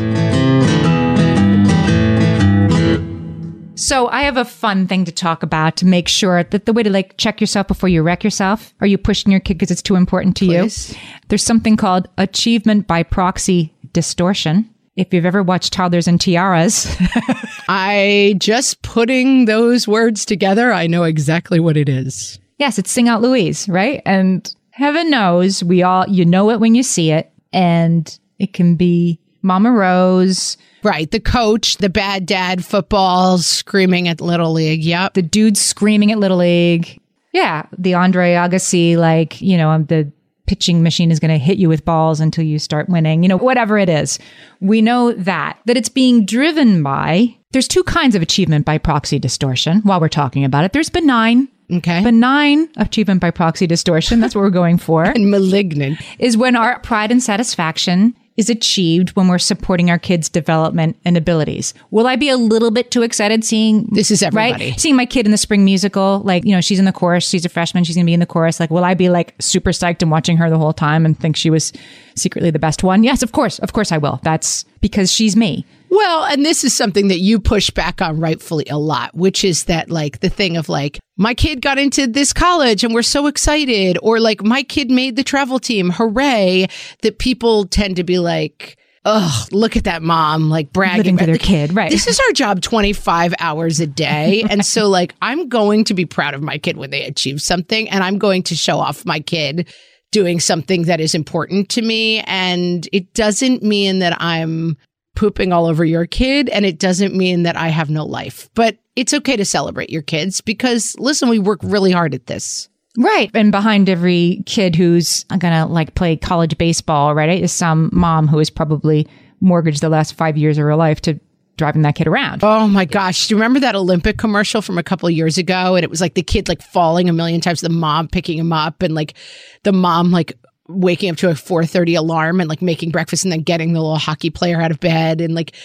So 3.73 4.08
I 4.10 4.21
have 4.21 4.38
a 4.38 4.45
fun 4.45 4.86
thing 4.86 5.03
to 5.05 5.12
talk 5.12 5.41
about 5.41 5.75
to 5.77 5.88
make 5.88 6.08
sure 6.08 6.43
that 6.43 6.67
the 6.67 6.73
way 6.73 6.84
to 6.84 6.91
like 6.91 7.17
check 7.17 7.41
yourself 7.41 7.67
before 7.67 7.89
you 7.89 8.03
wreck 8.03 8.23
yourself. 8.23 8.75
Are 8.82 8.88
you 8.88 8.99
pushing 8.99 9.32
your 9.32 9.39
kid 9.39 9.55
because 9.55 9.71
it's 9.71 9.82
too 9.82 9.95
important 9.95 10.38
to 10.38 10.45
Please. 10.45 10.93
you? 10.93 10.99
There's 11.29 11.43
something 11.43 11.75
called 11.75 12.08
achievement 12.19 12.86
by 12.86 13.01
proxy 13.01 13.73
distortion. 13.93 14.69
If 14.99 15.13
you've 15.13 15.25
ever 15.25 15.41
watched 15.41 15.71
Toddlers 15.71 16.07
and 16.07 16.19
Tiaras, 16.19 16.85
I 17.69 18.35
just 18.38 18.81
putting 18.81 19.45
those 19.45 19.88
words 19.88 20.25
together, 20.25 20.73
I 20.73 20.88
know 20.88 21.03
exactly 21.03 21.59
what 21.59 21.77
it 21.77 21.88
is. 21.88 22.38
yes, 22.57 22.77
it's 22.77 22.91
Sing 22.91 23.07
Out 23.07 23.21
Louise, 23.21 23.69
right? 23.69 24.01
And 24.05 24.53
heaven 24.71 25.09
knows 25.09 25.63
we 25.63 25.83
all, 25.83 26.07
you 26.09 26.25
know 26.25 26.49
it 26.49 26.59
when 26.59 26.75
you 26.75 26.83
see 26.83 27.12
it. 27.12 27.31
And 27.53 28.19
it 28.39 28.53
can 28.53 28.75
be 28.75 29.19
Mama 29.41 29.71
Rose, 29.71 30.57
Right. 30.83 31.12
The 31.12 31.19
coach, 31.19 31.77
the 31.77 31.89
bad 31.89 32.25
dad 32.25 32.63
football 32.63 33.38
screaming 33.38 34.07
at 34.07 34.21
Little 34.21 34.53
League. 34.53 34.83
Yep. 34.83 35.13
the 35.13 35.21
dude 35.21 35.57
screaming 35.57 36.12
at 36.12 36.19
Little 36.19 36.38
League. 36.38 37.01
Yeah, 37.33 37.65
the 37.77 37.93
Andre 37.93 38.33
Agassi, 38.33 38.95
like, 38.97 39.41
you 39.41 39.57
know, 39.57 39.69
um, 39.69 39.85
the 39.85 40.12
pitching 40.49 40.81
machine 40.81 41.12
is 41.12 41.19
going 41.19 41.29
to 41.29 41.38
hit 41.38 41.59
you 41.59 41.69
with 41.69 41.85
balls 41.85 42.19
until 42.19 42.43
you 42.43 42.57
start 42.57 42.89
winning, 42.89 43.21
you 43.21 43.29
know, 43.29 43.38
whatever 43.38 43.77
it 43.77 43.88
is. 43.88 44.17
We 44.59 44.81
know 44.81 45.12
that, 45.12 45.59
that 45.65 45.77
it's 45.77 45.89
being 45.89 46.25
driven 46.25 46.81
by, 46.81 47.38
there's 47.51 47.67
two 47.67 47.83
kinds 47.83 48.15
of 48.15 48.23
achievement 48.23 48.65
by 48.65 48.79
proxy 48.79 49.19
distortion 49.19 49.81
while 49.81 49.99
we're 49.99 50.09
talking 50.09 50.43
about 50.43 50.65
it. 50.65 50.73
There's 50.73 50.89
benign. 50.89 51.49
Okay. 51.71 52.03
Benign 52.03 52.67
achievement 52.77 53.21
by 53.21 53.29
proxy 53.29 53.67
distortion, 53.67 54.21
that's 54.21 54.33
what 54.33 54.41
we're 54.41 54.49
going 54.49 54.79
for, 54.79 55.03
and 55.15 55.29
malignant. 55.29 56.01
is 56.17 56.35
when 56.35 56.55
our 56.55 56.79
pride 56.79 57.12
and 57.12 57.21
satisfaction 57.21 58.15
is 58.39 58.49
achieved 58.49 59.10
when 59.12 59.28
we're 59.28 59.38
supporting 59.38 59.89
our 59.89 59.99
kids' 59.99 60.30
development 60.30 60.95
and 61.04 61.17
abilities. 61.17 61.73
Will 61.91 62.08
I 62.08 62.15
be 62.15 62.30
a 62.30 62.38
little 62.38 62.71
bit 62.71 62.89
too 62.89 63.02
excited 63.02 63.43
seeing 63.43 63.88
This 63.91 64.10
is 64.10 64.23
everybody. 64.23 64.69
right? 64.71 64.80
Seeing 64.80 64.95
my 64.95 65.06
kid 65.06 65.25
in 65.25 65.32
the 65.32 65.38
spring 65.38 65.65
musical, 65.65 66.21
like, 66.23 66.45
you 66.45 66.56
know, 66.56 66.62
she's 66.62 66.80
in 66.80 66.86
the 66.86 66.93
chorus, 66.93 67.28
she's 67.28 67.43
a 67.45 67.49
freshman, 67.49 67.84
she's 67.84 67.95
gonna 67.97 68.06
be 68.06 68.13
in 68.13 68.21
the 68.21 68.25
chorus. 68.25 68.60
Like, 68.60 68.69
will 68.71 68.86
I 68.86 68.93
be 68.93 69.10
like 69.10 69.36
super 69.39 69.71
psyched 69.71 70.02
and 70.02 70.10
watching 70.10 70.38
her 70.38 70.49
the 70.49 70.58
whole 70.58 70.73
time 70.73 71.06
and 71.06 71.19
think 71.19 71.36
she 71.36 71.49
was 71.49 71.73
secretly 72.15 72.49
the 72.49 72.60
best 72.60 72.82
one? 72.84 73.04
Yes, 73.04 73.21
of 73.21 73.34
course. 73.34 73.60
Of 73.60 73.73
course 73.73 73.91
I 73.91 73.97
will. 73.97 74.19
That's 74.23 74.63
because 74.80 75.12
she's 75.12 75.36
me. 75.36 75.65
Well, 75.89 76.25
and 76.25 76.45
this 76.45 76.63
is 76.63 76.75
something 76.75 77.08
that 77.08 77.19
you 77.19 77.39
push 77.39 77.69
back 77.69 78.02
on 78.02 78.19
rightfully 78.19 78.65
a 78.69 78.78
lot, 78.78 79.15
which 79.15 79.43
is 79.43 79.65
that 79.65 79.89
like 79.89 80.19
the 80.19 80.30
thing 80.30 80.58
of 80.58 80.69
like, 80.69 80.99
my 81.17 81.34
kid 81.34 81.62
got 81.62 81.78
into 81.78 82.08
this 82.08 82.31
college 82.31 82.83
and 82.83 82.94
we're 82.94 83.02
so 83.02 83.27
excited, 83.27 83.98
or 84.02 84.19
like 84.19 84.44
my 84.44 84.63
kid 84.63 84.90
made 84.90 85.15
the 85.15 85.23
travel 85.23 85.60
team, 85.60 85.90
hooray, 85.90 86.67
that 87.02 87.19
people 87.19 87.65
tend 87.65 87.98
to 87.98 88.04
be 88.04 88.19
like, 88.19 88.77
oh, 89.06 89.46
look 89.52 89.75
at 89.75 89.85
that 89.85 90.02
mom, 90.02 90.50
like 90.50 90.71
bragging 90.71 91.17
to 91.17 91.23
about 91.23 91.25
their 91.25 91.37
the- 91.37 91.44
kid, 91.44 91.75
right. 91.75 91.92
This 91.92 92.08
is 92.08 92.19
our 92.19 92.31
job 92.33 92.62
25 92.62 93.33
hours 93.40 93.79
a 93.79 93.87
day. 93.87 94.44
and 94.50 94.65
so, 94.65 94.87
like, 94.87 95.15
I'm 95.21 95.50
going 95.50 95.83
to 95.85 95.94
be 95.94 96.06
proud 96.06 96.33
of 96.33 96.42
my 96.42 96.58
kid 96.58 96.77
when 96.77 96.90
they 96.90 97.04
achieve 97.04 97.42
something, 97.42 97.90
and 97.90 98.04
I'm 98.04 98.17
going 98.17 98.44
to 98.44 98.56
show 98.56 98.79
off 98.79 99.06
my 99.06 99.19
kid 99.19 99.67
doing 100.12 100.40
something 100.40 100.83
that 100.83 101.00
is 101.00 101.13
important 101.13 101.69
to 101.69 101.81
me. 101.81 102.19
And 102.21 102.87
it 102.92 103.13
doesn't 103.13 103.62
mean 103.62 104.00
that 104.00 104.19
I'm 104.19 104.75
pooping 105.20 105.52
all 105.52 105.65
over 105.65 105.84
your 105.84 106.06
kid, 106.06 106.48
and 106.48 106.65
it 106.65 106.80
doesn't 106.80 107.13
mean 107.13 107.44
that 107.44 107.58
I 107.58 107.67
have 107.67 107.90
no 107.90 108.06
life. 108.06 108.50
But 108.54 108.78
it's 108.96 109.13
okay 109.13 109.36
to 109.36 109.44
celebrate 109.44 109.90
your 109.90 110.02
kids 110.02 110.40
because, 110.40 110.96
listen, 110.98 111.28
we 111.28 111.40
work 111.40 111.60
really 111.62 111.92
hard 111.92 112.15
at 112.15 112.28
this. 112.28 112.70
Right. 112.98 113.30
And 113.34 113.52
behind 113.52 113.90
every 113.90 114.44
kid 114.46 114.78
who's 114.78 115.26
going 115.26 115.42
to 115.42 115.65
like 115.65 115.94
play 115.94 116.15
college 116.15 116.58
baseball, 116.58 117.13
right, 117.13 117.44
is 117.44 117.52
some 117.52 117.90
mom 117.92 118.30
who 118.30 118.38
has 118.38 118.50
probably 118.50 119.10
mortgaged 119.42 119.82
the 119.82 119.90
last 119.90 120.13
five 120.13 120.38
years 120.38 120.58
of 120.58 120.63
her 120.63 120.78
life 120.78 121.02
to 121.02 121.20
driving 121.58 121.82
that 121.82 121.96
kid 121.96 122.08
around. 122.08 122.42
Oh 122.42 122.70
my 122.70 122.86
gosh. 122.86 123.28
Do 123.28 123.34
you 123.34 123.38
remember 123.38 123.60
that 123.60 123.76
Olympic 123.76 124.17
commercial 124.17 124.62
from 124.62 124.78
a 124.78 124.84
couple 124.84 125.08
of 125.10 125.13
years 125.13 125.38
ago? 125.38 125.76
And 125.76 125.84
it 125.84 125.90
was 125.90 126.00
like 126.00 126.13
the 126.13 126.24
kid 126.24 126.48
like 126.48 126.62
falling 126.62 127.10
a 127.10 127.13
million 127.13 127.42
times, 127.42 127.60
the 127.60 127.67
mom 127.67 128.08
picking 128.08 128.38
him 128.38 128.54
up 128.54 128.82
and 128.82 128.96
like 128.96 129.15
the 129.63 129.74
mom 129.74 130.12
like 130.12 130.38
waking 130.70 131.10
up 131.10 131.17
to 131.17 131.30
a 131.30 131.34
4:30 131.34 131.98
alarm 131.98 132.40
and 132.40 132.50
like 132.50 132.62
making 132.62 132.92
breakfast 132.92 133.24
and 133.24 133.32
then 133.32 133.42
getting 133.42 133.74
the 133.74 133.82
little 133.82 133.98
hockey 133.98 134.30
player 134.30 134.62
out 134.62 134.72
of 134.72 134.80
bed 134.80 135.20
and 135.20 135.36
like 135.36 135.56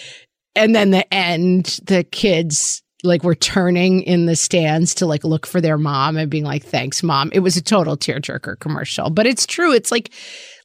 and 0.55 0.75
then 0.75 0.91
the 0.91 1.13
end 1.13 1.79
the 1.85 2.03
kids 2.03 2.81
like 3.05 3.23
were 3.23 3.35
turning 3.35 4.01
in 4.01 4.25
the 4.25 4.35
stands 4.35 4.93
to 4.95 5.05
like 5.05 5.23
look 5.23 5.45
for 5.45 5.61
their 5.61 5.77
mom 5.77 6.17
and 6.17 6.29
being 6.29 6.43
like 6.43 6.63
thanks 6.63 7.03
mom. 7.03 7.29
It 7.33 7.39
was 7.39 7.57
a 7.57 7.61
total 7.61 7.97
tearjerker 7.97 8.59
commercial. 8.59 9.09
But 9.09 9.27
it's 9.27 9.45
true. 9.45 9.73
It's 9.73 9.91
like 9.91 10.11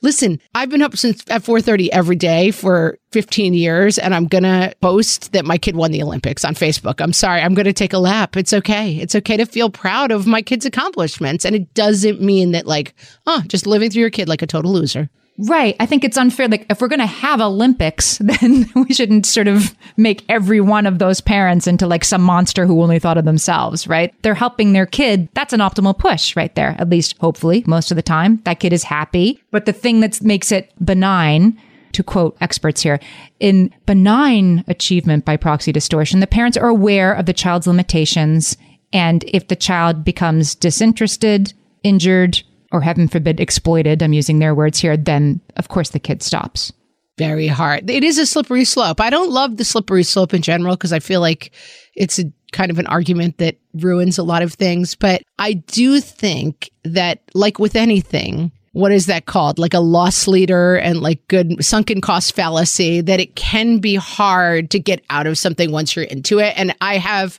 listen 0.03 0.41
i've 0.55 0.71
been 0.71 0.83
up 0.83 0.97
since 0.97 1.23
at 1.29 1.43
4.30 1.43 1.89
every 1.93 2.17
day 2.17 2.51
for 2.51 2.99
15 3.13 3.53
years 3.53 3.99
and 3.99 4.15
i'm 4.15 4.27
gonna 4.27 4.73
post 4.81 5.33
that 5.33 5.45
my 5.45 5.59
kid 5.59 5.77
won 5.77 5.93
the 5.93 6.03
olympics 6.03 6.45
on 6.45 6.55
facebook. 6.55 7.01
I'm 7.01 7.13
sorry. 7.13 7.41
I'm 7.41 7.55
gonna 7.55 7.73
take 7.73 7.93
a 7.93 7.99
lap. 7.99 8.37
It's 8.37 8.53
okay. 8.53 8.97
It's 8.97 9.15
okay 9.15 9.37
to 9.37 9.45
feel 9.45 9.71
proud 9.71 10.11
of 10.11 10.27
my 10.27 10.43
kid's 10.43 10.65
accomplishments. 10.65 11.45
And 11.45 11.55
it 11.55 11.75
doesn't 11.75 12.21
mean 12.21 12.53
that 12.53 12.67
like 12.67 12.95
oh 13.27 13.43
just 13.49 13.67
living 13.67 13.91
through 13.91 14.01
your 14.01 14.11
kid 14.11 14.29
like 14.29 14.43
a 14.43 14.47
total 14.47 14.73
loser 14.73 15.11
Right. 15.39 15.75
I 15.81 15.87
think 15.87 16.05
it's 16.05 16.19
unfair. 16.19 16.49
Like, 16.49 16.67
if 16.69 16.81
we're 16.81 16.89
going 16.89 17.01
to 17.01 17.07
have 17.07 17.41
Olympics, 17.41 18.19
then 18.21 18.71
we 18.75 18.93
shouldn't 18.93 19.27
sort 19.27 19.49
of 19.49 19.75
make 19.97 20.25
every 20.29 20.61
one 20.61 20.87
of 20.87 20.99
those 20.99 21.21
parents 21.21 21.67
into 21.67 21.87
like 21.87 22.05
some 22.05 22.23
monster 22.23 22.67
who 22.67 22.83
only 22.83 22.99
thought 22.99 23.19
of 23.19 23.25
themselves, 23.25 23.87
right? 23.87 24.15
They're 24.23 24.35
helping 24.35 24.73
their 24.73 24.87
kid. 24.87 25.29
That's 25.35 25.53
an 25.53 25.61
optimal 25.61 25.99
push 25.99 26.37
right 26.37 26.55
there, 26.55 26.77
at 26.79 26.91
least 26.91 27.17
hopefully, 27.19 27.65
most 27.67 27.91
of 27.91 27.97
the 27.97 28.03
time. 28.03 28.41
That 28.45 28.61
kid 28.61 28.73
is 28.73 28.85
happy. 28.85 29.43
But 29.51 29.65
the 29.65 29.73
thing 29.73 30.01
that 30.01 30.21
makes 30.23 30.53
it 30.53 30.73
benign, 30.85 31.59
to 31.93 32.03
quote 32.03 32.37
experts 32.41 32.83
here, 32.83 33.01
in 33.39 33.73
benign 33.87 34.65
achievement 34.69 35.25
by 35.25 35.37
proxy 35.37 35.73
distortion, 35.73 36.21
the 36.21 36.27
parents 36.27 36.57
are 36.57 36.69
aware 36.69 37.13
of 37.13 37.27
the 37.27 37.33
child's 37.33 37.67
limitations. 37.67 38.57
And 38.93 39.25
if 39.29 39.49
the 39.49 39.57
child 39.57 40.05
becomes 40.05 40.55
disinterested, 40.55 41.55
injured, 41.83 42.43
or 42.73 42.81
heaven 42.81 43.09
forbid 43.09 43.41
exploited, 43.41 44.03
I'm 44.03 44.13
using 44.13 44.39
their 44.39 44.55
words 44.55 44.79
here, 44.79 44.97
then 44.97 45.41
of 45.57 45.69
course 45.69 45.91
the 45.91 45.99
kid 45.99 46.23
stops. 46.23 46.73
very 47.21 47.49
hard. 47.49 47.91
It 47.91 48.03
is 48.03 48.17
a 48.17 48.25
slippery 48.25 48.65
slope. 48.65 48.99
I 48.99 49.11
don't 49.11 49.31
love 49.31 49.59
the 49.59 49.65
slippery 49.65 50.05
slope 50.05 50.33
in 50.33 50.41
general 50.41 50.75
because 50.75 50.95
I 50.95 51.01
feel 51.01 51.21
like 51.21 51.53
it's 51.95 52.19
a 52.19 52.25
kind 52.53 52.71
of 52.71 52.79
an 52.79 52.87
argument 52.87 53.37
that 53.37 53.59
ruins 53.75 54.17
a 54.17 54.23
lot 54.23 54.41
of 54.41 54.55
things. 54.55 54.95
But 54.95 55.21
I 55.39 55.53
do 55.53 56.01
think 56.01 56.71
that, 56.83 57.21
like 57.35 57.59
with 57.59 57.77
anything, 57.77 58.53
what 58.73 58.91
is 58.91 59.05
that 59.05 59.27
called? 59.27 59.59
Like 59.59 59.75
a 59.75 59.81
loss 59.81 60.27
leader 60.27 60.77
and 60.77 61.03
like 61.03 61.29
good 61.29 61.63
sunken 61.63 62.01
cost 62.01 62.35
fallacy, 62.35 63.03
that 63.03 63.21
it 63.21 63.37
can 63.37 63.81
be 63.81 63.97
hard 63.97 64.71
to 64.71 64.79
get 64.79 65.05
out 65.11 65.27
of 65.27 65.37
something 65.37 65.71
once 65.71 65.95
you're 65.95 66.07
into 66.07 66.39
it. 66.39 66.55
And 66.57 66.75
I 66.81 66.97
have, 66.97 67.39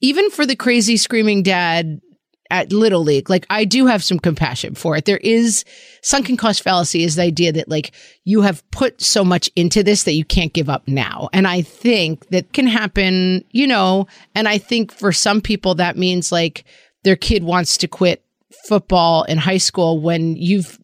even 0.00 0.30
for 0.30 0.46
the 0.46 0.54
crazy 0.54 0.96
screaming 0.96 1.42
dad 1.42 2.00
at 2.50 2.72
Little 2.72 3.02
League, 3.02 3.28
like 3.28 3.46
I 3.50 3.64
do 3.64 3.86
have 3.86 4.02
some 4.02 4.18
compassion 4.18 4.74
for 4.74 4.96
it. 4.96 5.04
There 5.04 5.18
is 5.18 5.64
sunken 6.02 6.36
cost 6.36 6.62
fallacy 6.62 7.04
is 7.04 7.16
the 7.16 7.22
idea 7.22 7.52
that 7.52 7.68
like 7.68 7.92
you 8.24 8.40
have 8.42 8.68
put 8.70 9.00
so 9.00 9.24
much 9.24 9.50
into 9.54 9.82
this 9.82 10.04
that 10.04 10.14
you 10.14 10.24
can't 10.24 10.52
give 10.52 10.70
up 10.70 10.88
now. 10.88 11.28
And 11.32 11.46
I 11.46 11.62
think 11.62 12.28
that 12.28 12.52
can 12.52 12.66
happen, 12.66 13.44
you 13.50 13.66
know, 13.66 14.06
and 14.34 14.48
I 14.48 14.58
think 14.58 14.92
for 14.92 15.12
some 15.12 15.40
people 15.40 15.74
that 15.76 15.96
means 15.96 16.32
like 16.32 16.64
their 17.04 17.16
kid 17.16 17.44
wants 17.44 17.76
to 17.78 17.88
quit 17.88 18.24
football 18.66 19.24
in 19.24 19.38
high 19.38 19.58
school 19.58 20.00
when 20.00 20.36
you've 20.36 20.78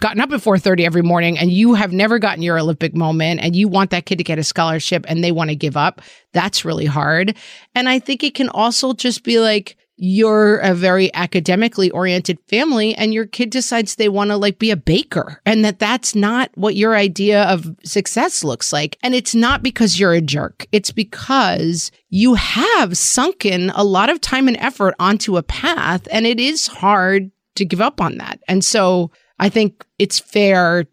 gotten 0.00 0.20
up 0.20 0.30
at 0.30 0.40
4:30 0.40 0.84
every 0.84 1.02
morning 1.02 1.36
and 1.36 1.50
you 1.50 1.74
have 1.74 1.92
never 1.92 2.20
gotten 2.20 2.42
your 2.42 2.58
olympic 2.58 2.94
moment 2.94 3.40
and 3.40 3.56
you 3.56 3.66
want 3.66 3.90
that 3.90 4.06
kid 4.06 4.18
to 4.18 4.24
get 4.24 4.38
a 4.38 4.44
scholarship 4.44 5.04
and 5.08 5.24
they 5.24 5.32
want 5.32 5.50
to 5.50 5.56
give 5.56 5.76
up 5.76 6.00
that's 6.32 6.64
really 6.64 6.86
hard 6.86 7.34
and 7.74 7.88
i 7.88 7.98
think 7.98 8.22
it 8.22 8.34
can 8.34 8.48
also 8.50 8.92
just 8.92 9.24
be 9.24 9.40
like 9.40 9.76
you're 10.00 10.58
a 10.58 10.74
very 10.74 11.12
academically 11.12 11.90
oriented 11.90 12.38
family 12.46 12.94
and 12.94 13.12
your 13.12 13.26
kid 13.26 13.50
decides 13.50 13.96
they 13.96 14.08
want 14.08 14.30
to 14.30 14.36
like 14.36 14.60
be 14.60 14.70
a 14.70 14.76
baker 14.76 15.40
and 15.44 15.64
that 15.64 15.80
that's 15.80 16.14
not 16.14 16.50
what 16.54 16.76
your 16.76 16.94
idea 16.94 17.42
of 17.44 17.76
success 17.82 18.44
looks 18.44 18.72
like. 18.72 18.96
And 19.02 19.12
it's 19.12 19.34
not 19.34 19.60
because 19.60 19.98
you're 19.98 20.14
a 20.14 20.20
jerk. 20.20 20.66
It's 20.70 20.92
because 20.92 21.90
you 22.10 22.34
have 22.34 22.96
sunken 22.96 23.70
a 23.70 23.82
lot 23.82 24.08
of 24.08 24.20
time 24.20 24.46
and 24.46 24.56
effort 24.58 24.94
onto 25.00 25.36
a 25.36 25.42
path 25.42 26.06
and 26.12 26.26
it 26.26 26.38
is 26.38 26.68
hard 26.68 27.32
to 27.56 27.64
give 27.64 27.80
up 27.80 28.00
on 28.00 28.18
that. 28.18 28.40
And 28.46 28.64
so 28.64 29.10
i 29.40 29.48
think 29.48 29.84
it's 29.98 30.18
fair 30.18 30.86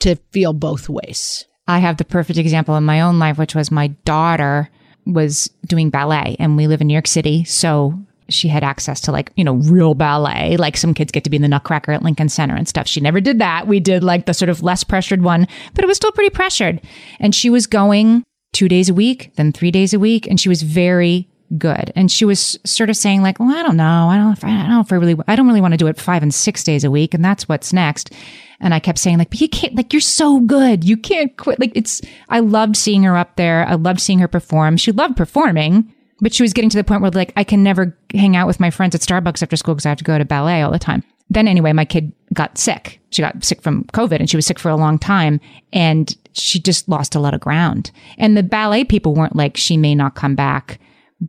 to 0.00 0.16
feel 0.32 0.52
both 0.52 0.88
ways. 0.88 1.46
I 1.66 1.78
have 1.78 1.96
the 1.96 2.04
perfect 2.04 2.38
example 2.38 2.76
in 2.76 2.84
my 2.84 3.00
own 3.00 3.18
life, 3.18 3.38
which 3.38 3.54
was 3.54 3.70
my 3.70 3.88
daughter 4.04 4.68
was 5.06 5.50
doing 5.66 5.88
ballet 5.88 6.36
and 6.38 6.56
we 6.56 6.66
live 6.66 6.80
in 6.80 6.88
New 6.88 6.94
York 6.94 7.06
City. 7.06 7.44
So 7.44 7.98
she 8.30 8.48
had 8.48 8.64
access 8.64 9.00
to 9.02 9.12
like, 9.12 9.32
you 9.36 9.44
know, 9.44 9.54
real 9.54 9.94
ballet. 9.94 10.56
Like 10.56 10.76
some 10.76 10.94
kids 10.94 11.12
get 11.12 11.24
to 11.24 11.30
be 11.30 11.36
in 11.36 11.42
the 11.42 11.48
Nutcracker 11.48 11.92
at 11.92 12.02
Lincoln 12.02 12.28
Center 12.28 12.54
and 12.54 12.68
stuff. 12.68 12.86
She 12.86 13.00
never 13.00 13.20
did 13.20 13.38
that. 13.38 13.66
We 13.66 13.80
did 13.80 14.02
like 14.02 14.26
the 14.26 14.34
sort 14.34 14.48
of 14.48 14.62
less 14.62 14.84
pressured 14.84 15.22
one, 15.22 15.46
but 15.74 15.84
it 15.84 15.86
was 15.86 15.96
still 15.96 16.12
pretty 16.12 16.30
pressured. 16.30 16.80
And 17.18 17.34
she 17.34 17.50
was 17.50 17.66
going 17.66 18.24
two 18.52 18.68
days 18.68 18.88
a 18.88 18.94
week, 18.94 19.32
then 19.36 19.52
three 19.52 19.70
days 19.70 19.94
a 19.94 19.98
week. 19.98 20.26
And 20.26 20.40
she 20.40 20.48
was 20.48 20.62
very 20.62 21.28
good. 21.58 21.92
And 21.96 22.10
she 22.10 22.24
was 22.24 22.58
sort 22.64 22.90
of 22.90 22.96
saying 22.96 23.22
like, 23.22 23.40
well, 23.40 23.56
I 23.56 23.62
don't 23.62 23.76
know. 23.76 24.08
I 24.08 24.16
don't 24.16 24.44
I 24.44 24.56
don't 24.56 24.70
know 24.70 24.80
if 24.80 24.92
I 24.92 24.96
really, 24.96 25.16
I 25.26 25.36
don't 25.36 25.48
really 25.48 25.60
want 25.60 25.74
to 25.74 25.78
do 25.78 25.88
it 25.88 26.00
five 26.00 26.22
and 26.22 26.32
six 26.32 26.62
days 26.62 26.84
a 26.84 26.90
week. 26.90 27.12
And 27.14 27.24
that's 27.24 27.48
what's 27.48 27.72
next. 27.72 28.12
And 28.60 28.74
I 28.74 28.78
kept 28.78 28.98
saying 28.98 29.18
like, 29.18 29.30
but 29.30 29.40
you 29.40 29.48
can't, 29.48 29.74
like, 29.74 29.92
you're 29.92 30.00
so 30.00 30.40
good. 30.40 30.84
You 30.84 30.96
can't 30.96 31.36
quit. 31.36 31.58
Like 31.58 31.72
it's, 31.74 32.02
I 32.28 32.40
loved 32.40 32.76
seeing 32.76 33.02
her 33.04 33.16
up 33.16 33.36
there. 33.36 33.66
I 33.66 33.74
loved 33.74 34.00
seeing 34.00 34.18
her 34.20 34.28
perform. 34.28 34.76
She 34.76 34.92
loved 34.92 35.16
performing, 35.16 35.92
but 36.20 36.32
she 36.34 36.42
was 36.42 36.52
getting 36.52 36.70
to 36.70 36.76
the 36.76 36.84
point 36.84 37.02
where 37.02 37.10
like, 37.10 37.32
I 37.36 37.44
can 37.44 37.62
never 37.62 37.96
hang 38.12 38.36
out 38.36 38.46
with 38.46 38.60
my 38.60 38.70
friends 38.70 38.94
at 38.94 39.00
Starbucks 39.00 39.42
after 39.42 39.56
school 39.56 39.74
because 39.74 39.86
I 39.86 39.90
have 39.90 39.98
to 39.98 40.04
go 40.04 40.18
to 40.18 40.24
ballet 40.24 40.62
all 40.62 40.72
the 40.72 40.78
time. 40.78 41.02
Then 41.30 41.46
anyway, 41.46 41.72
my 41.72 41.84
kid 41.84 42.12
got 42.34 42.58
sick. 42.58 43.00
She 43.10 43.22
got 43.22 43.42
sick 43.44 43.62
from 43.62 43.84
COVID 43.92 44.18
and 44.18 44.28
she 44.28 44.36
was 44.36 44.46
sick 44.46 44.58
for 44.58 44.68
a 44.68 44.76
long 44.76 44.98
time 44.98 45.40
and 45.72 46.16
she 46.32 46.60
just 46.60 46.88
lost 46.88 47.14
a 47.14 47.20
lot 47.20 47.34
of 47.34 47.40
ground. 47.40 47.90
And 48.18 48.36
the 48.36 48.42
ballet 48.42 48.84
people 48.84 49.14
weren't 49.14 49.36
like, 49.36 49.56
she 49.56 49.76
may 49.76 49.94
not 49.94 50.14
come 50.14 50.34
back. 50.34 50.80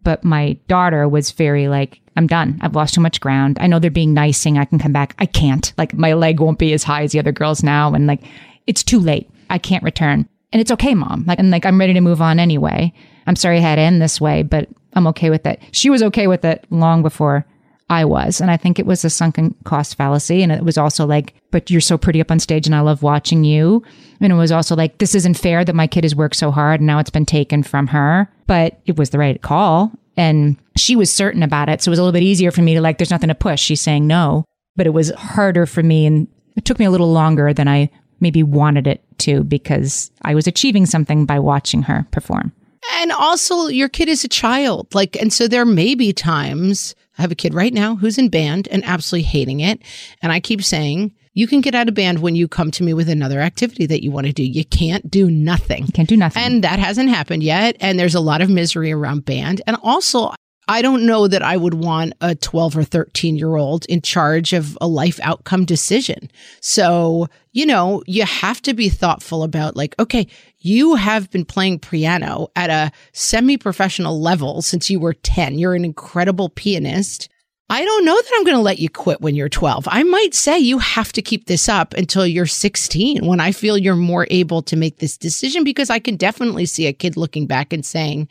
But 0.03 0.23
my 0.23 0.53
daughter 0.67 1.07
was 1.07 1.31
very 1.31 1.67
like, 1.67 1.99
I'm 2.15 2.25
done. 2.25 2.57
I've 2.61 2.75
lost 2.75 2.93
too 2.93 3.01
much 3.01 3.19
ground. 3.19 3.57
I 3.59 3.67
know 3.67 3.77
they're 3.77 3.91
being 3.91 4.13
nice 4.13 4.37
saying 4.37 4.57
I 4.57 4.65
can 4.65 4.79
come 4.79 4.93
back. 4.93 5.15
I 5.19 5.25
can't. 5.25 5.73
Like 5.77 5.93
my 5.93 6.13
leg 6.13 6.39
won't 6.39 6.59
be 6.59 6.73
as 6.73 6.83
high 6.83 7.03
as 7.03 7.11
the 7.11 7.19
other 7.19 7.31
girls 7.31 7.61
now. 7.61 7.93
And 7.93 8.07
like, 8.07 8.23
it's 8.67 8.83
too 8.83 8.99
late. 8.99 9.29
I 9.49 9.57
can't 9.57 9.83
return. 9.83 10.27
And 10.53 10.61
it's 10.61 10.71
okay, 10.71 10.95
mom. 10.95 11.25
Like, 11.27 11.39
and 11.39 11.51
like, 11.51 11.65
I'm 11.65 11.79
ready 11.79 11.93
to 11.93 12.01
move 12.01 12.21
on 12.21 12.39
anyway. 12.39 12.93
I'm 13.27 13.35
sorry 13.35 13.57
I 13.57 13.61
had 13.61 13.75
to 13.75 13.81
end 13.81 14.01
this 14.01 14.19
way, 14.19 14.43
but 14.43 14.69
I'm 14.93 15.07
okay 15.07 15.29
with 15.29 15.45
it. 15.45 15.61
She 15.71 15.89
was 15.89 16.03
okay 16.03 16.27
with 16.27 16.43
it 16.45 16.65
long 16.69 17.01
before 17.01 17.45
I 17.89 18.05
was. 18.05 18.39
And 18.39 18.49
I 18.49 18.57
think 18.57 18.79
it 18.79 18.85
was 18.85 19.03
a 19.03 19.09
sunken 19.09 19.53
cost 19.65 19.95
fallacy. 19.95 20.43
And 20.43 20.51
it 20.51 20.63
was 20.63 20.77
also 20.77 21.05
like, 21.05 21.33
but 21.51 21.69
you're 21.69 21.81
so 21.81 21.97
pretty 21.97 22.21
up 22.21 22.31
on 22.31 22.39
stage 22.39 22.65
and 22.65 22.73
I 22.73 22.79
love 22.79 23.03
watching 23.03 23.43
you. 23.43 23.83
And 24.21 24.31
it 24.31 24.35
was 24.35 24.51
also 24.51 24.75
like, 24.75 24.97
this 24.97 25.13
isn't 25.13 25.37
fair 25.37 25.65
that 25.65 25.75
my 25.75 25.87
kid 25.87 26.05
has 26.05 26.15
worked 26.15 26.37
so 26.37 26.51
hard 26.51 26.79
and 26.79 26.87
now 26.87 26.99
it's 26.99 27.09
been 27.09 27.25
taken 27.25 27.63
from 27.63 27.87
her. 27.87 28.31
But 28.47 28.79
it 28.85 28.97
was 28.97 29.09
the 29.09 29.17
right 29.17 29.41
call. 29.41 29.91
And 30.15 30.57
she 30.77 30.95
was 30.95 31.11
certain 31.11 31.43
about 31.43 31.67
it. 31.67 31.81
So 31.81 31.89
it 31.89 31.91
was 31.91 31.99
a 31.99 32.01
little 32.01 32.13
bit 32.17 32.23
easier 32.23 32.51
for 32.51 32.61
me 32.61 32.73
to 32.75 32.81
like, 32.81 32.97
there's 32.97 33.11
nothing 33.11 33.27
to 33.29 33.35
push. 33.35 33.61
She's 33.61 33.81
saying 33.81 34.07
no. 34.07 34.45
But 34.77 34.87
it 34.87 34.91
was 34.91 35.11
harder 35.11 35.65
for 35.65 35.83
me. 35.83 36.05
And 36.05 36.27
it 36.55 36.63
took 36.63 36.79
me 36.79 36.85
a 36.85 36.91
little 36.91 37.11
longer 37.11 37.53
than 37.53 37.67
I 37.67 37.89
maybe 38.21 38.41
wanted 38.43 38.87
it 38.87 39.03
to 39.19 39.43
because 39.43 40.11
I 40.21 40.33
was 40.33 40.47
achieving 40.47 40.85
something 40.85 41.25
by 41.25 41.39
watching 41.39 41.83
her 41.83 42.07
perform. 42.11 42.53
And 42.99 43.11
also, 43.11 43.67
your 43.67 43.89
kid 43.89 44.09
is 44.09 44.23
a 44.23 44.27
child. 44.27 44.93
Like, 44.93 45.15
and 45.15 45.31
so 45.31 45.47
there 45.47 45.65
may 45.65 45.95
be 45.95 46.13
times, 46.13 46.95
I 47.17 47.21
have 47.21 47.31
a 47.31 47.35
kid 47.35 47.53
right 47.53 47.73
now 47.73 47.95
who's 47.95 48.17
in 48.17 48.29
band 48.29 48.67
and 48.69 48.83
absolutely 48.83 49.23
hating 49.23 49.59
it. 49.59 49.81
And 50.21 50.31
I 50.31 50.39
keep 50.39 50.63
saying, 50.63 51.13
you 51.33 51.47
can 51.47 51.61
get 51.61 51.75
out 51.75 51.87
of 51.87 51.93
band 51.93 52.19
when 52.19 52.35
you 52.35 52.47
come 52.47 52.71
to 52.71 52.83
me 52.83 52.93
with 52.93 53.07
another 53.07 53.39
activity 53.39 53.85
that 53.85 54.03
you 54.03 54.11
want 54.11 54.27
to 54.27 54.33
do. 54.33 54.43
You 54.43 54.65
can't 54.65 55.09
do 55.09 55.31
nothing. 55.31 55.87
Can't 55.87 56.09
do 56.09 56.17
nothing. 56.17 56.43
And 56.43 56.63
that 56.63 56.79
hasn't 56.79 57.09
happened 57.09 57.43
yet. 57.43 57.77
And 57.79 57.97
there's 57.97 58.15
a 58.15 58.19
lot 58.19 58.41
of 58.41 58.49
misery 58.49 58.91
around 58.91 59.23
band. 59.23 59.61
And 59.65 59.77
also, 59.81 60.33
I 60.67 60.81
don't 60.81 61.05
know 61.05 61.27
that 61.27 61.41
I 61.41 61.57
would 61.57 61.73
want 61.73 62.13
a 62.21 62.35
12 62.35 62.77
or 62.77 62.83
13 62.83 63.37
year 63.37 63.55
old 63.55 63.85
in 63.85 64.01
charge 64.01 64.53
of 64.53 64.77
a 64.81 64.87
life 64.87 65.19
outcome 65.23 65.65
decision. 65.65 66.29
So, 66.59 67.27
you 67.53 67.65
know, 67.65 68.03
you 68.07 68.25
have 68.25 68.61
to 68.63 68.73
be 68.73 68.89
thoughtful 68.89 69.43
about 69.43 69.75
like, 69.75 69.95
okay, 69.99 70.27
you 70.61 70.95
have 70.95 71.29
been 71.31 71.45
playing 71.45 71.79
piano 71.79 72.47
at 72.55 72.69
a 72.69 72.91
semi 73.13 73.57
professional 73.57 74.21
level 74.21 74.61
since 74.61 74.89
you 74.89 74.99
were 74.99 75.13
10. 75.13 75.57
You're 75.57 75.73
an 75.73 75.85
incredible 75.85 76.49
pianist. 76.49 77.29
I 77.69 77.85
don't 77.85 78.03
know 78.03 78.15
that 78.15 78.31
I'm 78.35 78.43
going 78.43 78.57
to 78.57 78.61
let 78.61 78.79
you 78.79 78.89
quit 78.89 79.21
when 79.21 79.33
you're 79.33 79.47
12. 79.47 79.87
I 79.89 80.03
might 80.03 80.33
say 80.33 80.59
you 80.59 80.77
have 80.79 81.13
to 81.13 81.21
keep 81.21 81.45
this 81.45 81.69
up 81.69 81.93
until 81.93 82.27
you're 82.27 82.45
16 82.45 83.25
when 83.25 83.39
I 83.39 83.53
feel 83.53 83.77
you're 83.77 83.95
more 83.95 84.27
able 84.29 84.61
to 84.63 84.75
make 84.75 84.97
this 84.97 85.17
decision 85.17 85.63
because 85.63 85.89
I 85.89 85.97
can 85.97 86.17
definitely 86.17 86.65
see 86.65 86.85
a 86.85 86.91
kid 86.91 87.15
looking 87.15 87.47
back 87.47 87.71
and 87.71 87.85
saying, 87.85 88.27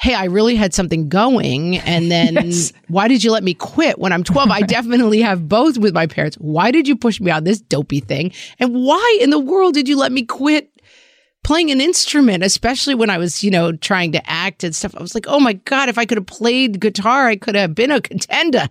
hey, 0.00 0.14
I 0.14 0.24
really 0.24 0.54
had 0.54 0.74
something 0.74 1.08
going. 1.08 1.78
And 1.78 2.10
then 2.10 2.34
yes. 2.34 2.74
why 2.88 3.08
did 3.08 3.24
you 3.24 3.32
let 3.32 3.42
me 3.42 3.54
quit 3.54 3.98
when 3.98 4.12
I'm 4.12 4.22
12? 4.22 4.50
I 4.50 4.60
definitely 4.66 5.22
have 5.22 5.48
both 5.48 5.78
with 5.78 5.94
my 5.94 6.06
parents. 6.06 6.36
Why 6.36 6.70
did 6.70 6.86
you 6.86 6.94
push 6.94 7.20
me 7.20 7.30
on 7.30 7.44
this 7.44 7.62
dopey 7.62 8.00
thing? 8.00 8.32
And 8.58 8.74
why 8.74 9.18
in 9.22 9.30
the 9.30 9.38
world 9.38 9.72
did 9.72 9.88
you 9.88 9.96
let 9.96 10.12
me 10.12 10.24
quit 10.24 10.70
playing 11.44 11.70
an 11.70 11.80
instrument, 11.80 12.42
especially 12.42 12.96
when 12.96 13.10
I 13.10 13.18
was, 13.18 13.44
you 13.44 13.50
know, 13.50 13.72
trying 13.72 14.10
to 14.12 14.30
act 14.30 14.64
and 14.64 14.74
stuff? 14.74 14.96
I 14.96 15.02
was 15.02 15.14
like, 15.14 15.26
oh 15.28 15.38
my 15.38 15.52
God, 15.52 15.88
if 15.88 15.98
I 15.98 16.04
could 16.04 16.18
have 16.18 16.26
played 16.26 16.80
guitar, 16.80 17.28
I 17.28 17.36
could 17.36 17.54
have 17.54 17.74
been 17.74 17.92
a 17.92 18.00
contender. 18.00 18.68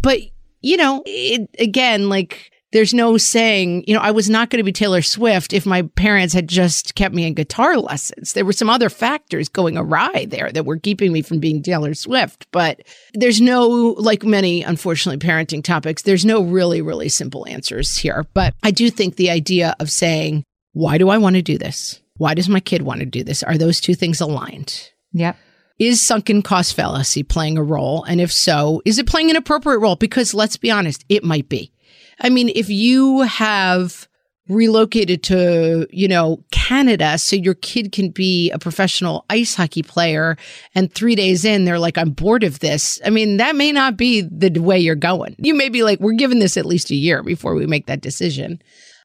But, 0.00 0.20
you 0.60 0.76
know, 0.76 1.02
it, 1.06 1.48
again, 1.58 2.10
like, 2.10 2.50
there's 2.70 2.92
no 2.92 3.16
saying, 3.16 3.84
you 3.86 3.94
know, 3.94 4.00
I 4.00 4.10
was 4.10 4.28
not 4.28 4.50
going 4.50 4.58
to 4.58 4.64
be 4.64 4.72
Taylor 4.72 5.00
Swift 5.00 5.54
if 5.54 5.64
my 5.64 5.82
parents 5.82 6.34
had 6.34 6.48
just 6.48 6.94
kept 6.94 7.14
me 7.14 7.26
in 7.26 7.32
guitar 7.32 7.78
lessons. 7.78 8.34
There 8.34 8.44
were 8.44 8.52
some 8.52 8.68
other 8.68 8.90
factors 8.90 9.48
going 9.48 9.78
awry 9.78 10.26
there 10.28 10.52
that 10.52 10.66
were 10.66 10.76
keeping 10.76 11.10
me 11.10 11.22
from 11.22 11.38
being 11.38 11.62
Taylor 11.62 11.94
Swift. 11.94 12.46
But 12.50 12.82
there's 13.14 13.40
no, 13.40 13.68
like 13.98 14.22
many, 14.22 14.62
unfortunately, 14.62 15.26
parenting 15.26 15.64
topics, 15.64 16.02
there's 16.02 16.26
no 16.26 16.42
really, 16.42 16.82
really 16.82 17.08
simple 17.08 17.46
answers 17.48 17.96
here. 17.96 18.26
But 18.34 18.54
I 18.62 18.70
do 18.70 18.90
think 18.90 19.16
the 19.16 19.30
idea 19.30 19.74
of 19.80 19.90
saying, 19.90 20.44
why 20.72 20.98
do 20.98 21.08
I 21.08 21.16
want 21.16 21.36
to 21.36 21.42
do 21.42 21.56
this? 21.56 22.02
Why 22.18 22.34
does 22.34 22.48
my 22.48 22.60
kid 22.60 22.82
want 22.82 23.00
to 23.00 23.06
do 23.06 23.24
this? 23.24 23.42
Are 23.42 23.56
those 23.56 23.80
two 23.80 23.94
things 23.94 24.20
aligned? 24.20 24.90
Yep. 25.12 25.36
Is 25.78 26.04
sunken 26.04 26.42
cost 26.42 26.74
fallacy 26.74 27.22
playing 27.22 27.56
a 27.56 27.62
role? 27.62 28.04
And 28.04 28.20
if 28.20 28.32
so, 28.32 28.82
is 28.84 28.98
it 28.98 29.06
playing 29.06 29.30
an 29.30 29.36
appropriate 29.36 29.78
role? 29.78 29.96
Because 29.96 30.34
let's 30.34 30.56
be 30.56 30.70
honest, 30.70 31.04
it 31.08 31.24
might 31.24 31.48
be. 31.48 31.72
I 32.20 32.30
mean, 32.30 32.50
if 32.54 32.68
you 32.68 33.22
have 33.22 34.08
relocated 34.48 35.22
to, 35.22 35.86
you 35.90 36.08
know, 36.08 36.42
Canada 36.50 37.18
so 37.18 37.36
your 37.36 37.54
kid 37.54 37.92
can 37.92 38.10
be 38.10 38.50
a 38.50 38.58
professional 38.58 39.24
ice 39.28 39.54
hockey 39.54 39.82
player 39.82 40.36
and 40.74 40.92
3 40.92 41.14
days 41.14 41.44
in 41.44 41.64
they're 41.64 41.78
like 41.78 41.98
I'm 41.98 42.10
bored 42.10 42.42
of 42.42 42.58
this. 42.60 42.98
I 43.04 43.10
mean, 43.10 43.36
that 43.36 43.56
may 43.56 43.72
not 43.72 43.96
be 43.96 44.22
the 44.22 44.58
way 44.58 44.78
you're 44.78 44.94
going. 44.94 45.36
You 45.38 45.54
may 45.54 45.68
be 45.68 45.82
like 45.82 46.00
we're 46.00 46.12
giving 46.12 46.38
this 46.38 46.56
at 46.56 46.66
least 46.66 46.90
a 46.90 46.96
year 46.96 47.22
before 47.22 47.54
we 47.54 47.66
make 47.66 47.86
that 47.86 48.00
decision. 48.00 48.60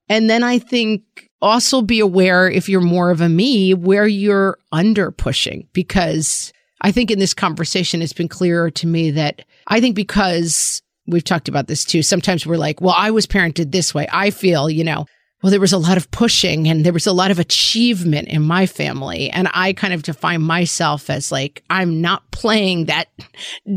And 0.09 0.29
then 0.29 0.43
I 0.43 0.59
think 0.59 1.03
also 1.43 1.81
be 1.81 1.99
aware 1.99 2.49
if 2.49 2.69
you're 2.69 2.81
more 2.81 3.11
of 3.11 3.21
a 3.21 3.29
me 3.29 3.73
where 3.73 4.07
you're 4.07 4.57
under 4.71 5.11
pushing 5.11 5.67
because 5.73 6.53
I 6.81 6.91
think 6.91 7.11
in 7.11 7.19
this 7.19 7.33
conversation 7.33 8.01
it's 8.01 8.13
been 8.13 8.29
clearer 8.29 8.71
to 8.71 8.87
me 8.87 9.11
that 9.11 9.43
I 9.67 9.81
think 9.81 9.95
because 9.95 10.81
we've 11.05 11.23
talked 11.23 11.49
about 11.49 11.67
this 11.67 11.83
too. 11.83 12.01
Sometimes 12.01 12.47
we're 12.47 12.55
like, 12.55 12.79
well, 12.79 12.95
I 12.97 13.11
was 13.11 13.27
parented 13.27 13.71
this 13.71 13.93
way. 13.93 14.07
I 14.11 14.29
feel, 14.29 14.69
you 14.69 14.85
know, 14.85 15.05
well, 15.43 15.51
there 15.51 15.59
was 15.59 15.73
a 15.73 15.77
lot 15.77 15.97
of 15.97 16.09
pushing 16.09 16.69
and 16.69 16.85
there 16.85 16.93
was 16.93 17.05
a 17.05 17.11
lot 17.11 17.29
of 17.29 17.37
achievement 17.37 18.29
in 18.29 18.41
my 18.41 18.65
family. 18.65 19.29
And 19.29 19.49
I 19.53 19.73
kind 19.73 19.93
of 19.93 20.01
define 20.01 20.41
myself 20.41 21.09
as 21.09 21.33
like, 21.33 21.63
I'm 21.69 21.99
not 21.99 22.31
playing 22.31 22.85
that 22.85 23.09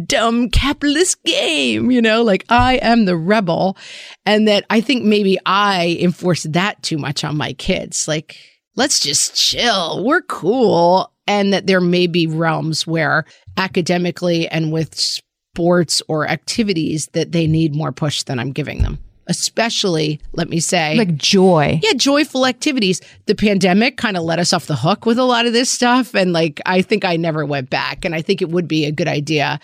dumb 0.06 0.48
capitalist 0.48 1.24
game, 1.24 1.90
you 1.90 2.00
know, 2.00 2.22
like 2.22 2.44
I 2.48 2.76
am 2.76 3.04
the 3.04 3.16
rebel. 3.16 3.76
And 4.24 4.46
that 4.46 4.64
I 4.70 4.80
think 4.80 5.02
maybe 5.04 5.38
I 5.44 5.98
enforce 6.00 6.44
that 6.44 6.80
too 6.84 6.98
much 6.98 7.24
on 7.24 7.36
my 7.36 7.52
kids. 7.54 8.06
Like, 8.06 8.36
let's 8.76 9.00
just 9.00 9.34
chill. 9.34 10.04
We're 10.04 10.22
cool. 10.22 11.12
And 11.26 11.52
that 11.52 11.66
there 11.66 11.80
may 11.80 12.06
be 12.06 12.28
realms 12.28 12.86
where 12.86 13.24
academically 13.56 14.46
and 14.46 14.70
with 14.70 14.94
sports 14.94 16.00
or 16.06 16.28
activities 16.28 17.08
that 17.08 17.32
they 17.32 17.48
need 17.48 17.74
more 17.74 17.90
push 17.90 18.22
than 18.22 18.38
I'm 18.38 18.52
giving 18.52 18.82
them. 18.82 19.00
Especially, 19.28 20.20
let 20.34 20.48
me 20.48 20.60
say, 20.60 20.96
like 20.96 21.16
joy. 21.16 21.80
Yeah, 21.82 21.94
joyful 21.94 22.46
activities. 22.46 23.00
The 23.26 23.34
pandemic 23.34 23.96
kind 23.96 24.16
of 24.16 24.22
let 24.22 24.38
us 24.38 24.52
off 24.52 24.66
the 24.66 24.76
hook 24.76 25.04
with 25.04 25.18
a 25.18 25.24
lot 25.24 25.46
of 25.46 25.52
this 25.52 25.68
stuff. 25.68 26.14
And 26.14 26.32
like, 26.32 26.60
I 26.64 26.82
think 26.82 27.04
I 27.04 27.16
never 27.16 27.44
went 27.44 27.68
back. 27.68 28.04
And 28.04 28.14
I 28.14 28.22
think 28.22 28.40
it 28.40 28.50
would 28.50 28.68
be 28.68 28.84
a 28.84 28.92
good 28.92 29.08
idea 29.08 29.58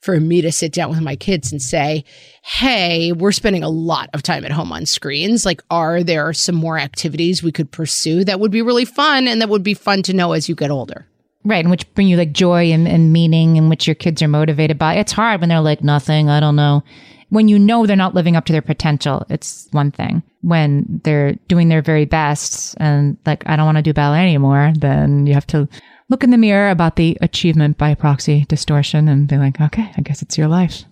for 0.00 0.20
me 0.20 0.40
to 0.40 0.52
sit 0.52 0.72
down 0.72 0.90
with 0.90 1.00
my 1.00 1.16
kids 1.16 1.50
and 1.50 1.60
say, 1.60 2.04
Hey, 2.42 3.12
we're 3.12 3.32
spending 3.32 3.62
a 3.62 3.68
lot 3.68 4.08
of 4.14 4.22
time 4.22 4.44
at 4.44 4.52
home 4.52 4.72
on 4.72 4.86
screens. 4.86 5.44
Like, 5.44 5.62
are 5.70 6.02
there 6.02 6.32
some 6.32 6.54
more 6.54 6.78
activities 6.78 7.42
we 7.42 7.52
could 7.52 7.70
pursue 7.70 8.24
that 8.24 8.40
would 8.40 8.52
be 8.52 8.62
really 8.62 8.84
fun 8.84 9.26
and 9.26 9.40
that 9.40 9.48
would 9.48 9.64
be 9.64 9.74
fun 9.74 10.02
to 10.04 10.12
know 10.12 10.32
as 10.32 10.48
you 10.48 10.54
get 10.54 10.70
older? 10.70 11.06
Right, 11.44 11.64
and 11.64 11.70
which 11.70 11.92
bring 11.94 12.08
you 12.08 12.16
like 12.16 12.32
joy 12.32 12.72
and, 12.72 12.86
and 12.86 13.12
meaning 13.12 13.58
and 13.58 13.70
which 13.70 13.86
your 13.86 13.94
kids 13.94 14.22
are 14.22 14.28
motivated 14.28 14.78
by. 14.78 14.94
It's 14.94 15.12
hard 15.12 15.40
when 15.40 15.48
they're 15.48 15.60
like, 15.60 15.82
nothing, 15.82 16.28
I 16.28 16.40
don't 16.40 16.56
know. 16.56 16.82
When 17.30 17.48
you 17.48 17.58
know 17.58 17.86
they're 17.86 17.96
not 17.96 18.14
living 18.14 18.36
up 18.36 18.46
to 18.46 18.52
their 18.52 18.62
potential, 18.62 19.24
it's 19.28 19.68
one 19.72 19.90
thing. 19.90 20.22
When 20.40 21.00
they're 21.04 21.34
doing 21.48 21.68
their 21.68 21.82
very 21.82 22.04
best 22.04 22.74
and 22.78 23.16
like, 23.26 23.42
I 23.46 23.56
don't 23.56 23.66
want 23.66 23.76
to 23.76 23.82
do 23.82 23.92
ballet 23.92 24.20
anymore, 24.20 24.72
then 24.76 25.26
you 25.26 25.34
have 25.34 25.46
to 25.48 25.68
look 26.08 26.24
in 26.24 26.30
the 26.30 26.38
mirror 26.38 26.70
about 26.70 26.96
the 26.96 27.18
achievement 27.20 27.78
by 27.78 27.94
proxy 27.94 28.44
distortion 28.48 29.08
and 29.08 29.28
be 29.28 29.36
like, 29.36 29.60
okay, 29.60 29.90
I 29.96 30.00
guess 30.00 30.22
it's 30.22 30.38
your 30.38 30.48
life. 30.48 30.84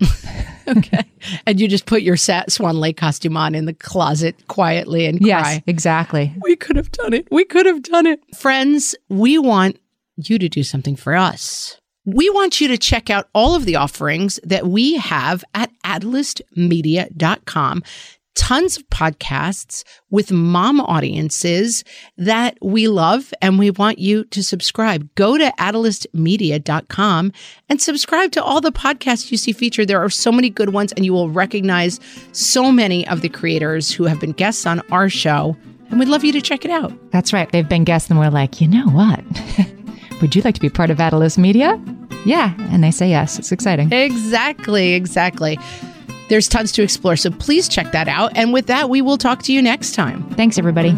okay. 0.68 1.04
And 1.46 1.60
you 1.60 1.68
just 1.68 1.86
put 1.86 2.02
your 2.02 2.16
Sat 2.16 2.50
Swan 2.50 2.78
Lake 2.78 2.96
costume 2.96 3.36
on 3.36 3.54
in 3.54 3.66
the 3.66 3.74
closet 3.74 4.48
quietly 4.48 5.06
and 5.06 5.20
cry. 5.20 5.28
yes, 5.28 5.60
exactly. 5.66 6.34
We 6.42 6.56
could 6.56 6.76
have 6.76 6.90
done 6.90 7.12
it. 7.12 7.28
We 7.30 7.44
could 7.44 7.66
have 7.66 7.82
done 7.82 8.06
it. 8.06 8.20
Friends, 8.34 8.94
we 9.08 9.38
want 9.38 9.78
you 10.16 10.38
to 10.38 10.48
do 10.48 10.62
something 10.62 10.96
for 10.96 11.14
us. 11.14 11.78
We 12.06 12.28
want 12.30 12.60
you 12.60 12.68
to 12.68 12.76
check 12.76 13.08
out 13.08 13.28
all 13.34 13.54
of 13.54 13.64
the 13.64 13.76
offerings 13.76 14.38
that 14.44 14.66
we 14.66 14.96
have 14.96 15.42
at 15.54 15.70
adlistmedia.com. 15.84 17.82
Tons 18.34 18.76
of 18.76 18.86
podcasts 18.90 19.84
with 20.10 20.32
mom 20.32 20.80
audiences 20.80 21.84
that 22.18 22.58
we 22.60 22.88
love 22.88 23.32
and 23.40 23.60
we 23.60 23.70
want 23.70 24.00
you 24.00 24.24
to 24.24 24.42
subscribe. 24.42 25.08
Go 25.14 25.38
to 25.38 25.52
adlistmedia.com 25.58 27.32
and 27.68 27.80
subscribe 27.80 28.32
to 28.32 28.42
all 28.42 28.60
the 28.60 28.72
podcasts 28.72 29.30
you 29.30 29.38
see 29.38 29.52
featured. 29.52 29.86
There 29.86 30.02
are 30.02 30.10
so 30.10 30.32
many 30.32 30.50
good 30.50 30.72
ones 30.72 30.92
and 30.92 31.04
you 31.04 31.12
will 31.12 31.30
recognize 31.30 32.00
so 32.32 32.72
many 32.72 33.06
of 33.06 33.20
the 33.20 33.28
creators 33.28 33.92
who 33.92 34.04
have 34.04 34.18
been 34.20 34.32
guests 34.32 34.66
on 34.66 34.80
our 34.90 35.08
show 35.08 35.56
and 35.90 36.00
we'd 36.00 36.08
love 36.08 36.24
you 36.24 36.32
to 36.32 36.42
check 36.42 36.64
it 36.64 36.72
out. 36.72 36.92
That's 37.12 37.32
right. 37.32 37.50
They've 37.52 37.68
been 37.68 37.84
guests 37.84 38.10
and 38.10 38.18
we're 38.18 38.30
like, 38.30 38.60
you 38.60 38.66
know 38.66 38.88
what? 38.88 39.22
Would 40.20 40.34
you 40.34 40.42
like 40.42 40.54
to 40.54 40.60
be 40.60 40.70
part 40.70 40.90
of 40.90 41.00
Adalist 41.00 41.38
Media? 41.38 41.80
Yeah. 42.24 42.54
And 42.70 42.82
they 42.82 42.90
say 42.90 43.10
yes. 43.10 43.38
It's 43.38 43.52
exciting. 43.52 43.92
Exactly. 43.92 44.94
Exactly. 44.94 45.58
There's 46.28 46.48
tons 46.48 46.72
to 46.72 46.82
explore. 46.82 47.16
So 47.16 47.30
please 47.30 47.68
check 47.68 47.92
that 47.92 48.08
out. 48.08 48.32
And 48.34 48.52
with 48.52 48.66
that, 48.66 48.88
we 48.88 49.02
will 49.02 49.18
talk 49.18 49.42
to 49.42 49.52
you 49.52 49.60
next 49.60 49.92
time. 49.94 50.28
Thanks, 50.30 50.56
everybody. 50.56 50.94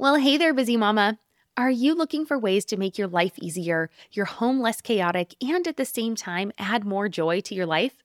Well, 0.00 0.16
hey 0.16 0.36
there, 0.36 0.54
busy 0.54 0.76
mama. 0.76 1.18
Are 1.56 1.70
you 1.70 1.94
looking 1.94 2.24
for 2.24 2.38
ways 2.38 2.64
to 2.66 2.76
make 2.76 2.98
your 2.98 3.08
life 3.08 3.32
easier, 3.40 3.90
your 4.12 4.26
home 4.26 4.60
less 4.60 4.80
chaotic, 4.80 5.34
and 5.42 5.66
at 5.66 5.76
the 5.76 5.84
same 5.84 6.14
time 6.14 6.52
add 6.56 6.84
more 6.84 7.08
joy 7.08 7.40
to 7.40 7.54
your 7.54 7.66
life? 7.66 8.04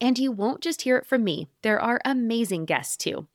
And 0.00 0.18
you 0.18 0.32
won't 0.32 0.60
just 0.60 0.82
hear 0.82 0.96
it 0.96 1.06
from 1.06 1.24
me, 1.24 1.48
there 1.62 1.80
are 1.80 2.00
amazing 2.04 2.64
guests 2.64 2.96
too. 2.96 3.26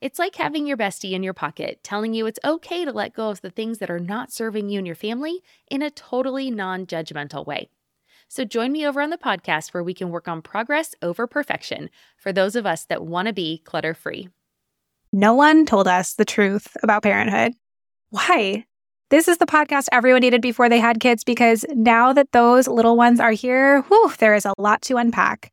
It's 0.00 0.18
like 0.18 0.36
having 0.36 0.66
your 0.66 0.76
bestie 0.76 1.12
in 1.12 1.22
your 1.22 1.32
pocket 1.32 1.80
telling 1.82 2.12
you 2.12 2.26
it's 2.26 2.38
okay 2.44 2.84
to 2.84 2.92
let 2.92 3.14
go 3.14 3.30
of 3.30 3.40
the 3.40 3.50
things 3.50 3.78
that 3.78 3.90
are 3.90 3.98
not 3.98 4.30
serving 4.30 4.68
you 4.68 4.78
and 4.78 4.86
your 4.86 4.96
family 4.96 5.42
in 5.70 5.80
a 5.80 5.90
totally 5.90 6.50
non 6.50 6.86
judgmental 6.86 7.46
way. 7.46 7.70
So 8.28 8.44
join 8.44 8.72
me 8.72 8.86
over 8.86 9.00
on 9.00 9.10
the 9.10 9.18
podcast 9.18 9.72
where 9.72 9.82
we 9.82 9.94
can 9.94 10.10
work 10.10 10.28
on 10.28 10.42
progress 10.42 10.94
over 11.00 11.26
perfection 11.26 11.90
for 12.18 12.32
those 12.32 12.56
of 12.56 12.66
us 12.66 12.84
that 12.86 13.06
want 13.06 13.28
to 13.28 13.32
be 13.32 13.62
clutter 13.64 13.94
free. 13.94 14.28
No 15.12 15.32
one 15.34 15.64
told 15.64 15.88
us 15.88 16.14
the 16.14 16.24
truth 16.24 16.76
about 16.82 17.02
parenthood. 17.02 17.54
Why? 18.10 18.66
This 19.08 19.28
is 19.28 19.38
the 19.38 19.46
podcast 19.46 19.86
everyone 19.92 20.22
needed 20.22 20.42
before 20.42 20.68
they 20.68 20.80
had 20.80 20.98
kids 20.98 21.22
because 21.22 21.64
now 21.70 22.12
that 22.12 22.32
those 22.32 22.66
little 22.66 22.96
ones 22.96 23.20
are 23.20 23.30
here, 23.30 23.82
whew, 23.82 24.12
there 24.18 24.34
is 24.34 24.44
a 24.44 24.54
lot 24.58 24.82
to 24.82 24.96
unpack. 24.96 25.52